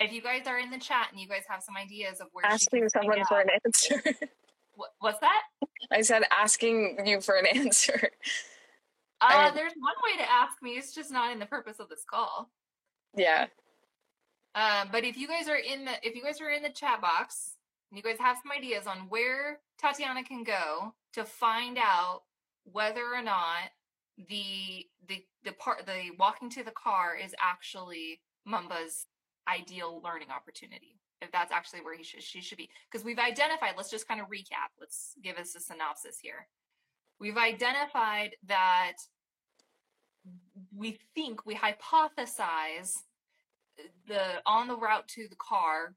If 0.00 0.12
you 0.12 0.20
guys 0.20 0.46
are 0.46 0.58
in 0.58 0.70
the 0.70 0.78
chat 0.78 1.08
and 1.12 1.20
you 1.20 1.28
guys 1.28 1.44
have 1.48 1.62
some 1.62 1.76
ideas 1.76 2.20
of 2.20 2.28
where 2.32 2.44
Asking 2.44 2.88
someone 2.88 3.24
for 3.26 3.40
an 3.40 3.48
answer. 3.64 4.02
What, 4.78 4.90
what's 4.98 5.20
that? 5.20 5.40
I 5.90 6.02
said 6.02 6.24
asking 6.30 6.98
you 7.06 7.22
for 7.22 7.34
an 7.36 7.46
answer. 7.46 8.10
Uh, 9.22 9.24
I 9.26 9.44
mean- 9.46 9.54
there's 9.54 9.72
one 9.78 9.94
way 10.04 10.22
to 10.22 10.30
ask 10.30 10.60
me. 10.60 10.72
It's 10.72 10.94
just 10.94 11.10
not 11.10 11.32
in 11.32 11.38
the 11.38 11.46
purpose 11.46 11.80
of 11.80 11.88
this 11.88 12.04
call. 12.04 12.50
Yeah. 13.16 13.46
Um, 14.54 14.88
but 14.92 15.04
if 15.04 15.16
you 15.16 15.28
guys 15.28 15.48
are 15.48 15.56
in 15.56 15.86
the 15.86 15.92
if 16.02 16.14
you 16.14 16.22
guys 16.22 16.42
are 16.42 16.50
in 16.50 16.62
the 16.62 16.68
chat 16.68 17.00
box 17.00 17.55
and 17.90 17.96
you 17.96 18.02
guys 18.02 18.18
have 18.18 18.38
some 18.42 18.52
ideas 18.52 18.86
on 18.86 19.06
where 19.08 19.60
Tatiana 19.78 20.24
can 20.24 20.42
go 20.42 20.94
to 21.14 21.24
find 21.24 21.78
out 21.78 22.22
whether 22.64 23.14
or 23.14 23.22
not 23.22 23.70
the 24.28 24.86
the 25.08 25.24
the 25.44 25.52
part 25.52 25.86
the 25.86 26.10
walking 26.18 26.50
to 26.50 26.64
the 26.64 26.72
car 26.72 27.16
is 27.16 27.34
actually 27.40 28.20
Mumbo's 28.44 29.06
ideal 29.48 30.00
learning 30.04 30.28
opportunity. 30.30 30.98
If 31.22 31.32
that's 31.32 31.52
actually 31.52 31.80
where 31.80 31.96
he 31.96 32.02
should 32.02 32.22
she 32.22 32.40
should 32.40 32.58
be. 32.58 32.68
Because 32.90 33.04
we've 33.04 33.18
identified, 33.18 33.74
let's 33.76 33.90
just 33.90 34.08
kind 34.08 34.20
of 34.20 34.26
recap. 34.26 34.72
Let's 34.80 35.14
give 35.22 35.36
us 35.36 35.54
a 35.54 35.60
synopsis 35.60 36.18
here. 36.20 36.48
We've 37.18 37.38
identified 37.38 38.36
that 38.46 38.94
we 40.74 40.98
think 41.14 41.46
we 41.46 41.54
hypothesize 41.54 42.96
uh, 43.78 43.84
the 44.08 44.22
on 44.44 44.66
the 44.66 44.76
route 44.76 45.08
to 45.08 45.28
the 45.28 45.36
car 45.36 45.94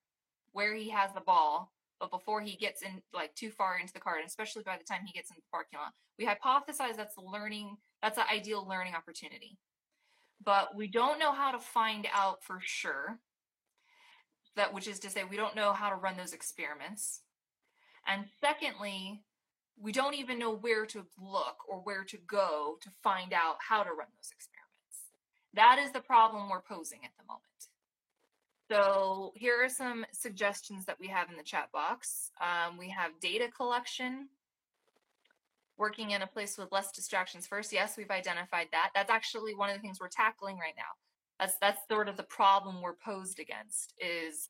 where 0.51 0.75
he 0.75 0.89
has 0.89 1.11
the 1.13 1.21
ball 1.21 1.71
but 1.99 2.11
before 2.11 2.41
he 2.41 2.55
gets 2.55 2.81
in 2.81 3.01
like 3.13 3.33
too 3.35 3.51
far 3.51 3.77
into 3.79 3.93
the 3.93 3.99
car 3.99 4.17
and 4.17 4.27
especially 4.27 4.63
by 4.63 4.77
the 4.77 4.83
time 4.83 5.01
he 5.05 5.13
gets 5.13 5.29
in 5.29 5.35
the 5.35 5.43
parking 5.51 5.79
lot 5.79 5.93
we 6.17 6.25
hypothesize 6.25 6.95
that's 6.95 7.15
the 7.15 7.21
learning 7.21 7.77
that's 8.01 8.17
the 8.17 8.29
ideal 8.29 8.65
learning 8.67 8.95
opportunity. 8.95 9.57
But 10.43 10.75
we 10.75 10.87
don't 10.87 11.19
know 11.19 11.33
how 11.33 11.51
to 11.51 11.59
find 11.59 12.07
out 12.13 12.43
for 12.43 12.59
sure 12.61 13.19
that 14.55 14.73
which 14.73 14.87
is 14.87 14.99
to 14.99 15.09
say 15.09 15.23
we 15.23 15.37
don't 15.37 15.55
know 15.55 15.73
how 15.73 15.89
to 15.89 15.95
run 15.95 16.17
those 16.17 16.33
experiments. 16.33 17.21
And 18.07 18.25
secondly 18.41 19.23
we 19.81 19.91
don't 19.93 20.15
even 20.15 20.39
know 20.39 20.53
where 20.55 20.85
to 20.85 21.05
look 21.21 21.57
or 21.69 21.77
where 21.79 22.03
to 22.03 22.17
go 22.27 22.77
to 22.81 22.89
find 23.01 23.31
out 23.31 23.55
how 23.65 23.83
to 23.83 23.89
run 23.89 24.07
those 24.17 24.31
experiments. 24.33 24.67
That 25.53 25.79
is 25.79 25.91
the 25.91 26.01
problem 26.01 26.49
we're 26.49 26.61
posing 26.61 26.99
at 27.05 27.11
the 27.17 27.25
moment 27.27 27.43
so 28.71 29.33
here 29.35 29.63
are 29.63 29.69
some 29.69 30.05
suggestions 30.13 30.85
that 30.85 30.99
we 30.99 31.07
have 31.07 31.29
in 31.29 31.37
the 31.37 31.43
chat 31.43 31.71
box. 31.71 32.31
Um, 32.41 32.77
we 32.77 32.89
have 32.89 33.11
data 33.21 33.47
collection. 33.55 34.29
working 35.77 36.11
in 36.11 36.21
a 36.21 36.27
place 36.27 36.57
with 36.57 36.71
less 36.71 36.91
distractions 36.91 37.47
first. 37.47 37.71
Yes, 37.73 37.97
we've 37.97 38.11
identified 38.11 38.67
that. 38.71 38.91
That's 38.93 39.11
actually 39.11 39.55
one 39.55 39.69
of 39.69 39.75
the 39.75 39.81
things 39.81 39.99
we're 39.99 40.09
tackling 40.09 40.57
right 40.57 40.73
now. 40.77 40.91
That's 41.39 41.57
that's 41.61 41.81
sort 41.89 42.09
of 42.09 42.17
the 42.17 42.23
problem 42.23 42.81
we're 42.81 42.95
posed 42.95 43.39
against 43.39 43.93
is 43.99 44.49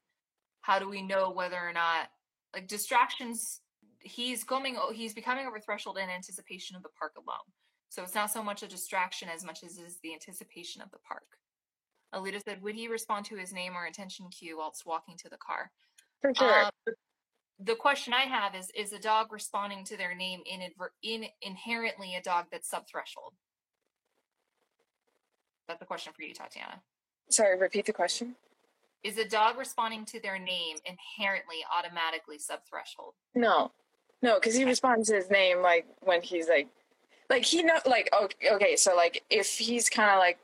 how 0.62 0.80
do 0.80 0.90
we 0.90 1.02
know 1.02 1.32
whether 1.32 1.58
or 1.58 1.74
not 1.74 2.10
like 2.54 2.68
distractions 2.68 3.62
he's 4.00 4.44
coming 4.44 4.78
he's 4.94 5.14
becoming 5.14 5.46
over 5.46 5.60
threshold 5.60 5.98
in 5.98 6.10
anticipation 6.10 6.76
of 6.76 6.84
the 6.84 6.90
park 7.00 7.14
alone. 7.18 7.48
So 7.90 8.04
it's 8.04 8.16
not 8.16 8.32
so 8.32 8.44
much 8.44 8.64
a 8.64 8.68
distraction 8.68 9.30
as 9.30 9.46
much 9.46 9.64
as 9.64 9.78
it 9.78 9.84
is 9.84 10.00
the 10.04 10.14
anticipation 10.14 10.82
of 10.82 10.92
the 10.92 11.00
park. 11.08 11.26
Alita 12.14 12.44
said, 12.44 12.62
would 12.62 12.76
he 12.76 12.88
respond 12.88 13.26
to 13.26 13.36
his 13.36 13.54
name 13.54 13.74
or 13.76 13.86
attention 13.86 14.30
cue 14.30 14.58
whilst 14.58 14.86
walking 14.86 15.16
to 15.18 15.30
the 15.30 15.38
car? 15.38 15.72
For 16.22 16.34
sure. 16.34 16.66
Um, 16.66 16.72
the 17.60 17.76
question 17.76 18.14
I 18.14 18.22
have 18.22 18.56
is: 18.56 18.72
Is 18.76 18.94
a 18.94 19.00
dog 19.00 19.32
responding 19.32 19.84
to 19.86 19.98
their 19.98 20.16
name 20.16 20.42
inadver- 20.50 20.90
in 21.04 21.26
inherently 21.42 22.16
a 22.16 22.22
dog 22.22 22.46
that's 22.52 22.70
subthreshold? 22.70 23.34
That's 25.68 25.80
the 25.80 25.86
question 25.86 26.14
for 26.16 26.24
you, 26.24 26.34
Tatiana. 26.34 26.82
Sorry, 27.30 27.58
repeat 27.58 27.86
the 27.86 27.94
question. 27.94 28.36
Is 29.04 29.18
a 29.18 29.28
dog 29.28 29.58
responding 29.58 30.06
to 30.06 30.22
their 30.22 30.40
name 30.40 30.78
inherently 30.86 31.58
automatically 31.78 32.38
subthreshold? 32.38 33.14
No, 33.36 33.72
no, 34.22 34.36
because 34.36 34.56
he 34.56 34.66
responds 34.66 35.10
to 35.10 35.16
his 35.16 35.30
name 35.30 35.62
like 35.62 35.86
when 36.02 36.22
he's 36.22 36.50
like, 36.50 36.68
like 37.30 37.46
he 37.46 37.62
know, 37.62 37.80
like 37.86 38.10
okay, 38.14 38.52
okay, 38.52 38.76
so 38.76 38.96
like 38.96 39.24
if 39.30 39.58
he's 39.58 39.90
kind 39.90 40.10
of 40.10 40.20
like 40.20 40.40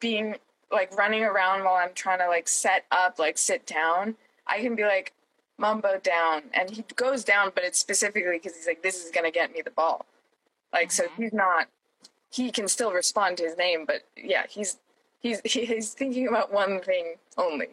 being 0.00 0.36
like 0.70 0.96
running 0.96 1.22
around 1.22 1.64
while 1.64 1.74
I'm 1.74 1.94
trying 1.94 2.18
to 2.18 2.28
like 2.28 2.48
set 2.48 2.84
up, 2.90 3.18
like 3.18 3.38
sit 3.38 3.66
down, 3.66 4.16
I 4.46 4.60
can 4.60 4.74
be 4.74 4.84
like, 4.84 5.12
Mumbo 5.58 5.98
down, 6.02 6.42
and 6.52 6.68
he 6.68 6.84
goes 6.96 7.24
down, 7.24 7.50
but 7.54 7.64
it's 7.64 7.78
specifically 7.78 8.32
because 8.38 8.54
he's 8.54 8.66
like, 8.66 8.82
this 8.82 9.02
is 9.02 9.10
gonna 9.10 9.30
get 9.30 9.52
me 9.54 9.62
the 9.62 9.70
ball. 9.70 10.04
Like, 10.70 10.90
so 10.92 11.04
Mhm. 11.04 11.16
he's 11.16 11.32
not. 11.32 11.68
He 12.30 12.50
can 12.50 12.68
still 12.68 12.92
respond 12.92 13.38
to 13.38 13.44
his 13.44 13.56
name, 13.56 13.86
but 13.86 14.02
yeah, 14.16 14.46
he's 14.48 14.78
he's 15.20 15.40
he's 15.44 15.94
thinking 15.94 16.28
about 16.28 16.52
one 16.52 16.82
thing 16.82 17.14
only. 17.38 17.68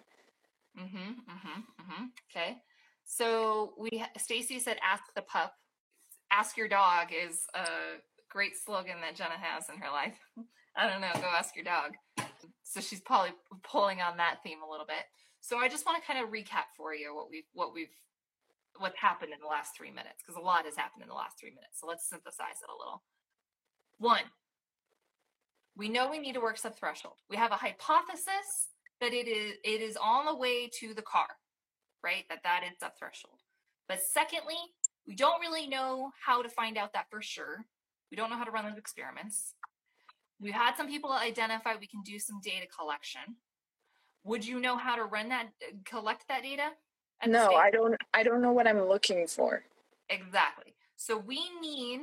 Mm-hmm. 0.80 0.98
Mm-hmm. 0.98 1.60
Mm-hmm. 1.82 2.06
Okay. 2.32 2.58
So 3.04 3.74
we 3.78 4.06
Stacy 4.18 4.60
said, 4.60 4.78
"Ask 4.82 5.04
the 5.14 5.22
pup." 5.22 5.54
Ask 6.32 6.56
your 6.56 6.70
dog 6.70 7.10
is 7.12 7.46
a 7.54 7.66
great 8.30 8.56
slogan 8.58 9.02
that 9.02 9.16
Jenna 9.16 9.38
has 9.38 9.68
in 9.70 9.76
her 9.82 9.92
life. 9.92 10.18
I 10.78 10.90
don't 10.90 11.02
know. 11.02 11.12
Go 11.16 11.28
ask 11.28 11.54
your 11.56 11.66
dog. 11.66 11.92
So 12.74 12.82
she's 12.82 13.02
probably 13.02 13.34
pulling 13.62 14.02
on 14.02 14.18
that 14.18 14.42
theme 14.44 14.58
a 14.68 14.70
little 14.70 14.88
bit. 14.88 15.06
So 15.42 15.60
I 15.60 15.68
just 15.68 15.86
want 15.86 16.02
to 16.02 16.08
kind 16.08 16.24
of 16.24 16.32
recap 16.32 16.74
for 16.76 16.96
you 16.96 17.14
what 17.14 17.30
we've 17.30 17.46
what 17.54 17.74
we've 17.74 17.94
what's 18.80 18.98
happened 18.98 19.32
in 19.32 19.40
the 19.40 19.48
last 19.48 19.78
three 19.78 19.92
minutes 19.92 20.24
because 20.26 20.42
a 20.42 20.44
lot 20.44 20.66
has 20.66 20.76
happened 20.76 21.04
in 21.04 21.10
the 21.10 21.14
last 21.14 21.40
three 21.40 21.52
minutes. 21.52 21.80
So 21.80 21.86
let's 21.86 22.10
synthesize 22.10 22.64
it 22.64 22.74
a 22.74 22.78
little. 22.78 23.04
One, 24.00 24.26
we 25.78 25.88
know 25.88 26.10
we 26.10 26.18
need 26.18 26.34
to 26.34 26.42
work 26.42 26.58
sub 26.58 26.76
threshold. 26.76 27.18
We 27.30 27.38
have 27.38 27.52
a 27.52 27.56
hypothesis 27.56 28.74
that 29.02 29.14
it 29.14 29.28
is 29.28 29.54
it 29.64 29.82
is 29.82 29.96
on 29.98 30.26
the 30.26 30.36
way 30.36 30.68
to 30.80 30.96
the 30.96 31.04
car, 31.04 31.28
right? 32.04 32.26
That 32.30 32.40
that 32.44 32.64
is 32.64 32.80
sub 32.80 32.94
threshold. 32.98 33.38
But 33.88 34.00
secondly, 34.02 34.58
we 35.06 35.16
don't 35.16 35.42
really 35.42 35.68
know 35.68 36.10
how 36.26 36.42
to 36.42 36.50
find 36.50 36.76
out 36.76 36.94
that 36.94 37.06
for 37.12 37.22
sure. 37.22 37.66
We 38.10 38.18
don't 38.18 38.32
know 38.32 38.38
how 38.38 38.46
to 38.46 38.52
run 38.52 38.66
those 38.66 38.80
experiments. 38.80 39.54
We've 40.44 40.54
had 40.54 40.76
some 40.76 40.88
people 40.88 41.14
identify 41.14 41.72
we 41.80 41.88
can 41.88 42.02
do 42.04 42.20
some 42.20 42.42
data 42.44 42.68
collection. 42.68 43.22
Would 44.26 44.46
you 44.46 44.60
know 44.60 44.76
how 44.76 44.98
to 44.98 45.06
run 45.06 45.30
that, 45.30 45.48
collect 45.86 46.28
that 46.28 46.44
data? 46.44 46.72
No. 47.26 47.54
I 47.54 47.72
don't. 47.72 47.96
I 48.14 48.24
don't 48.24 48.42
know 48.42 48.52
what 48.52 48.68
I'm 48.68 48.82
looking 48.82 49.26
for. 49.26 49.64
Exactly. 50.10 50.76
So 50.98 51.18
we 51.18 51.40
need, 51.62 52.02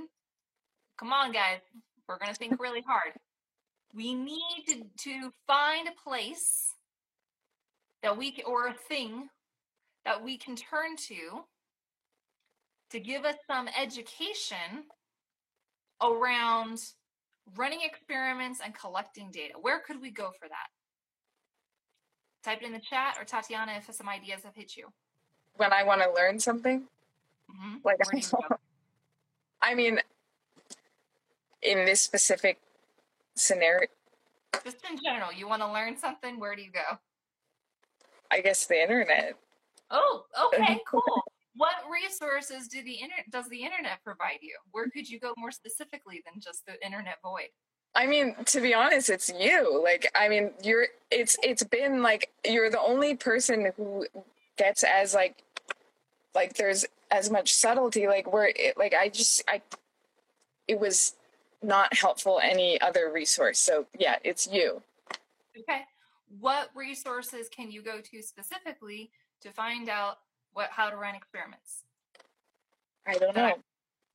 come 0.99 1.13
on, 1.13 1.33
guys, 1.33 1.59
we're 2.09 2.19
going 2.19 2.33
to 2.33 2.39
think 2.39 2.59
really 2.59 2.81
hard. 2.81 3.13
We 3.95 4.15
need 4.15 4.65
to, 4.69 4.85
to 5.05 5.31
find 5.47 5.89
a 5.89 6.09
place 6.09 6.75
that 8.03 8.17
we 8.17 8.31
can, 8.31 8.45
or 8.47 8.69
a 8.69 8.75
thing 8.75 9.29
that 10.07 10.25
we 10.25 10.39
can 10.39 10.57
turn 10.57 10.97
to 11.09 11.45
to 12.91 13.01
give 13.01 13.25
us 13.25 13.37
some 13.47 13.69
education 13.79 14.85
around 16.03 16.81
running 17.57 17.81
experiments 17.83 18.61
and 18.65 18.75
collecting 18.75 19.31
data. 19.31 19.55
Where 19.61 19.81
could 19.81 20.01
we 20.01 20.11
go 20.11 20.31
for 20.39 20.49
that? 20.49 20.69
Type 22.43 22.63
it 22.63 22.67
in 22.67 22.73
the 22.73 22.81
chat 22.81 23.17
or 23.19 23.25
Tatiana 23.25 23.73
if 23.77 23.95
some 23.95 24.09
ideas 24.09 24.43
have 24.45 24.55
hit 24.55 24.77
you. 24.77 24.89
When 25.57 25.73
I 25.73 25.83
want 25.85 26.03
to 26.03 26.11
learn 26.13 26.39
something, 26.39 26.87
hmm 27.51 27.77
like 27.85 27.99
Where 27.99 28.21
do 28.21 28.27
you 28.27 28.33
go? 28.49 28.57
I 29.63 29.75
mean, 29.75 30.01
in 31.63 31.85
this 31.85 32.01
specific 32.01 32.59
scenario, 33.35 33.89
Just 34.65 34.79
in 34.91 34.99
general, 35.03 35.33
you 35.33 35.47
want 35.47 35.63
to 35.63 35.71
learn 35.71 35.97
something, 35.97 36.41
where 36.41 36.57
do 36.57 36.63
you 36.63 36.71
go? 36.73 36.99
I 38.31 38.41
guess 38.41 38.67
the 38.67 38.81
internet. 38.81 39.35
Oh, 39.91 40.25
okay, 40.47 40.81
cool. 40.91 41.23
What 41.61 41.75
resources 41.93 42.69
do 42.69 42.83
the 42.83 42.95
internet 42.95 43.31
does 43.31 43.47
the 43.51 43.63
internet 43.63 44.03
provide 44.03 44.39
you? 44.41 44.57
Where 44.71 44.89
could 44.89 45.07
you 45.07 45.21
go 45.21 45.35
more 45.37 45.51
specifically 45.51 46.23
than 46.25 46.41
just 46.41 46.65
the 46.65 46.83
internet 46.83 47.19
void? 47.23 47.51
I 47.95 48.07
mean, 48.07 48.35
to 48.47 48.63
be 48.63 48.73
honest, 48.73 49.11
it's 49.11 49.29
you. 49.29 49.79
Like, 49.85 50.11
I 50.15 50.31
mean, 50.31 50.53
you're. 50.63 50.87
It's 51.11 51.37
it's 51.43 51.63
been 51.63 52.03
like 52.03 52.31
you're 52.47 52.71
the 52.71 52.81
only 52.81 53.15
person 53.15 53.73
who 53.77 54.07
gets 54.57 54.85
as 54.85 55.13
like, 55.13 55.43
like 56.35 56.55
there's 56.55 56.87
as 57.11 57.31
much 57.31 57.53
subtlety. 57.53 58.09
Like 58.09 58.33
where 58.33 58.51
it 58.57 58.79
like 58.79 58.95
I 58.95 59.11
just 59.11 59.45
I, 59.47 59.61
it 60.67 60.81
was 60.81 61.15
not 61.63 61.95
helpful 61.95 62.41
any 62.43 62.81
other 62.81 63.13
resource. 63.13 63.59
So 63.59 63.85
yeah, 63.99 64.17
it's 64.25 64.49
you. 64.51 64.81
Okay. 65.59 65.83
What 66.39 66.71
resources 66.75 67.51
can 67.55 67.71
you 67.71 67.83
go 67.83 68.01
to 68.01 68.23
specifically 68.23 69.11
to 69.43 69.51
find 69.51 69.91
out 69.91 70.21
what 70.53 70.69
how 70.71 70.91
to 70.91 70.97
run 70.97 71.15
experiments 71.15 71.85
I 73.07 73.15
don't 73.15 73.35
that 73.35 73.45
I, 73.45 73.49
know. 73.51 73.57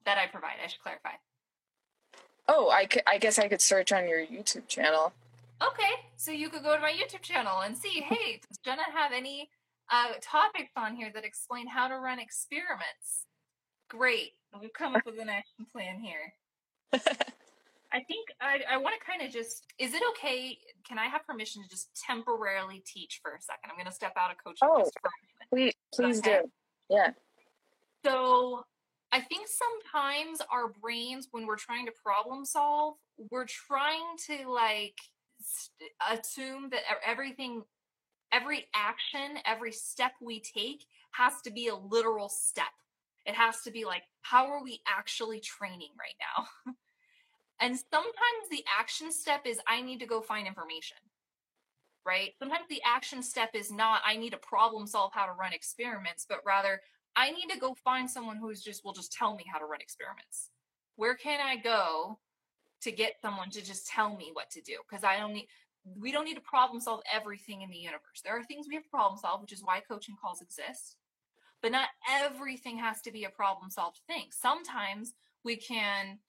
that 0.05 0.17
I 0.17 0.27
provide? 0.27 0.55
I 0.63 0.67
should 0.67 0.81
clarify. 0.81 1.11
Oh, 2.47 2.69
I, 2.69 2.85
could, 2.85 3.01
I 3.07 3.17
guess 3.17 3.39
I 3.39 3.47
could 3.47 3.61
search 3.61 3.91
on 3.91 4.07
your 4.07 4.19
YouTube 4.19 4.67
channel. 4.67 5.11
Okay, 5.65 5.93
so 6.15 6.31
you 6.31 6.49
could 6.49 6.61
go 6.63 6.75
to 6.75 6.81
my 6.81 6.91
YouTube 6.91 7.23
channel 7.23 7.61
and 7.61 7.75
see, 7.75 7.89
hey, 8.07 8.39
does 8.47 8.57
Jenna 8.63 8.83
have 8.93 9.11
any 9.11 9.49
uh, 9.91 10.13
topics 10.21 10.71
on 10.77 10.95
here 10.95 11.09
that 11.15 11.25
explain 11.25 11.67
how 11.67 11.87
to 11.87 11.95
run 11.97 12.19
experiments? 12.19 13.25
Great, 13.89 14.33
we've 14.61 14.73
come 14.73 14.95
up 14.95 15.05
with 15.05 15.19
an 15.19 15.29
action 15.29 15.65
plan 15.71 15.99
here. 15.99 16.33
I 16.93 18.01
think 18.03 18.29
I, 18.41 18.59
I 18.69 18.77
want 18.77 18.93
to 18.99 19.05
kind 19.05 19.21
of 19.27 19.31
just, 19.33 19.63
is 19.79 19.93
it 19.93 20.03
okay? 20.11 20.57
Can 20.87 20.99
I 20.99 21.05
have 21.05 21.25
permission 21.25 21.63
to 21.63 21.69
just 21.69 21.89
temporarily 22.05 22.83
teach 22.85 23.19
for 23.23 23.31
a 23.31 23.41
second? 23.41 23.71
I'm 23.71 23.75
going 23.77 23.87
to 23.87 23.91
step 23.91 24.13
out 24.17 24.31
of 24.31 24.37
coaching 24.43 24.67
Oh. 24.71 24.79
just 24.81 24.93
for 25.01 25.07
a. 25.07 25.34
Please, 25.49 25.73
please 25.93 26.21
do. 26.21 26.41
Yeah. 26.89 27.11
So 28.05 28.63
I 29.11 29.21
think 29.21 29.47
sometimes 29.47 30.41
our 30.51 30.67
brains, 30.81 31.27
when 31.31 31.45
we're 31.47 31.55
trying 31.55 31.85
to 31.85 31.91
problem 31.91 32.45
solve, 32.45 32.95
we're 33.31 33.45
trying 33.45 34.17
to 34.27 34.49
like 34.49 34.97
st- 35.41 35.91
assume 36.11 36.69
that 36.71 36.81
everything, 37.05 37.63
every 38.31 38.65
action, 38.75 39.37
every 39.45 39.71
step 39.71 40.11
we 40.21 40.39
take 40.39 40.85
has 41.11 41.41
to 41.43 41.51
be 41.51 41.67
a 41.67 41.75
literal 41.75 42.29
step. 42.29 42.65
It 43.25 43.35
has 43.35 43.61
to 43.61 43.71
be 43.71 43.85
like, 43.85 44.03
how 44.21 44.47
are 44.47 44.63
we 44.63 44.81
actually 44.87 45.39
training 45.39 45.91
right 45.97 46.15
now? 46.19 46.73
and 47.59 47.75
sometimes 47.75 48.49
the 48.51 48.63
action 48.79 49.11
step 49.11 49.41
is, 49.45 49.59
I 49.67 49.81
need 49.81 49.99
to 50.01 50.05
go 50.05 50.21
find 50.21 50.45
information. 50.45 50.97
Right? 52.05 52.31
Sometimes 52.37 52.67
the 52.69 52.81
action 52.85 53.23
step 53.23 53.49
is 53.55 53.71
not, 53.71 54.01
I 54.05 54.15
need 54.15 54.31
to 54.31 54.37
problem 54.37 54.85
solve 54.85 55.11
how 55.13 55.25
to 55.25 55.31
run 55.31 55.53
experiments, 55.53 56.25
but 56.27 56.39
rather, 56.45 56.81
I 57.15 57.31
need 57.31 57.47
to 57.49 57.57
go 57.57 57.73
find 57.73 58.09
someone 58.09 58.37
who's 58.37 58.61
just 58.61 58.85
will 58.85 58.93
just 58.93 59.11
tell 59.11 59.35
me 59.35 59.45
how 59.51 59.57
to 59.57 59.65
run 59.65 59.81
experiments. 59.81 60.49
Where 60.97 61.15
can 61.15 61.39
I 61.41 61.55
go 61.55 62.19
to 62.81 62.91
get 62.91 63.13
someone 63.21 63.49
to 63.51 63.63
just 63.63 63.87
tell 63.87 64.15
me 64.15 64.29
what 64.33 64.51
to 64.51 64.61
do? 64.61 64.75
Because 64.87 65.03
I 65.03 65.17
don't 65.17 65.33
need 65.33 65.47
we 65.97 66.11
don't 66.11 66.25
need 66.25 66.35
to 66.35 66.41
problem 66.41 66.79
solve 66.79 67.01
everything 67.11 67.61
in 67.61 67.69
the 67.69 67.77
universe. 67.77 68.21
There 68.23 68.35
are 68.35 68.43
things 68.43 68.65
we 68.67 68.73
have 68.73 68.83
to 68.83 68.89
problem 68.89 69.19
solve, 69.19 69.41
which 69.41 69.53
is 69.53 69.63
why 69.63 69.81
coaching 69.87 70.15
calls 70.19 70.41
exist. 70.41 70.97
But 71.61 71.71
not 71.71 71.89
everything 72.09 72.77
has 72.79 73.01
to 73.01 73.11
be 73.11 73.25
a 73.25 73.29
problem 73.29 73.69
solved 73.69 73.99
thing. 74.07 74.25
Sometimes 74.31 75.13
we 75.43 75.55
can 75.55 76.19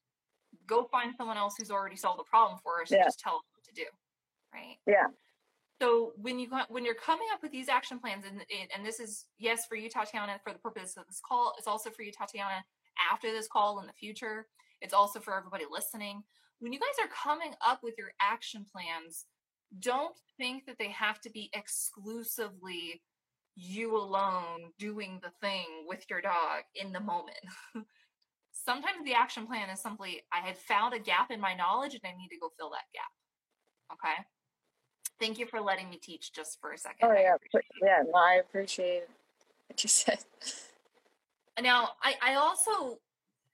go 0.66 0.84
find 0.84 1.14
someone 1.16 1.38
else 1.38 1.54
who's 1.56 1.70
already 1.70 1.96
solved 1.96 2.18
the 2.18 2.24
problem 2.24 2.58
for 2.62 2.82
us 2.82 2.90
Yeah. 2.90 2.98
and 2.98 3.06
just 3.06 3.20
tell 3.20 3.36
us 3.36 3.44
what 3.54 3.64
to 3.64 3.72
do. 3.72 3.86
Right? 4.52 4.76
Yeah. 4.86 5.06
So 5.80 6.12
when 6.16 6.38
you 6.38 6.48
when 6.68 6.84
you're 6.84 6.94
coming 6.94 7.26
up 7.32 7.42
with 7.42 7.52
these 7.52 7.68
action 7.68 7.98
plans, 7.98 8.24
and- 8.24 8.44
and 8.74 8.84
this 8.84 8.98
is 8.98 9.26
yes 9.38 9.66
for 9.66 9.76
you, 9.76 9.90
Tatiana, 9.90 10.40
for 10.42 10.52
the 10.52 10.58
purpose 10.58 10.96
of 10.96 11.06
this 11.06 11.20
call. 11.20 11.54
It's 11.58 11.66
also 11.66 11.90
for 11.90 12.02
you, 12.02 12.12
Tatiana, 12.12 12.64
after 13.10 13.30
this 13.30 13.48
call 13.48 13.80
in 13.80 13.86
the 13.86 13.92
future. 13.92 14.48
It's 14.80 14.94
also 14.94 15.20
for 15.20 15.36
everybody 15.36 15.64
listening. 15.70 16.24
When 16.60 16.72
you 16.72 16.80
guys 16.80 16.98
are 17.04 17.08
coming 17.08 17.54
up 17.60 17.82
with 17.82 17.98
your 17.98 18.12
action 18.20 18.64
plans, 18.64 19.26
don't 19.80 20.16
think 20.38 20.64
that 20.66 20.78
they 20.78 20.90
have 20.90 21.20
to 21.22 21.30
be 21.30 21.50
exclusively 21.52 23.02
you 23.54 23.96
alone 23.96 24.72
doing 24.78 25.18
the 25.22 25.30
thing 25.40 25.86
with 25.86 26.08
your 26.08 26.20
dog 26.20 26.64
in 26.74 26.92
the 26.92 27.00
moment. 27.00 27.38
sometimes 28.52 29.04
the 29.04 29.14
action 29.14 29.46
plan 29.46 29.70
is 29.70 29.80
simply 29.80 30.22
I 30.32 30.40
had 30.40 30.58
found 30.58 30.94
a 30.94 30.98
gap 30.98 31.30
in 31.30 31.40
my 31.40 31.54
knowledge 31.54 31.94
and 31.94 32.02
I 32.04 32.16
need 32.16 32.28
to 32.28 32.38
go 32.40 32.50
fill 32.58 32.70
that 32.70 32.90
gap. 32.92 33.12
Okay. 33.92 34.24
Thank 35.18 35.38
you 35.38 35.46
for 35.46 35.60
letting 35.60 35.88
me 35.88 35.96
teach 35.96 36.32
just 36.32 36.60
for 36.60 36.72
a 36.72 36.78
second. 36.78 37.08
Oh 37.08 37.14
yeah, 37.14 37.36
yeah. 37.82 38.02
No, 38.04 38.18
I 38.18 38.34
appreciate 38.34 39.04
what 39.68 39.82
you 39.82 39.88
said. 40.02 40.18
Now, 41.60 41.90
I, 42.02 42.14
I 42.22 42.34
also, 42.34 42.98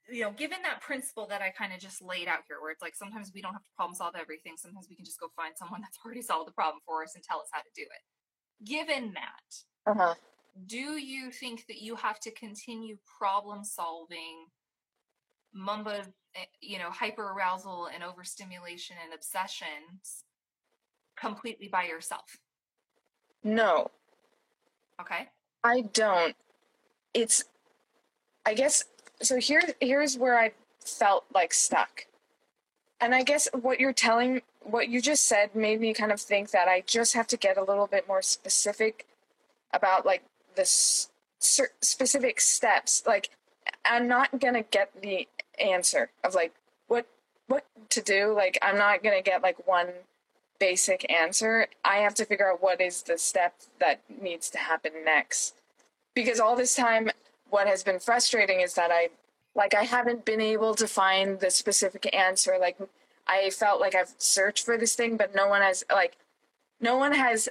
you 0.09 0.23
know, 0.23 0.31
given 0.31 0.61
that 0.63 0.81
principle 0.81 1.25
that 1.27 1.41
I 1.41 1.51
kind 1.51 1.71
of 1.73 1.79
just 1.79 2.01
laid 2.01 2.27
out 2.27 2.39
here, 2.47 2.57
where 2.61 2.71
it's 2.71 2.81
like 2.81 2.95
sometimes 2.95 3.31
we 3.33 3.41
don't 3.41 3.53
have 3.53 3.63
to 3.63 3.69
problem 3.77 3.95
solve 3.95 4.15
everything, 4.19 4.53
sometimes 4.57 4.87
we 4.89 4.95
can 4.97 5.05
just 5.05 5.19
go 5.19 5.27
find 5.37 5.53
someone 5.57 5.79
that's 5.81 5.97
already 6.05 6.21
solved 6.21 6.49
the 6.49 6.53
problem 6.53 6.81
for 6.85 7.03
us 7.03 7.15
and 7.15 7.23
tell 7.23 7.39
us 7.39 7.47
how 7.51 7.61
to 7.61 7.69
do 7.75 7.83
it. 7.83 8.65
Given 8.65 9.13
that, 9.13 9.89
Uh 9.89 9.93
huh. 9.93 10.15
do 10.65 10.97
you 10.97 11.31
think 11.31 11.65
that 11.67 11.81
you 11.81 11.95
have 11.95 12.19
to 12.21 12.31
continue 12.31 12.97
problem 13.17 13.63
solving 13.63 14.47
Mumbo's, 15.53 16.07
eh, 16.35 16.45
you 16.59 16.77
know, 16.77 16.89
hyper 16.89 17.31
arousal 17.31 17.87
and 17.93 18.03
overstimulation 18.03 18.97
and 19.03 19.13
obsessions 19.13 20.25
completely 21.27 21.67
by 21.69 21.83
yourself? 21.85 22.37
No, 23.43 23.91
Okay. 25.01 25.29
I 25.63 25.81
don't. 25.93 26.35
It's, 27.13 27.43
I 28.45 28.53
guess. 28.53 28.83
So 29.21 29.37
here, 29.37 29.61
here's 29.81 30.17
where 30.17 30.37
I 30.37 30.51
felt 30.79 31.25
like 31.33 31.53
stuck. 31.53 32.05
And 33.01 33.15
I 33.15 33.23
guess 33.23 33.47
what 33.53 33.79
you're 33.79 33.91
telling, 33.93 34.41
what 34.61 34.89
you 34.89 35.01
just 35.01 35.25
said, 35.25 35.55
made 35.55 35.81
me 35.81 35.93
kind 35.93 36.11
of 36.11 36.21
think 36.21 36.51
that 36.51 36.67
I 36.67 36.83
just 36.85 37.13
have 37.15 37.27
to 37.27 37.37
get 37.37 37.57
a 37.57 37.63
little 37.63 37.87
bit 37.87 38.07
more 38.07 38.21
specific 38.21 39.07
about 39.73 40.05
like 40.05 40.23
the 40.55 40.61
s- 40.61 41.09
specific 41.39 42.39
steps. 42.39 43.03
Like, 43.05 43.29
I'm 43.85 44.07
not 44.07 44.39
gonna 44.39 44.63
get 44.63 44.91
the 45.01 45.27
answer 45.59 46.11
of 46.23 46.35
like 46.35 46.53
what 46.87 47.07
what 47.47 47.65
to 47.89 48.01
do. 48.01 48.33
Like, 48.33 48.57
I'm 48.61 48.77
not 48.77 49.03
gonna 49.03 49.21
get 49.21 49.41
like 49.41 49.65
one 49.67 49.87
basic 50.63 51.11
answer. 51.11 51.67
I 51.83 51.97
have 51.97 52.13
to 52.15 52.23
figure 52.23 52.49
out 52.49 52.63
what 52.63 52.79
is 52.79 53.01
the 53.01 53.17
step 53.17 53.53
that 53.81 53.99
needs 54.21 54.49
to 54.51 54.57
happen 54.57 54.93
next. 55.03 55.55
Because 56.13 56.39
all 56.39 56.55
this 56.55 56.73
time, 56.73 57.09
what 57.49 57.67
has 57.67 57.83
been 57.83 57.99
frustrating 57.99 58.61
is 58.61 58.73
that 58.75 58.89
I 58.89 59.09
like 59.55 59.73
I 59.75 59.83
haven't 59.83 60.23
been 60.23 60.39
able 60.39 60.73
to 60.75 60.87
find 60.87 61.41
the 61.41 61.51
specific 61.51 62.15
answer. 62.15 62.55
Like 62.57 62.77
I 63.27 63.49
felt 63.49 63.81
like 63.81 63.93
I've 63.93 64.13
searched 64.17 64.63
for 64.63 64.77
this 64.77 64.95
thing, 64.95 65.17
but 65.17 65.35
no 65.35 65.49
one 65.49 65.61
has 65.61 65.83
like 65.91 66.15
no 66.79 66.95
one 66.95 67.11
has 67.11 67.49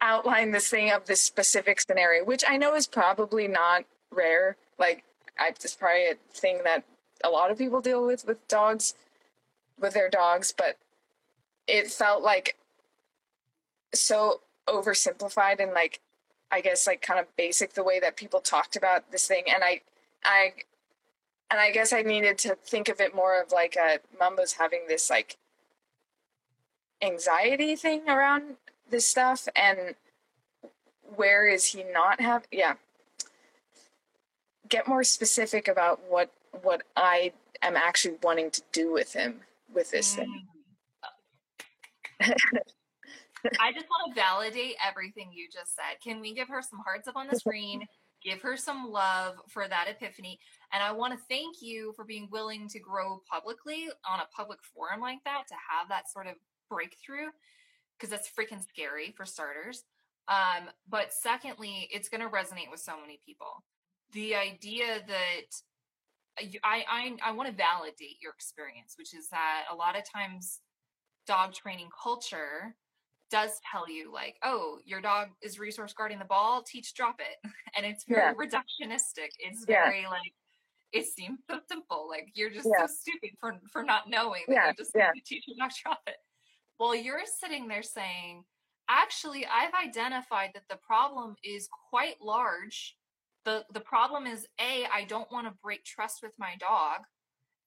outlined 0.00 0.52
this 0.52 0.68
thing 0.68 0.90
of 0.90 1.06
this 1.06 1.20
specific 1.20 1.80
scenario, 1.80 2.24
which 2.24 2.42
I 2.48 2.56
know 2.56 2.74
is 2.74 2.88
probably 2.88 3.46
not 3.46 3.84
rare. 4.10 4.56
Like 4.76 5.04
I 5.38 5.50
it's 5.50 5.76
probably 5.76 6.08
a 6.08 6.16
thing 6.32 6.62
that 6.64 6.82
a 7.22 7.30
lot 7.30 7.52
of 7.52 7.58
people 7.58 7.80
deal 7.80 8.04
with 8.04 8.26
with 8.26 8.48
dogs, 8.48 8.94
with 9.78 9.94
their 9.94 10.10
dogs, 10.10 10.52
but 10.56 10.76
it 11.68 11.90
felt 11.90 12.22
like 12.22 12.56
so 13.94 14.40
oversimplified 14.66 15.60
and 15.60 15.72
like 15.72 16.00
I 16.50 16.62
guess 16.62 16.86
like 16.86 17.02
kind 17.02 17.20
of 17.20 17.36
basic 17.36 17.74
the 17.74 17.84
way 17.84 18.00
that 18.00 18.16
people 18.16 18.40
talked 18.40 18.74
about 18.74 19.12
this 19.12 19.26
thing. 19.26 19.44
And 19.52 19.62
I 19.62 19.82
I 20.24 20.52
and 21.50 21.60
I 21.60 21.70
guess 21.70 21.92
I 21.92 22.02
needed 22.02 22.38
to 22.38 22.54
think 22.54 22.88
of 22.88 23.00
it 23.00 23.14
more 23.14 23.40
of 23.40 23.52
like 23.52 23.76
uh, 23.76 23.98
a 23.98 24.18
Mumbo's 24.18 24.54
having 24.54 24.80
this 24.88 25.10
like 25.10 25.36
anxiety 27.02 27.76
thing 27.76 28.08
around 28.08 28.56
this 28.90 29.06
stuff 29.06 29.46
and 29.54 29.94
where 31.14 31.46
is 31.46 31.66
he 31.66 31.84
not 31.84 32.20
have 32.20 32.44
yeah. 32.50 32.74
Get 34.68 34.88
more 34.88 35.04
specific 35.04 35.68
about 35.68 36.00
what 36.08 36.32
what 36.62 36.82
I 36.96 37.32
am 37.62 37.76
actually 37.76 38.16
wanting 38.22 38.50
to 38.52 38.62
do 38.72 38.92
with 38.92 39.12
him 39.12 39.40
with 39.72 39.90
this 39.90 40.14
thing. 40.14 40.28
Mm. 40.28 40.57
I 42.20 43.72
just 43.72 43.86
want 43.88 44.14
to 44.14 44.20
validate 44.20 44.74
everything 44.86 45.30
you 45.32 45.46
just 45.52 45.74
said. 45.74 46.02
Can 46.02 46.20
we 46.20 46.34
give 46.34 46.48
her 46.48 46.62
some 46.62 46.80
hearts 46.84 47.08
up 47.08 47.16
on 47.16 47.28
the 47.30 47.38
screen? 47.38 47.82
Give 48.22 48.40
her 48.42 48.56
some 48.56 48.90
love 48.90 49.36
for 49.48 49.68
that 49.68 49.86
epiphany. 49.88 50.40
And 50.72 50.82
I 50.82 50.90
want 50.90 51.12
to 51.12 51.24
thank 51.28 51.62
you 51.62 51.92
for 51.94 52.04
being 52.04 52.28
willing 52.32 52.68
to 52.68 52.80
grow 52.80 53.22
publicly 53.30 53.88
on 54.08 54.20
a 54.20 54.26
public 54.36 54.58
forum 54.74 55.00
like 55.00 55.22
that 55.24 55.44
to 55.48 55.54
have 55.54 55.88
that 55.88 56.10
sort 56.10 56.26
of 56.26 56.34
breakthrough 56.68 57.28
because 57.96 58.10
that's 58.10 58.28
freaking 58.28 58.62
scary 58.66 59.14
for 59.16 59.24
starters. 59.24 59.84
Um, 60.28 60.68
but 60.88 61.12
secondly, 61.12 61.88
it's 61.92 62.08
going 62.08 62.20
to 62.20 62.28
resonate 62.28 62.70
with 62.70 62.80
so 62.80 63.00
many 63.00 63.20
people. 63.24 63.64
The 64.12 64.34
idea 64.34 65.00
that 65.06 66.42
uh, 66.42 66.46
I 66.64 66.84
I, 66.88 67.30
I 67.30 67.32
want 67.32 67.48
to 67.48 67.54
validate 67.54 68.20
your 68.20 68.32
experience, 68.32 68.94
which 68.98 69.14
is 69.14 69.28
that 69.30 69.64
a 69.70 69.74
lot 69.74 69.96
of 69.96 70.02
times 70.10 70.60
dog 71.28 71.54
training 71.54 71.90
culture 72.02 72.76
does 73.30 73.60
tell 73.70 73.88
you 73.90 74.12
like, 74.12 74.36
oh, 74.42 74.80
your 74.86 75.02
dog 75.02 75.28
is 75.42 75.58
resource 75.60 75.92
guarding 75.92 76.18
the 76.18 76.24
ball, 76.24 76.62
teach 76.64 76.94
drop 76.94 77.20
it. 77.20 77.36
And 77.76 77.86
it's 77.86 78.04
very 78.08 78.34
Yeah. 78.34 78.34
reductionistic. 78.34 79.30
It's 79.38 79.64
Yeah. 79.68 79.84
very 79.86 80.06
like 80.06 80.32
it 80.92 81.06
seems 81.06 81.40
so 81.50 81.60
simple. 81.68 82.08
Like 82.08 82.30
you're 82.34 82.50
just 82.50 82.68
Yeah. 82.70 82.86
so 82.86 82.88
stupid 82.88 83.30
for 83.40 83.60
for 83.72 83.82
not 83.84 84.08
knowing 84.10 84.44
that 84.48 84.54
Yeah, 84.54 84.68
you 84.70 84.74
just 84.76 84.94
yeah. 84.96 85.12
need 85.12 85.20
to 85.20 85.26
teach 85.26 85.44
your 85.48 85.56
dog 85.58 85.72
drop 85.84 86.00
it. 86.08 86.16
Well, 86.80 86.94
you're 86.94 87.26
sitting 87.26 87.68
there 87.68 87.82
saying, 87.82 88.44
actually, 88.88 89.46
I've 89.46 89.74
identified 89.74 90.52
that 90.54 90.64
the 90.70 90.78
problem 90.78 91.36
is 91.44 91.68
quite 91.90 92.20
large. 92.22 92.96
The 93.44 93.66
the 93.72 93.80
problem 93.80 94.26
is 94.26 94.46
A, 94.60 94.86
I 94.86 95.04
don't 95.04 95.30
want 95.32 95.46
to 95.48 95.54
break 95.62 95.84
trust 95.84 96.22
with 96.22 96.32
my 96.38 96.56
dog. 96.58 97.00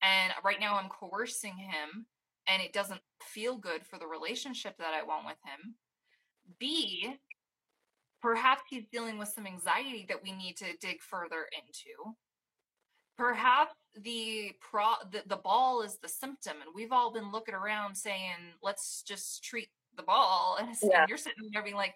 And 0.01 0.34
right 0.43 0.59
now 0.59 0.78
I'm 0.78 0.89
coercing 0.89 1.57
him 1.57 2.07
and 2.47 2.61
it 2.61 2.73
doesn't 2.73 3.01
feel 3.23 3.57
good 3.57 3.85
for 3.85 3.97
the 3.99 4.07
relationship 4.07 4.77
that 4.77 4.93
I 4.93 5.03
want 5.03 5.25
with 5.25 5.37
him. 5.45 5.75
B, 6.59 7.15
perhaps 8.21 8.63
he's 8.69 8.85
dealing 8.91 9.17
with 9.17 9.29
some 9.29 9.45
anxiety 9.47 10.05
that 10.09 10.21
we 10.23 10.31
need 10.31 10.57
to 10.57 10.65
dig 10.81 11.01
further 11.01 11.45
into. 11.55 12.15
Perhaps 13.17 13.73
the 14.03 14.51
pro 14.59 14.85
the, 15.11 15.21
the 15.27 15.37
ball 15.37 15.81
is 15.83 15.97
the 16.01 16.07
symptom, 16.09 16.57
and 16.61 16.71
we've 16.73 16.91
all 16.91 17.11
been 17.13 17.31
looking 17.31 17.53
around 17.55 17.95
saying, 17.95 18.35
let's 18.63 19.03
just 19.07 19.43
treat 19.43 19.69
the 19.95 20.03
ball. 20.03 20.57
And, 20.61 20.75
Yeah. 20.81 21.05
you're 21.07 21.17
sitting 21.17 21.49
there 21.53 21.63
being 21.63 21.75
like, 21.75 21.93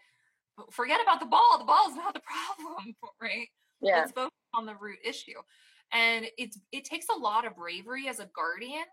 forget 0.71 1.01
about 1.01 1.19
the 1.19 1.25
ball. 1.25 1.57
The 1.57 1.65
ball 1.65 1.89
is 1.89 1.95
not 1.95 2.13
the 2.13 2.21
problem, 2.57 2.95
right? 3.21 3.47
Yeah. 3.81 3.99
let's 4.01 4.11
focus 4.11 4.31
on 4.53 4.65
the 4.65 4.75
root 4.75 4.99
issue 5.03 5.39
and 5.91 6.25
it's 6.37 6.57
it 6.71 6.85
takes 6.85 7.07
a 7.15 7.17
lot 7.19 7.45
of 7.45 7.55
bravery 7.55 8.07
as 8.07 8.19
a 8.19 8.29
guardian 8.35 8.83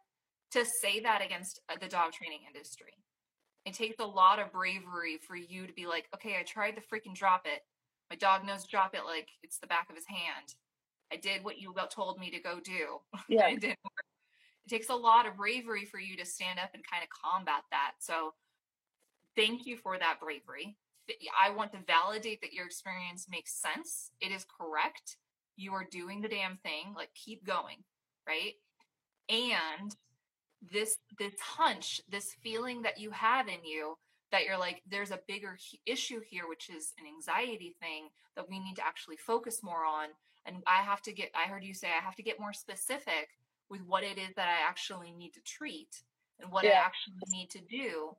to 0.53 0.65
say 0.65 1.01
that 1.01 1.23
against 1.25 1.61
uh, 1.69 1.77
the 1.81 1.89
dog 1.89 2.13
training 2.13 2.41
industry 2.47 2.93
it 3.65 3.75
takes 3.75 4.01
a 4.01 4.07
lot 4.07 4.39
of 4.39 4.53
bravery 4.53 5.19
for 5.27 5.37
you 5.37 5.67
to 5.67 5.73
be 5.73 5.87
like 5.87 6.09
okay 6.15 6.37
i 6.39 6.43
tried 6.43 6.73
to 6.73 6.81
freaking 6.81 7.15
drop 7.15 7.47
it 7.47 7.63
my 8.11 8.17
dog 8.17 8.45
knows 8.45 8.67
drop 8.67 8.95
it 8.95 9.05
like 9.07 9.29
it's 9.43 9.59
the 9.59 9.67
back 9.67 9.89
of 9.89 9.97
his 9.97 10.07
hand 10.07 10.55
i 11.13 11.17
did 11.17 11.45
what 11.45 11.59
you 11.59 11.75
told 11.91 12.19
me 12.19 12.31
to 12.31 12.41
go 12.41 12.59
do 12.61 12.99
Yeah. 13.29 13.49
it 13.49 13.61
didn't 13.61 13.79
work. 13.85 14.05
It 14.67 14.71
takes 14.71 14.91
a 14.91 14.95
lot 14.95 15.27
of 15.27 15.37
bravery 15.37 15.85
for 15.85 15.99
you 15.99 16.17
to 16.17 16.25
stand 16.25 16.59
up 16.59 16.71
and 16.75 16.83
kind 16.89 17.03
of 17.03 17.09
combat 17.11 17.65
that. 17.71 17.93
So, 17.99 18.35
thank 19.35 19.67
you 19.67 19.77
for 19.77 19.99
that 19.99 20.21
bravery. 20.21 20.77
I 21.41 21.51
want 21.51 21.73
to 21.73 21.79
validate 21.87 22.41
that 22.43 22.53
your 22.53 22.65
experience 22.65 23.27
makes 23.29 23.53
sense. 23.55 24.13
It 24.21 24.31
is 24.31 24.47
correct. 24.59 25.17
You 25.57 25.73
are 25.75 25.87
doing 25.91 26.21
the 26.21 26.29
damn 26.29 26.57
thing. 26.59 26.95
Like, 26.97 27.11
keep 27.15 27.45
going, 27.45 27.79
right? 28.27 28.53
And 29.29 29.95
this 30.71 30.99
this 31.19 31.35
hunch, 31.41 32.01
this 32.09 32.35
feeling 32.43 32.83
that 32.83 32.99
you 32.99 33.11
have 33.11 33.49
in 33.49 33.65
you 33.65 33.97
that 34.31 34.45
you're 34.45 34.59
like, 34.59 34.83
there's 34.91 35.11
a 35.11 35.21
bigger 35.29 35.59
issue 35.85 36.21
here, 36.27 36.49
which 36.49 36.71
is 36.71 36.95
an 36.99 37.07
anxiety 37.07 37.77
thing 37.81 38.09
that 38.35 38.49
we 38.49 38.59
need 38.59 38.77
to 38.77 38.87
actually 38.87 39.17
focus 39.17 39.63
more 39.63 39.85
on. 39.85 40.09
And 40.47 40.57
I 40.67 40.83
have 40.83 41.03
to 41.03 41.13
get. 41.13 41.31
I 41.35 41.49
heard 41.49 41.65
you 41.65 41.75
say 41.75 41.89
I 41.89 42.03
have 42.03 42.17
to 42.17 42.23
get 42.23 42.41
more 42.41 42.53
specific 42.53 43.29
with 43.69 43.83
what 43.87 44.05
it 44.05 44.19
is 44.19 44.35
that 44.37 44.49
I 44.49 44.69
actually 44.69 45.13
need 45.13 45.33
to 45.35 45.41
treat 45.41 46.03
and 46.41 46.51
what 46.51 46.65
I 46.65 46.71
actually 46.71 47.15
need 47.29 47.51
to 47.51 47.61
do, 47.61 48.17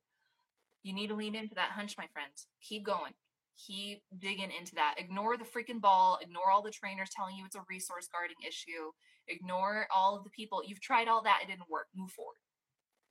you 0.82 0.94
need 0.94 1.08
to 1.08 1.16
lean 1.16 1.36
into 1.36 1.56
that 1.56 1.72
hunch, 1.72 1.98
my 1.98 2.08
friends. 2.14 2.48
Keep 2.62 2.86
going. 2.86 3.14
Keep 3.58 4.02
digging 4.20 4.52
into 4.58 4.76
that. 4.76 4.96
Ignore 4.98 5.38
the 5.38 5.44
freaking 5.44 5.82
ball. 5.82 6.20
Ignore 6.22 6.50
all 6.52 6.62
the 6.62 6.72
trainers 6.72 7.10
telling 7.16 7.36
you 7.36 7.46
it's 7.46 7.56
a 7.56 7.64
resource 7.70 8.08
guarding 8.12 8.38
issue. 8.48 8.91
Ignore 9.28 9.88
all 9.93 10.17
of 10.17 10.24
the 10.24 10.30
people. 10.30 10.63
You've 10.65 10.82
tried 10.82 11.07
all 11.07 11.24
that. 11.24 11.39
It 11.43 11.47
didn't 11.47 11.69
work. 11.69 11.88
Move 11.95 12.11
forward. 12.11 12.36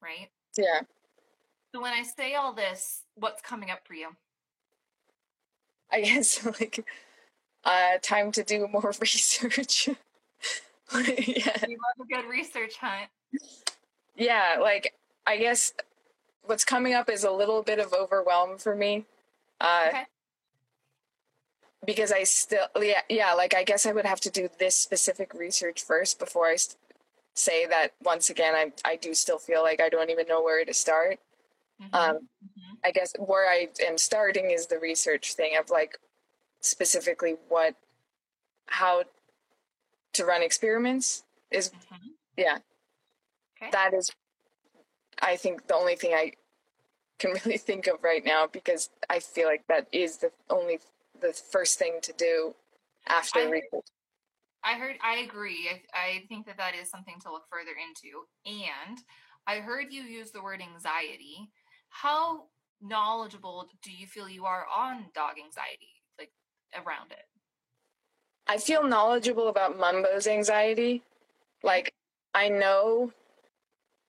Right? 0.02 0.28
Yeah. 0.56 0.80
So 1.74 1.80
when 1.80 1.92
I 1.92 2.02
say 2.02 2.34
all 2.34 2.52
this, 2.52 3.02
what's 3.14 3.40
coming 3.40 3.70
up 3.70 3.80
for 3.84 3.94
you? 3.94 4.08
I 5.90 6.02
guess 6.02 6.44
like 6.60 6.84
uh 7.64 7.98
time 8.02 8.32
to 8.32 8.42
do 8.42 8.66
more 8.68 8.92
research. 9.00 9.88
yeah. 10.94 11.66
You 11.68 11.78
love 11.78 12.00
a 12.00 12.06
good 12.08 12.28
research 12.28 12.76
hunt. 12.76 13.08
Yeah, 14.16 14.58
like 14.60 14.94
I 15.26 15.38
guess 15.38 15.72
what's 16.44 16.64
coming 16.64 16.94
up 16.94 17.08
is 17.08 17.24
a 17.24 17.30
little 17.30 17.62
bit 17.62 17.78
of 17.78 17.94
overwhelm 17.94 18.58
for 18.58 18.74
me. 18.74 19.06
Uh 19.60 19.86
Okay. 19.88 20.02
Because 21.85 22.12
I 22.12 22.24
still 22.24 22.66
yeah 22.80 23.03
yeah 23.09 23.35
like 23.35 23.55
I 23.55 23.64
guess 23.64 23.87
I 23.87 23.93
would 23.93 24.07
have 24.07 24.20
to 24.20 24.30
do 24.30 24.49
this 24.59 24.76
specific 24.76 25.35
research 25.35 25.83
first 25.85 26.18
before 26.18 26.47
I 26.47 26.57
st- 26.57 26.76
say 27.35 27.66
that 27.66 27.93
once 28.03 28.30
again 28.30 28.55
I 28.55 28.72
I 28.85 28.97
do 28.97 29.14
still 29.14 29.39
feel 29.39 29.62
like 29.62 29.80
I 29.80 29.89
don't 29.89 30.11
even 30.11 30.26
know 30.28 30.43
where 30.43 30.64
to 30.64 30.74
start. 30.74 31.18
Mhm. 31.80 31.89
Um, 31.95 32.28
Mhm. 32.45 32.78
I 32.85 32.91
guess 32.93 33.12
where 33.18 33.49
I 33.51 33.68
am 33.87 33.99
starting 33.99 34.51
is 34.51 34.66
the 34.66 34.78
research 34.78 35.35
thing 35.35 35.57
of 35.57 35.70
like 35.70 35.99
specifically 36.61 37.37
what 37.49 37.74
how 38.66 39.05
to 40.12 40.24
run 40.24 40.43
experiments 40.43 41.24
is 41.51 41.70
Mhm. 41.70 42.14
yeah 42.37 42.59
Okay. 43.57 43.70
that 43.70 43.95
is 43.95 44.11
I 45.20 45.37
think 45.37 45.66
the 45.68 45.74
only 45.74 45.97
thing 45.97 46.14
I 46.14 46.33
can 47.18 47.33
really 47.45 47.59
think 47.59 47.87
of 47.87 48.03
right 48.03 48.24
now 48.24 48.47
because 48.47 48.91
I 49.09 49.20
feel 49.20 49.47
like 49.49 49.66
that 49.68 49.87
is 49.93 50.18
the 50.18 50.33
only 50.51 50.80
the 51.22 51.32
first 51.32 51.78
thing 51.78 51.98
to 52.02 52.12
do 52.12 52.54
after 53.08 53.40
I- 53.40 53.50
research. 53.50 53.86
I 54.64 54.74
heard. 54.74 54.96
I 55.02 55.16
agree. 55.16 55.68
I, 55.68 55.82
I 55.92 56.24
think 56.28 56.46
that 56.46 56.56
that 56.58 56.76
is 56.76 56.88
something 56.88 57.16
to 57.22 57.32
look 57.32 57.42
further 57.50 57.72
into. 57.72 58.26
And 58.46 58.98
I 59.46 59.56
heard 59.56 59.86
you 59.90 60.02
use 60.02 60.30
the 60.30 60.42
word 60.42 60.62
anxiety. 60.62 61.50
How 61.88 62.44
knowledgeable 62.80 63.68
do 63.82 63.90
you 63.90 64.06
feel 64.06 64.28
you 64.28 64.44
are 64.44 64.66
on 64.72 65.06
dog 65.16 65.32
anxiety, 65.44 65.90
like 66.16 66.30
around 66.76 67.10
it? 67.10 67.24
I 68.46 68.58
feel 68.58 68.86
knowledgeable 68.86 69.48
about 69.48 69.78
Mumbo's 69.78 70.28
anxiety. 70.28 71.02
Like 71.64 71.92
I 72.34 72.48
know 72.48 73.12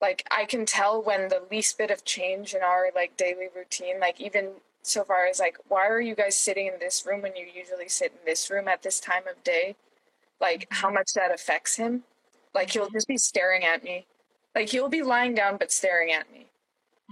like 0.01 0.27
I 0.29 0.45
can 0.45 0.65
tell 0.65 1.01
when 1.01 1.29
the 1.29 1.43
least 1.49 1.77
bit 1.77 1.89
of 1.89 2.03
change 2.03 2.53
in 2.53 2.61
our 2.61 2.89
like 2.93 3.15
daily 3.17 3.47
routine, 3.55 3.99
like 3.99 4.19
even 4.19 4.49
so 4.83 5.03
far 5.03 5.25
as 5.25 5.39
like 5.39 5.57
why 5.67 5.87
are 5.87 6.01
you 6.01 6.15
guys 6.15 6.37
sitting 6.37 6.67
in 6.67 6.79
this 6.79 7.05
room 7.05 7.21
when 7.21 7.35
you 7.35 7.45
usually 7.45 7.89
sit 7.89 8.11
in 8.11 8.25
this 8.25 8.49
room 8.49 8.67
at 8.67 8.83
this 8.83 8.99
time 8.99 9.27
of 9.27 9.43
day? 9.43 9.75
Like 10.39 10.67
how 10.71 10.91
much 10.91 11.13
that 11.13 11.33
affects 11.33 11.75
him. 11.77 12.03
Like 12.53 12.69
he'll 12.71 12.89
just 12.89 13.07
be 13.07 13.17
staring 13.17 13.63
at 13.63 13.83
me. 13.83 14.05
Like 14.55 14.69
he'll 14.69 14.89
be 14.89 15.01
lying 15.03 15.33
down 15.35 15.57
but 15.57 15.71
staring 15.71 16.11
at 16.11 16.31
me. 16.31 16.47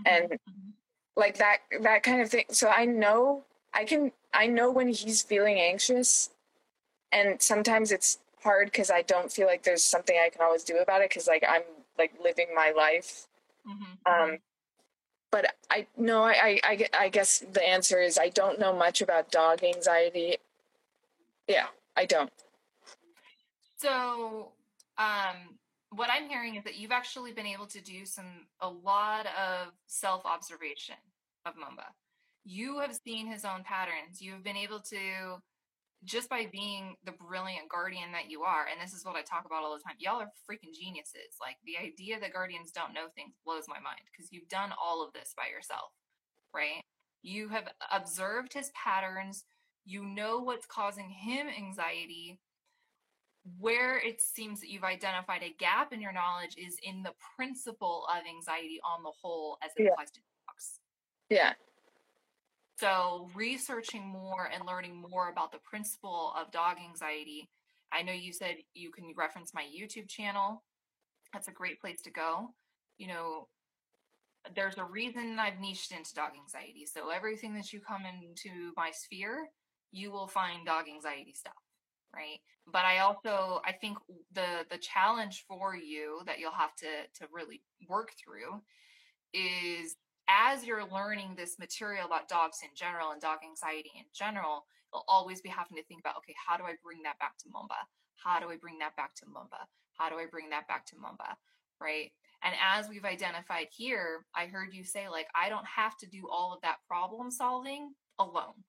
And 0.05 0.29
Mhm. 0.31 0.73
like 1.15 1.37
that 1.37 1.59
that 1.81 2.03
kind 2.03 2.21
of 2.21 2.29
thing 2.29 2.45
so 2.51 2.69
i 2.69 2.85
know 2.85 3.43
i 3.73 3.83
can 3.83 4.11
i 4.33 4.47
know 4.47 4.71
when 4.71 4.87
he's 4.87 5.21
feeling 5.21 5.59
anxious 5.59 6.29
and 7.11 7.41
sometimes 7.41 7.91
it's 7.91 8.19
hard 8.43 8.67
because 8.67 8.89
i 8.89 9.01
don't 9.01 9.31
feel 9.31 9.45
like 9.45 9.63
there's 9.63 9.83
something 9.83 10.17
i 10.17 10.29
can 10.29 10.41
always 10.41 10.63
do 10.63 10.77
about 10.77 11.01
it 11.01 11.09
because 11.09 11.27
like 11.27 11.43
i'm 11.47 11.63
like 11.97 12.13
living 12.23 12.47
my 12.55 12.71
life 12.71 13.27
Mhm. 13.67 13.97
um 14.05 14.37
but 15.31 15.45
i 15.69 15.87
no 15.97 16.23
I, 16.23 16.59
I 16.63 16.87
i 16.97 17.09
guess 17.09 17.39
the 17.53 17.63
answer 17.63 17.99
is 18.01 18.17
i 18.17 18.29
don't 18.29 18.59
know 18.59 18.73
much 18.75 19.01
about 19.01 19.31
dog 19.31 19.63
anxiety 19.63 20.37
yeah 21.47 21.67
i 21.97 22.05
don't 22.05 22.31
So, 23.81 24.51
um, 24.99 25.57
what 25.89 26.09
I'm 26.11 26.29
hearing 26.29 26.55
is 26.55 26.63
that 26.65 26.77
you've 26.77 26.91
actually 26.91 27.31
been 27.33 27.47
able 27.47 27.65
to 27.65 27.81
do 27.81 28.05
some 28.05 28.45
a 28.59 28.69
lot 28.69 29.25
of 29.25 29.73
self 29.87 30.23
observation 30.25 30.95
of 31.45 31.55
Mumbo. 31.57 31.83
You 32.45 32.79
have 32.79 32.95
seen 32.95 33.25
his 33.25 33.43
own 33.43 33.63
patterns. 33.63 34.21
You 34.21 34.33
have 34.33 34.43
been 34.43 34.57
able 34.57 34.79
to 34.81 35.41
just 36.03 36.29
by 36.29 36.47
being 36.51 36.95
the 37.05 37.11
brilliant 37.11 37.69
guardian 37.69 38.11
that 38.11 38.29
you 38.29 38.41
are, 38.41 38.65
and 38.71 38.81
this 38.81 38.93
is 38.93 39.05
what 39.05 39.15
I 39.15 39.21
talk 39.21 39.45
about 39.45 39.63
all 39.63 39.73
the 39.73 39.83
time. 39.83 39.95
Y'all 39.99 40.21
are 40.21 40.31
freaking 40.49 40.73
geniuses. 40.73 41.37
Like 41.39 41.57
the 41.65 41.77
idea 41.77 42.19
that 42.19 42.33
guardians 42.33 42.71
don't 42.71 42.93
know 42.93 43.07
things 43.15 43.35
blows 43.45 43.65
my 43.67 43.79
mind 43.79 44.01
because 44.11 44.31
you've 44.31 44.49
done 44.49 44.73
all 44.81 45.03
of 45.05 45.13
this 45.13 45.33
by 45.37 45.47
yourself, 45.53 45.91
right? 46.53 46.81
You 47.21 47.49
have 47.49 47.67
observed 47.91 48.53
his 48.53 48.71
patterns. 48.73 49.43
You 49.85 50.03
know 50.05 50.39
what's 50.39 50.65
causing 50.65 51.09
him 51.09 51.47
anxiety 51.47 52.39
where 53.59 53.97
it 53.99 54.21
seems 54.21 54.59
that 54.61 54.69
you've 54.69 54.83
identified 54.83 55.41
a 55.41 55.55
gap 55.57 55.93
in 55.93 56.01
your 56.01 56.13
knowledge 56.13 56.55
is 56.57 56.77
in 56.83 57.01
the 57.01 57.13
principle 57.35 58.05
of 58.11 58.21
anxiety 58.27 58.79
on 58.83 59.01
the 59.01 59.11
whole 59.21 59.57
as 59.63 59.71
it 59.75 59.83
Yeah. 59.83 59.91
applies 59.91 60.11
to 60.11 60.19
dogs. 60.47 60.79
yeah 61.29 61.53
So, 62.81 63.29
researching 63.35 64.07
more 64.07 64.49
and 64.51 64.65
learning 64.65 65.05
more 65.07 65.29
about 65.29 65.51
the 65.51 65.59
principle 65.59 66.33
of 66.35 66.51
dog 66.51 66.77
anxiety. 66.83 67.47
I 67.93 68.01
know 68.01 68.11
you 68.11 68.33
said 68.33 68.55
you 68.73 68.89
can 68.89 69.13
reference 69.15 69.53
my 69.53 69.61
YouTube 69.61 70.09
channel. 70.09 70.63
That's 71.31 71.47
a 71.47 71.51
great 71.51 71.79
place 71.79 72.01
to 72.01 72.09
go. 72.09 72.55
You 72.97 73.09
know, 73.09 73.49
there's 74.55 74.79
a 74.79 74.83
reason 74.83 75.37
I've 75.37 75.59
niched 75.59 75.91
into 75.91 76.15
dog 76.15 76.31
anxiety. 76.35 76.87
So, 76.91 77.11
everything 77.11 77.53
that 77.53 77.71
you 77.71 77.81
come 77.81 78.01
into 78.01 78.73
my 78.75 78.89
sphere, 78.89 79.49
you 79.91 80.11
will 80.11 80.27
find 80.27 80.65
dog 80.65 80.85
anxiety 80.91 81.35
stuff 81.35 81.53
right 82.13 82.39
but 82.69 82.83
i 82.83 82.99
also 82.99 83.61
i 83.65 83.71
think 83.71 83.97
the 84.33 84.65
the 84.69 84.77
challenge 84.77 85.45
for 85.47 85.77
you 85.77 86.19
that 86.25 86.39
you'll 86.39 86.51
have 86.51 86.75
to 86.75 86.87
to 87.17 87.25
really 87.31 87.61
work 87.87 88.09
through 88.21 88.61
is 89.33 89.95
as 90.27 90.65
you're 90.65 90.85
learning 90.85 91.33
this 91.35 91.57
material 91.59 92.05
about 92.05 92.27
dogs 92.27 92.59
in 92.63 92.69
general 92.75 93.11
and 93.11 93.21
dog 93.21 93.39
anxiety 93.43 93.91
in 93.95 94.05
general 94.13 94.65
you'll 94.93 95.05
always 95.07 95.41
be 95.41 95.49
having 95.49 95.77
to 95.77 95.83
think 95.83 95.99
about 95.99 96.17
okay 96.17 96.35
how 96.47 96.57
do 96.57 96.63
i 96.63 96.73
bring 96.83 97.01
that 97.03 97.19
back 97.19 97.37
to 97.37 97.49
mumbo? 97.51 97.75
How 98.15 98.39
do 98.39 98.49
i 98.49 98.57
bring 98.57 98.79
that 98.79 98.95
back 98.95 99.15
to 99.15 99.25
mumbo? 99.25 99.57
How 99.97 100.09
do 100.09 100.15
i 100.15 100.25
bring 100.29 100.49
that 100.49 100.67
back 100.67 100.85
to 100.87 100.95
mumbo? 100.97 101.23
Right? 101.79 102.11
And 102.43 102.53
as 102.61 102.89
we've 102.89 103.05
identified 103.05 103.67
here 103.71 104.25
i 104.35 104.45
heard 104.45 104.73
you 104.73 104.83
say 104.83 105.09
like 105.09 105.27
i 105.35 105.49
don't 105.49 105.67
have 105.67 105.97
to 105.97 106.07
do 106.07 106.27
all 106.31 106.53
of 106.53 106.61
that 106.61 106.77
problem 106.87 107.31
solving 107.31 107.93
alone. 108.19 108.63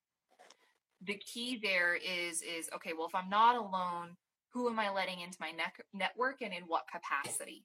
The 1.05 1.15
key 1.19 1.59
there 1.63 1.97
is 1.97 2.43
is 2.43 2.71
okay 2.75 2.93
well 2.97 3.09
if 3.09 3.15
i'm 3.15 3.29
not 3.31 3.57
alone 3.57 4.17
who 4.53 4.69
am 4.69 4.79
i 4.79 4.91
letting 4.91 5.21
into 5.21 5.39
my 5.41 5.51
nec- 5.51 5.85
network 5.93 6.43
and 6.43 6.53
in 6.53 6.63
what 6.67 6.85
capacity 6.91 7.65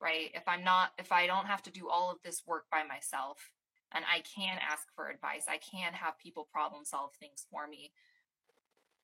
right? 0.00 0.30
If 0.34 0.42
i'm 0.46 0.64
not 0.64 0.90
if 0.98 1.12
i 1.12 1.26
don't 1.26 1.46
have 1.46 1.62
to 1.64 1.70
do 1.70 1.88
all 1.88 2.10
of 2.10 2.18
this 2.24 2.42
work 2.46 2.64
by 2.70 2.82
myself 2.84 3.38
and 3.92 4.04
i 4.12 4.20
can 4.20 4.58
ask 4.60 4.84
for 4.94 5.08
advice 5.08 5.44
i 5.48 5.58
can 5.58 5.92
have 5.92 6.18
people 6.18 6.48
problem 6.52 6.84
solve 6.84 7.10
things 7.20 7.46
for 7.50 7.66
me. 7.66 7.92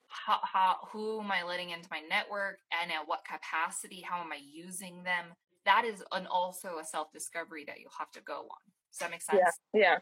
How, 0.09 0.39
how 0.43 0.77
who 0.93 1.21
am 1.21 1.31
i 1.31 1.43
letting 1.43 1.71
into 1.71 1.89
my 1.91 2.01
network 2.09 2.59
and 2.73 2.93
at 2.93 3.07
what 3.07 3.25
capacity 3.25 4.01
how 4.01 4.21
am 4.21 4.33
i 4.33 4.39
using 4.53 5.03
them? 5.03 5.35
That 5.65 5.85
is 5.85 6.03
an 6.13 6.27
also 6.29 6.79
a 6.79 6.85
self 6.85 7.13
discovery 7.13 7.65
that 7.67 7.81
you'll 7.81 7.91
have 7.99 8.13
to 8.13 8.21
go 8.21 8.43
on. 8.43 8.65
Does 8.93 9.01
that 9.01 9.11
make 9.11 9.23
sense? 9.23 9.41
yeah. 9.75 9.81
Yeah 9.81 9.99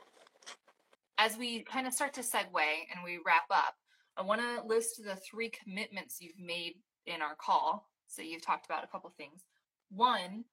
as 1.19 1.37
we 1.37 1.63
kind 1.63 1.87
of 1.87 1.93
start 1.93 2.13
to 2.15 2.21
segue 2.21 2.45
and 2.95 3.05
we 3.05 3.19
wrap 3.25 3.45
up, 3.51 3.75
I 4.17 4.23
want 4.23 4.41
to 4.41 4.67
list 4.67 5.03
the 5.05 5.17
three 5.17 5.51
commitments 5.51 6.19
you've 6.21 6.39
made 6.39 6.75
in 7.07 7.23
our 7.23 7.37
call. 7.37 7.89
So 8.07 8.23
you've 8.23 8.45
talked 8.45 8.67
about 8.67 8.85
a 8.85 8.89
couple 8.89 9.13
things. 9.17 9.43
One, 9.91 10.45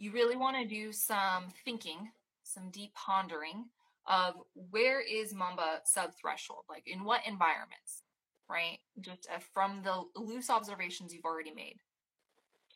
you 0.00 0.10
really 0.12 0.34
want 0.34 0.56
to 0.56 0.66
do 0.66 0.92
some 0.92 1.44
thinking, 1.64 2.10
some 2.42 2.70
deep 2.70 2.92
pondering 2.94 3.66
of 4.08 4.34
where 4.70 5.00
is 5.00 5.34
Mumbo 5.34 5.62
sub 5.84 6.10
threshold, 6.20 6.64
like 6.68 6.84
in 6.86 7.04
what 7.04 7.20
environments, 7.26 8.02
right? 8.48 8.78
Just 9.00 9.28
uh, 9.32 9.38
from 9.52 9.82
the 9.84 10.02
loose 10.18 10.48
observations 10.48 11.12
you've 11.12 11.26
already 11.26 11.52
made. 11.54 11.76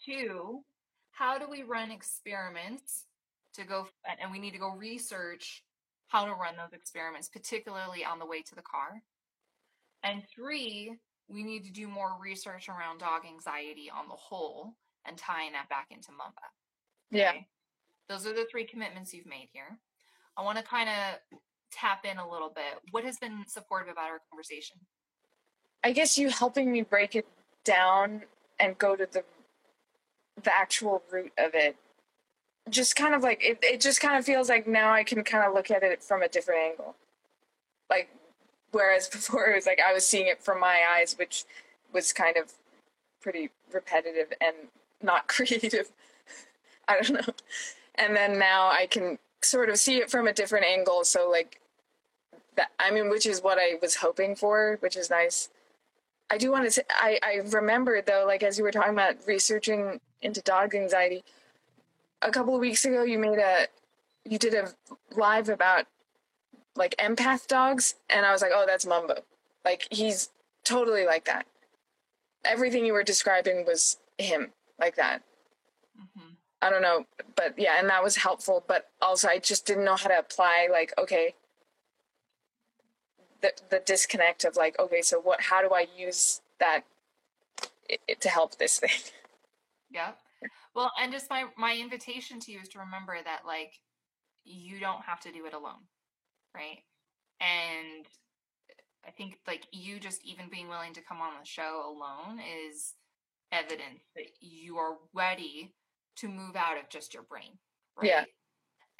Two, 0.04 0.60
how 1.12 1.38
do 1.38 1.46
we 1.50 1.62
run 1.62 1.90
experiments 1.90 3.06
to 3.54 3.64
go, 3.64 3.88
and 4.20 4.30
we 4.30 4.38
need 4.38 4.52
to 4.52 4.58
go 4.58 4.76
research 4.76 5.64
how 6.08 6.26
to 6.26 6.32
run 6.32 6.56
those 6.56 6.74
experiments, 6.74 7.28
particularly 7.28 8.04
on 8.04 8.18
the 8.18 8.26
way 8.26 8.42
to 8.42 8.54
the 8.54 8.62
car. 8.62 9.02
And 10.02 10.22
three, 10.34 10.92
we 11.28 11.42
need 11.42 11.64
to 11.64 11.72
do 11.72 11.88
more 11.88 12.18
research 12.20 12.68
around 12.68 12.98
dog 12.98 13.22
anxiety 13.26 13.90
on 13.90 14.08
the 14.08 14.14
whole 14.14 14.74
and 15.06 15.16
tying 15.16 15.52
that 15.52 15.70
back 15.70 15.86
into 15.90 16.10
Mumbo. 16.12 16.42
Yeah? 17.14 17.32
Those 18.08 18.26
are 18.26 18.34
the 18.34 18.46
three 18.50 18.64
commitments 18.64 19.14
you've 19.14 19.26
made 19.26 19.48
here. 19.52 19.78
I 20.36 20.42
want 20.42 20.58
to 20.58 20.64
kind 20.64 20.88
of 20.88 21.38
tap 21.72 22.04
in 22.04 22.18
a 22.18 22.28
little 22.28 22.50
bit. 22.50 22.80
What 22.90 23.04
has 23.04 23.18
been 23.18 23.44
supportive 23.46 23.90
about 23.90 24.10
our 24.10 24.20
conversation? 24.30 24.76
I 25.82 25.92
guess 25.92 26.16
you 26.16 26.30
helping 26.30 26.72
me 26.72 26.82
break 26.82 27.14
it 27.14 27.26
down 27.64 28.22
and 28.60 28.78
go 28.78 28.96
to 28.96 29.06
the 29.10 29.24
the 30.42 30.54
actual 30.54 31.02
root 31.12 31.32
of 31.38 31.54
it. 31.54 31.76
Just 32.68 32.96
kind 32.96 33.14
of 33.14 33.22
like 33.22 33.42
it, 33.42 33.58
it 33.62 33.80
just 33.80 34.00
kind 34.00 34.16
of 34.16 34.24
feels 34.24 34.48
like 34.48 34.66
now 34.66 34.92
I 34.92 35.04
can 35.04 35.22
kind 35.22 35.44
of 35.46 35.54
look 35.54 35.70
at 35.70 35.82
it 35.82 36.02
from 36.02 36.22
a 36.22 36.28
different 36.28 36.60
angle. 36.60 36.96
Like 37.90 38.08
whereas 38.72 39.08
before 39.12 39.50
it 39.50 39.54
was 39.54 39.66
like 39.66 39.80
I 39.86 39.92
was 39.92 40.06
seeing 40.06 40.26
it 40.26 40.42
from 40.42 40.60
my 40.60 40.82
eyes, 40.96 41.14
which 41.18 41.44
was 41.92 42.12
kind 42.12 42.36
of 42.36 42.52
pretty 43.20 43.50
repetitive 43.72 44.32
and 44.40 44.56
not 45.02 45.28
creative. 45.28 45.90
I 46.88 47.00
don't 47.00 47.26
know. 47.26 47.34
And 47.96 48.14
then 48.16 48.38
now 48.38 48.70
I 48.70 48.86
can 48.86 49.18
sort 49.42 49.68
of 49.68 49.78
see 49.78 49.98
it 49.98 50.10
from 50.10 50.26
a 50.26 50.32
different 50.32 50.66
angle. 50.66 51.04
So 51.04 51.30
like 51.30 51.60
that 52.56 52.70
I 52.78 52.90
mean, 52.90 53.08
which 53.08 53.26
is 53.26 53.42
what 53.42 53.58
I 53.58 53.74
was 53.80 53.96
hoping 53.96 54.36
for, 54.36 54.78
which 54.80 54.96
is 54.96 55.10
nice. 55.10 55.48
I 56.30 56.38
do 56.38 56.50
want 56.50 56.64
to 56.64 56.70
say, 56.70 56.82
I, 56.90 57.18
I 57.22 57.34
remembered 57.50 58.06
though, 58.06 58.24
like 58.26 58.42
as 58.42 58.58
you 58.58 58.64
were 58.64 58.70
talking 58.70 58.92
about 58.92 59.16
researching 59.26 60.00
into 60.22 60.40
dog 60.40 60.74
anxiety, 60.74 61.22
a 62.22 62.30
couple 62.30 62.54
of 62.54 62.60
weeks 62.60 62.84
ago 62.84 63.02
you 63.02 63.18
made 63.18 63.38
a, 63.38 63.66
you 64.24 64.38
did 64.38 64.54
a 64.54 64.72
live 65.16 65.48
about 65.48 65.86
like 66.76 66.96
empath 66.96 67.46
dogs, 67.46 67.94
and 68.10 68.26
I 68.26 68.32
was 68.32 68.42
like, 68.42 68.50
oh, 68.52 68.64
that's 68.66 68.86
Mumbo. 68.86 69.22
Like 69.64 69.86
he's 69.90 70.30
totally 70.64 71.06
like 71.06 71.24
that. 71.26 71.46
Everything 72.44 72.84
you 72.84 72.92
were 72.92 73.02
describing 73.02 73.64
was 73.64 73.98
him 74.18 74.52
like 74.78 74.96
that. 74.96 75.22
Mm-hmm. 75.98 76.33
I 76.64 76.70
don't 76.70 76.80
know, 76.80 77.04
but 77.36 77.58
yeah, 77.58 77.78
and 77.78 77.90
that 77.90 78.02
was 78.02 78.16
helpful. 78.16 78.64
But 78.66 78.88
also, 79.02 79.28
I 79.28 79.38
just 79.38 79.66
didn't 79.66 79.84
know 79.84 79.96
how 79.96 80.08
to 80.08 80.18
apply. 80.18 80.68
Like, 80.72 80.94
okay, 80.98 81.34
the 83.42 83.52
the 83.68 83.82
disconnect 83.84 84.44
of 84.44 84.56
like, 84.56 84.78
okay, 84.78 85.02
so 85.02 85.20
what? 85.20 85.42
How 85.42 85.60
do 85.60 85.74
I 85.74 85.86
use 85.94 86.40
that 86.60 86.84
it, 87.86 88.18
to 88.22 88.30
help 88.30 88.56
this 88.56 88.78
thing? 88.78 88.90
Yeah. 89.90 90.10
Well, 90.74 90.90
and 91.00 91.12
just 91.12 91.30
my 91.30 91.44
my 91.56 91.76
invitation 91.76 92.40
to 92.40 92.50
you 92.50 92.58
is 92.58 92.68
to 92.70 92.80
remember 92.80 93.16
that 93.24 93.42
like 93.46 93.74
you 94.42 94.80
don't 94.80 95.02
have 95.02 95.20
to 95.20 95.30
do 95.30 95.46
it 95.46 95.54
alone, 95.54 95.86
right? 96.52 96.78
And 97.40 98.04
I 99.06 99.12
think 99.12 99.38
like 99.46 99.68
you 99.70 100.00
just 100.00 100.24
even 100.24 100.48
being 100.50 100.68
willing 100.68 100.92
to 100.94 101.00
come 101.00 101.20
on 101.20 101.30
the 101.38 101.46
show 101.46 101.84
alone 101.86 102.40
is 102.40 102.94
evidence 103.52 104.02
that 104.16 104.26
you 104.40 104.78
are 104.78 104.96
ready 105.12 105.72
to 106.16 106.28
move 106.28 106.56
out 106.56 106.78
of 106.78 106.88
just 106.88 107.14
your 107.14 107.24
brain. 107.24 107.58
Right? 107.96 108.08
Yeah. 108.08 108.24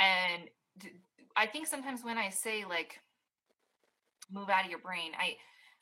And 0.01 0.51
I 1.37 1.47
think 1.47 1.67
sometimes 1.67 2.03
when 2.05 2.19
I 2.19 2.29
say 2.29 2.65
like 2.65 3.01
move 4.31 4.49
out 4.49 4.65
of 4.65 4.71
your 4.71 4.81
brain, 4.81 5.13
I 5.19 5.37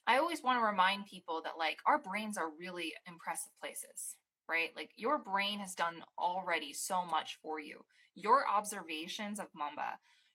I 0.06 0.18
always 0.18 0.42
want 0.42 0.58
to 0.60 0.66
remind 0.66 1.06
people 1.06 1.40
that 1.44 1.58
like 1.58 1.78
our 1.86 1.98
brains 1.98 2.36
are 2.36 2.50
really 2.58 2.92
impressive 3.06 3.52
places, 3.60 4.16
right? 4.48 4.70
Like 4.74 4.90
your 4.96 5.18
brain 5.18 5.60
has 5.60 5.74
done 5.74 6.02
already 6.18 6.72
so 6.72 7.04
much 7.04 7.38
for 7.42 7.60
you. 7.60 7.84
Your 8.14 8.44
observations 8.48 9.38
of 9.38 9.46
Mumbo, 9.54 9.82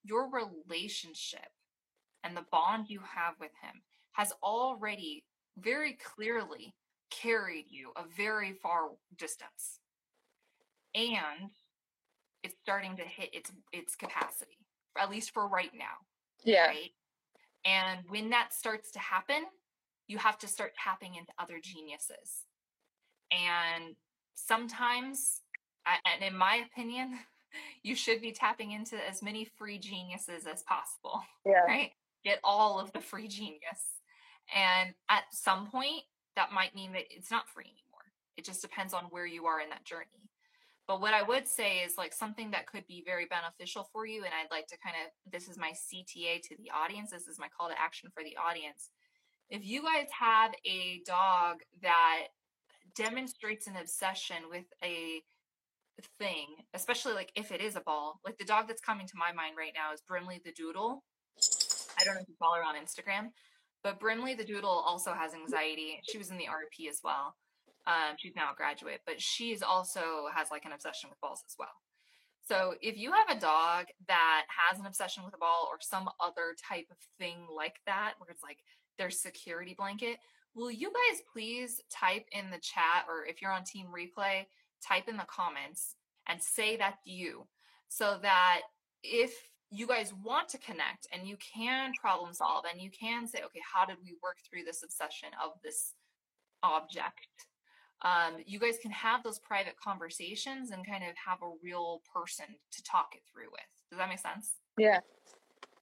your 0.03 0.29
relationship 0.31 1.49
and 2.23 2.35
the 2.35 2.45
bond 2.51 2.85
you 2.89 3.01
have 3.01 3.35
with 3.39 3.51
him 3.61 3.81
has 4.13 4.33
already 4.41 5.25
very 5.57 5.93
clearly 5.93 6.73
carried 7.09 7.65
you 7.69 7.91
a 7.95 8.03
very 8.15 8.53
far 8.53 8.89
distance. 9.17 9.79
And 10.97 11.51
it's 12.43 12.55
starting 12.61 12.97
to 12.97 13.03
hit 13.03 13.29
its 13.33 13.51
its 13.71 13.95
capacity, 13.95 14.57
at 14.99 15.09
least 15.09 15.31
for 15.31 15.47
right 15.47 15.71
now. 15.73 16.05
Yeah. 16.43 16.67
Right? 16.67 16.91
And 17.65 17.99
when 18.09 18.29
that 18.31 18.53
starts 18.53 18.91
to 18.91 18.99
happen, 18.99 19.43
you 20.07 20.17
have 20.17 20.37
to 20.39 20.47
start 20.47 20.73
tapping 20.81 21.15
into 21.15 21.31
other 21.37 21.59
geniuses. 21.61 22.45
And 23.31 23.95
sometimes, 24.35 25.41
and 25.85 26.23
in 26.23 26.37
my 26.37 26.63
opinion, 26.71 27.19
you 27.83 27.95
should 27.95 28.21
be 28.21 28.31
tapping 28.31 28.71
into 28.71 28.95
as 29.07 29.21
many 29.21 29.45
free 29.57 29.77
geniuses 29.77 30.45
as 30.51 30.63
possible. 30.63 31.21
Yeah. 31.45 31.63
Right? 31.67 31.91
Get 32.23 32.39
all 32.43 32.79
of 32.79 32.91
the 32.93 32.99
free 32.99 33.27
genius. 33.27 34.01
And 34.53 34.93
at 35.09 35.23
some 35.31 35.67
point, 35.67 36.03
that 36.35 36.51
might 36.51 36.75
mean 36.75 36.93
that 36.93 37.03
it's 37.09 37.31
not 37.31 37.47
free 37.47 37.65
anymore. 37.65 38.01
It 38.37 38.45
just 38.45 38.61
depends 38.61 38.93
on 38.93 39.05
where 39.05 39.25
you 39.25 39.45
are 39.45 39.61
in 39.61 39.69
that 39.69 39.85
journey. 39.85 40.26
But 40.87 41.01
what 41.01 41.13
I 41.13 41.21
would 41.21 41.47
say 41.47 41.79
is 41.79 41.97
like 41.97 42.13
something 42.13 42.51
that 42.51 42.65
could 42.65 42.87
be 42.87 43.03
very 43.05 43.25
beneficial 43.25 43.89
for 43.91 44.05
you. 44.05 44.23
And 44.23 44.33
I'd 44.33 44.55
like 44.55 44.67
to 44.67 44.77
kind 44.77 44.95
of, 45.05 45.31
this 45.31 45.49
is 45.49 45.57
my 45.57 45.71
CTA 45.71 46.41
to 46.43 46.55
the 46.57 46.71
audience. 46.73 47.11
This 47.11 47.27
is 47.27 47.37
my 47.37 47.47
call 47.49 47.67
to 47.67 47.79
action 47.79 48.09
for 48.13 48.23
the 48.23 48.37
audience. 48.37 48.89
If 49.49 49.65
you 49.65 49.81
guys 49.81 50.07
have 50.17 50.51
a 50.65 51.01
dog 51.05 51.57
that 51.81 52.27
demonstrates 52.95 53.67
an 53.67 53.75
obsession 53.75 54.37
with 54.49 54.65
a 54.83 55.21
thing, 56.19 56.47
especially 56.73 57.13
like 57.13 57.31
if 57.35 57.51
it 57.51 57.61
is 57.61 57.75
a 57.75 57.81
ball, 57.81 58.19
like 58.25 58.37
the 58.37 58.45
dog 58.45 58.67
that's 58.67 58.81
coming 58.81 59.07
to 59.07 59.17
my 59.17 59.33
mind 59.33 59.55
right 59.57 59.73
now 59.75 59.93
is 59.93 60.01
Brimley 60.07 60.41
the 60.43 60.51
Doodle. 60.51 61.03
I 61.99 62.03
don't 62.03 62.15
know 62.15 62.21
if 62.21 62.29
you 62.29 62.35
follow 62.39 62.55
her 62.55 62.63
on 62.63 62.75
Instagram, 62.75 63.29
but 63.83 63.99
Brimley 63.99 64.35
the 64.35 64.45
Doodle 64.45 64.83
also 64.85 65.13
has 65.13 65.33
anxiety. 65.33 65.99
She 66.09 66.17
was 66.17 66.29
in 66.29 66.37
the 66.37 66.45
RP 66.45 66.89
as 66.89 66.99
well. 67.03 67.35
Um, 67.87 68.15
she's 68.17 68.35
now 68.35 68.51
a 68.51 68.55
graduate, 68.55 69.01
but 69.05 69.21
she's 69.21 69.63
also 69.63 70.27
has 70.35 70.51
like 70.51 70.65
an 70.65 70.73
obsession 70.73 71.09
with 71.09 71.21
balls 71.21 71.41
as 71.47 71.55
well. 71.57 71.73
So 72.47 72.75
if 72.81 72.97
you 72.97 73.11
have 73.11 73.35
a 73.35 73.39
dog 73.39 73.87
that 74.07 74.43
has 74.47 74.79
an 74.79 74.85
obsession 74.85 75.23
with 75.25 75.33
a 75.33 75.37
ball 75.37 75.67
or 75.71 75.77
some 75.81 76.09
other 76.19 76.55
type 76.69 76.85
of 76.91 76.97
thing 77.17 77.47
like 77.53 77.77
that, 77.85 78.13
where 78.17 78.29
it's 78.29 78.43
like 78.43 78.59
their 78.97 79.09
security 79.09 79.73
blanket, 79.77 80.17
will 80.53 80.71
you 80.71 80.87
guys 80.87 81.21
please 81.31 81.81
type 81.89 82.25
in 82.31 82.49
the 82.49 82.59
chat 82.59 83.05
or 83.07 83.25
if 83.25 83.41
you're 83.41 83.51
on 83.51 83.63
team 83.63 83.87
replay, 83.87 84.45
type 84.85 85.07
in 85.07 85.17
the 85.17 85.25
comments 85.27 85.95
and 86.27 86.41
say 86.41 86.77
that's 86.77 87.05
you 87.05 87.47
so 87.87 88.17
that 88.21 88.61
if 89.03 89.33
you 89.69 89.85
guys 89.85 90.13
want 90.23 90.47
to 90.49 90.57
connect 90.57 91.07
and 91.11 91.27
you 91.27 91.37
can 91.37 91.91
problem 91.99 92.33
solve 92.33 92.63
and 92.71 92.81
you 92.81 92.89
can 92.89 93.27
say, 93.27 93.39
okay, 93.39 93.61
how 93.73 93.85
did 93.85 93.97
we 94.03 94.15
work 94.23 94.37
through 94.49 94.63
this 94.63 94.83
obsession 94.83 95.29
of 95.43 95.51
this 95.63 95.93
object? 96.63 97.47
Um, 98.03 98.35
you 98.45 98.59
guys 98.59 98.77
can 98.81 98.91
have 98.91 99.23
those 99.23 99.39
private 99.39 99.75
conversations 99.83 100.71
and 100.71 100.85
kind 100.85 101.03
of 101.03 101.15
have 101.15 101.39
a 101.41 101.51
real 101.63 102.01
person 102.13 102.45
to 102.71 102.83
talk 102.83 103.09
it 103.15 103.21
through 103.31 103.49
with. 103.51 103.61
Does 103.89 103.97
that 103.97 104.09
make 104.09 104.19
sense? 104.19 104.53
Yeah. 104.77 104.99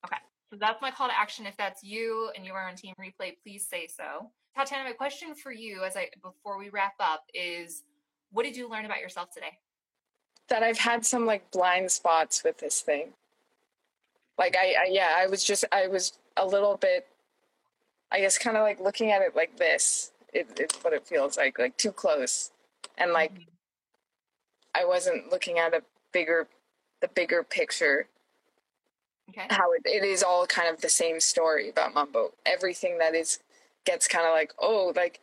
Okay. 0.06 0.18
So 0.50 0.58
that's 0.60 0.82
my 0.82 0.92
call 0.92 1.08
to 1.10 1.18
action. 1.18 1.46
If 1.46 1.58
that's 1.58 1.84
you 1.84 2.32
and 2.36 2.46
you 2.46 2.54
are 2.54 2.68
on 2.68 2.76
team 2.76 2.94
replay, 3.00 3.34
please 3.44 3.68
say 3.68 3.88
so. 3.88 4.32
Tatiana, 4.56 4.86
my 4.86 4.94
question 4.94 5.36
for 5.36 5.52
you 5.52 5.84
as 5.84 5.98
I 5.98 6.10
before 6.24 6.58
we 6.58 6.70
wrap 6.70 6.94
up 7.00 7.26
is 7.34 7.84
what 8.32 8.44
did 8.44 8.56
you 8.56 8.70
learn 8.70 8.86
about 8.86 9.00
yourself 9.02 9.32
today? 9.32 9.58
That 10.48 10.64
I've 10.64 10.78
had 10.78 11.06
some 11.06 11.26
like 11.26 11.52
blind 11.52 11.92
spots 11.92 12.44
with 12.44 12.58
this 12.60 12.80
thing. 12.82 13.10
Like 14.38 14.56
I, 14.56 14.76
I 14.84 14.88
yeah, 14.90 15.14
I 15.18 15.28
was 15.28 15.44
just 15.44 15.66
I 15.72 15.88
was 15.88 16.14
a 16.38 16.46
little 16.46 16.78
bit 16.78 17.08
I 18.12 18.22
guess 18.22 18.38
kind 18.38 18.56
of 18.56 18.64
like 18.64 18.80
looking 18.80 19.12
at 19.12 19.22
it 19.22 19.36
like 19.36 19.58
this. 19.58 20.12
It, 20.36 20.60
it's 20.60 20.76
what 20.84 20.94
it 20.94 21.08
feels 21.08 21.38
like, 21.38 21.58
like 21.58 21.78
too 21.78 21.92
close. 21.92 22.52
And 22.98 23.12
like 23.12 23.34
mm-hmm. 23.34 23.50
I 24.76 24.86
wasn't 24.86 25.32
looking 25.32 25.58
at 25.58 25.74
a 25.74 25.82
bigger 26.12 26.48
the 27.02 27.08
bigger 27.08 27.44
picture. 27.44 28.08
Okay. 29.30 29.48
How 29.50 29.72
it, 29.74 29.82
it 29.86 30.04
is 30.04 30.22
all 30.22 30.46
kind 30.46 30.70
of 30.70 30.82
the 30.82 30.90
same 30.90 31.20
story 31.20 31.70
about 31.70 31.94
Mumbo. 31.94 32.34
Everything 32.46 32.98
that 33.00 33.16
is 33.16 33.40
gets 33.86 34.08
kind 34.08 34.26
of 34.26 34.34
like, 34.34 34.54
oh, 34.60 34.94
like 34.96 35.20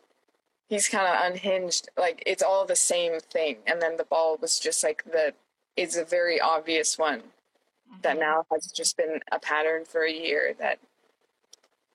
he's 0.67 0.89
kind 0.89 1.07
of 1.07 1.31
unhinged. 1.31 1.89
Like 1.97 2.23
it's 2.25 2.43
all 2.43 2.65
the 2.65 2.75
same 2.75 3.19
thing. 3.19 3.57
And 3.67 3.81
then 3.81 3.97
the 3.97 4.03
ball 4.03 4.37
was 4.41 4.59
just 4.59 4.83
like 4.83 5.03
the, 5.05 5.33
it's 5.77 5.95
a 5.95 6.03
very 6.03 6.39
obvious 6.39 6.97
one 6.97 7.19
mm-hmm. 7.19 8.01
that 8.01 8.19
now 8.19 8.45
has 8.51 8.67
just 8.67 8.97
been 8.97 9.19
a 9.31 9.39
pattern 9.39 9.85
for 9.85 10.03
a 10.03 10.11
year 10.11 10.53
that 10.59 10.79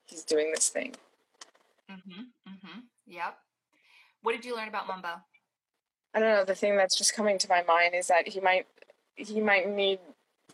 he's 0.06 0.24
doing 0.24 0.50
this 0.54 0.68
thing. 0.68 0.94
Mm-hmm. 1.90 2.22
Yep. 3.08 3.36
What 4.22 4.32
did 4.32 4.44
you 4.44 4.56
learn 4.56 4.68
about 4.68 4.86
Mumbo? 4.86 5.08
I 6.14 6.20
don't 6.20 6.28
know. 6.28 6.44
The 6.44 6.54
thing 6.54 6.76
that's 6.76 6.96
just 6.96 7.14
coming 7.14 7.38
to 7.38 7.48
my 7.48 7.62
mind 7.62 7.94
is 7.94 8.08
that 8.08 8.28
he 8.28 8.40
might, 8.40 8.66
he 9.16 9.40
might 9.40 9.68
need 9.68 9.98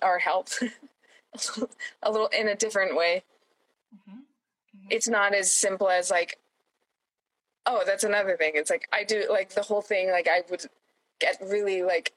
our 0.03 0.19
help 0.19 0.49
a 2.03 2.11
little 2.11 2.29
in 2.29 2.49
a 2.49 2.55
different 2.55 2.97
way. 2.97 3.23
Mm-hmm. 3.95 4.19
Mm-hmm. 4.19 4.89
It's 4.91 5.09
not 5.09 5.35
as 5.35 5.51
simple 5.51 5.89
as 5.89 6.11
like, 6.11 6.39
oh, 7.67 7.83
that's 7.87 8.05
another 8.05 8.37
thing. 8.37 8.53
It's 8.55 8.71
like 8.71 8.89
I 8.93 9.05
do 9.05 9.27
like 9.31 9.51
the 9.51 9.63
whole 9.63 9.83
thing. 9.83 10.11
Like 10.11 10.29
I 10.29 10.43
would 10.51 10.67
get 11.21 11.39
really 11.43 11.83
like 11.83 12.13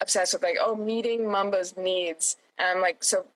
obsessed 0.00 0.32
with 0.32 0.42
like, 0.42 0.58
oh, 0.60 0.74
meeting 0.74 1.30
Mumbo's 1.30 1.76
needs, 1.76 2.36
and 2.58 2.68
I'm 2.68 2.80
like, 2.80 3.02
so 3.04 3.26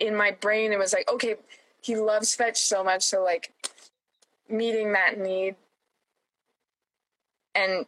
in 0.00 0.14
my 0.14 0.30
brain 0.30 0.72
it 0.72 0.78
was 0.78 0.92
like, 0.92 1.10
okay, 1.10 1.36
he 1.82 1.96
loves 1.96 2.34
fetch 2.34 2.58
so 2.58 2.82
much, 2.82 3.02
so 3.02 3.22
like 3.22 3.52
meeting 4.48 4.92
that 4.92 5.18
need, 5.18 5.56
and 7.56 7.86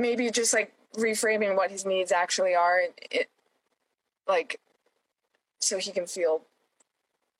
maybe 0.00 0.30
just 0.30 0.52
like 0.54 0.72
reframing 0.96 1.56
what 1.56 1.70
his 1.70 1.84
needs 1.84 2.10
actually 2.10 2.54
are, 2.54 2.80
it 3.10 3.28
like 4.26 4.60
so 5.60 5.78
he 5.78 5.92
can 5.92 6.06
feel 6.06 6.42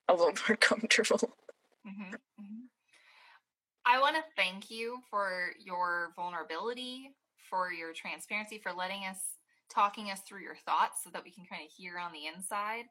a 0.08 0.12
little 0.12 0.34
more 0.48 0.56
comfortable. 0.56 1.34
Mm-hmm, 1.86 2.14
mm-hmm. 2.14 2.64
I 3.84 4.00
want 4.00 4.16
to 4.16 4.22
thank 4.36 4.70
you 4.70 4.98
for 5.10 5.52
your 5.64 6.12
vulnerability, 6.16 7.12
for 7.48 7.72
your 7.72 7.92
transparency, 7.92 8.58
for 8.58 8.72
letting 8.72 9.04
us, 9.04 9.18
talking 9.72 10.10
us 10.10 10.20
through 10.26 10.42
your 10.42 10.56
thoughts 10.66 11.04
so 11.04 11.10
that 11.10 11.22
we 11.22 11.30
can 11.30 11.44
kind 11.44 11.62
of 11.62 11.70
hear 11.70 11.98
on 11.98 12.12
the 12.12 12.26
inside. 12.26 12.84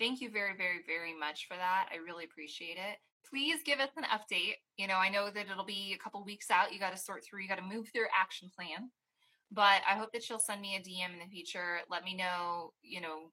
Thank 0.00 0.20
you 0.20 0.30
very, 0.30 0.56
very, 0.56 0.80
very 0.86 1.16
much 1.16 1.46
for 1.46 1.56
that. 1.56 1.88
I 1.92 1.98
really 1.98 2.24
appreciate 2.24 2.78
it. 2.78 2.98
Please 3.28 3.60
give 3.64 3.78
us 3.78 3.90
an 3.96 4.04
update. 4.04 4.54
You 4.76 4.86
know, 4.86 4.96
I 4.96 5.08
know 5.08 5.30
that 5.30 5.46
it'll 5.50 5.64
be 5.64 5.94
a 5.94 6.02
couple 6.02 6.24
weeks 6.24 6.50
out. 6.50 6.72
You 6.72 6.80
got 6.80 6.92
to 6.92 6.98
sort 6.98 7.24
through, 7.24 7.42
you 7.42 7.48
got 7.48 7.58
to 7.58 7.62
move 7.62 7.88
through 7.88 8.02
your 8.02 8.10
action 8.18 8.50
plan. 8.54 8.90
But 9.52 9.82
I 9.88 9.94
hope 9.96 10.12
that 10.12 10.28
you'll 10.28 10.38
send 10.38 10.60
me 10.60 10.76
a 10.76 10.80
DM 10.80 11.12
in 11.12 11.18
the 11.18 11.30
future. 11.30 11.78
Let 11.90 12.04
me 12.04 12.14
know, 12.14 12.72
you 12.82 13.00
know, 13.00 13.30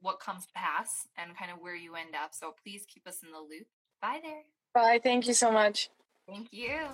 what 0.00 0.18
comes 0.20 0.46
to 0.46 0.52
pass 0.54 1.06
and 1.16 1.36
kind 1.36 1.50
of 1.50 1.58
where 1.60 1.76
you 1.76 1.94
end 1.94 2.14
up. 2.20 2.34
So 2.34 2.54
please 2.62 2.84
keep 2.92 3.06
us 3.06 3.22
in 3.22 3.30
the 3.30 3.38
loop. 3.38 3.66
Bye 4.00 4.20
there. 4.22 4.42
Bye. 4.74 5.00
Thank 5.02 5.28
you 5.28 5.34
so 5.34 5.50
much. 5.50 5.90
Thank 6.28 6.48
you. 6.52 6.88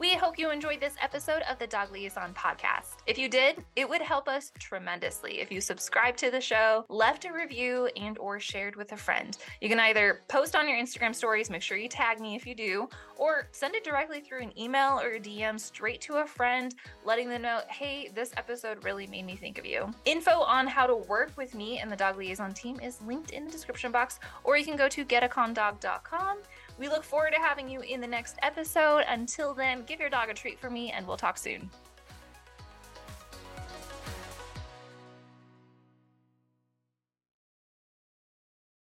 We 0.00 0.14
hope 0.14 0.38
you 0.38 0.50
enjoyed 0.50 0.80
this 0.80 0.94
episode 1.02 1.42
of 1.42 1.58
the 1.58 1.66
Dog 1.66 1.92
Liaison 1.92 2.32
podcast. 2.32 3.02
If 3.06 3.18
you 3.18 3.28
did, 3.28 3.62
it 3.76 3.86
would 3.86 4.00
help 4.00 4.28
us 4.28 4.50
tremendously 4.58 5.42
if 5.42 5.52
you 5.52 5.60
subscribed 5.60 6.16
to 6.20 6.30
the 6.30 6.40
show, 6.40 6.86
left 6.88 7.26
a 7.26 7.32
review, 7.34 7.90
and 7.98 8.16
or 8.16 8.40
shared 8.40 8.76
with 8.76 8.92
a 8.92 8.96
friend. 8.96 9.36
You 9.60 9.68
can 9.68 9.78
either 9.78 10.22
post 10.26 10.56
on 10.56 10.66
your 10.66 10.78
Instagram 10.78 11.14
stories, 11.14 11.50
make 11.50 11.60
sure 11.60 11.76
you 11.76 11.86
tag 11.86 12.18
me 12.18 12.34
if 12.34 12.46
you 12.46 12.54
do, 12.54 12.88
or 13.18 13.48
send 13.52 13.74
it 13.74 13.84
directly 13.84 14.22
through 14.22 14.40
an 14.40 14.58
email 14.58 14.98
or 14.98 15.16
a 15.16 15.20
DM 15.20 15.60
straight 15.60 16.00
to 16.00 16.14
a 16.22 16.26
friend, 16.26 16.74
letting 17.04 17.28
them 17.28 17.42
know, 17.42 17.60
hey, 17.68 18.10
this 18.14 18.32
episode 18.38 18.82
really 18.82 19.06
made 19.06 19.26
me 19.26 19.36
think 19.36 19.58
of 19.58 19.66
you. 19.66 19.92
Info 20.06 20.30
on 20.30 20.66
how 20.66 20.86
to 20.86 20.96
work 20.96 21.32
with 21.36 21.54
me 21.54 21.78
and 21.78 21.92
the 21.92 21.96
Dog 21.96 22.16
Liaison 22.16 22.54
team 22.54 22.80
is 22.80 23.02
linked 23.02 23.32
in 23.32 23.44
the 23.44 23.50
description 23.50 23.92
box, 23.92 24.18
or 24.44 24.56
you 24.56 24.64
can 24.64 24.76
go 24.76 24.88
to 24.88 25.04
getacalmdog.com. 25.04 26.38
We 26.80 26.88
look 26.88 27.04
forward 27.04 27.34
to 27.34 27.38
having 27.38 27.68
you 27.68 27.82
in 27.82 28.00
the 28.00 28.06
next 28.06 28.36
episode. 28.40 29.04
Until 29.06 29.52
then, 29.52 29.84
give 29.84 30.00
your 30.00 30.08
dog 30.08 30.30
a 30.30 30.34
treat 30.34 30.58
for 30.58 30.70
me, 30.70 30.90
and 30.90 31.06
we'll 31.06 31.18
talk 31.18 31.36
soon. 31.36 31.68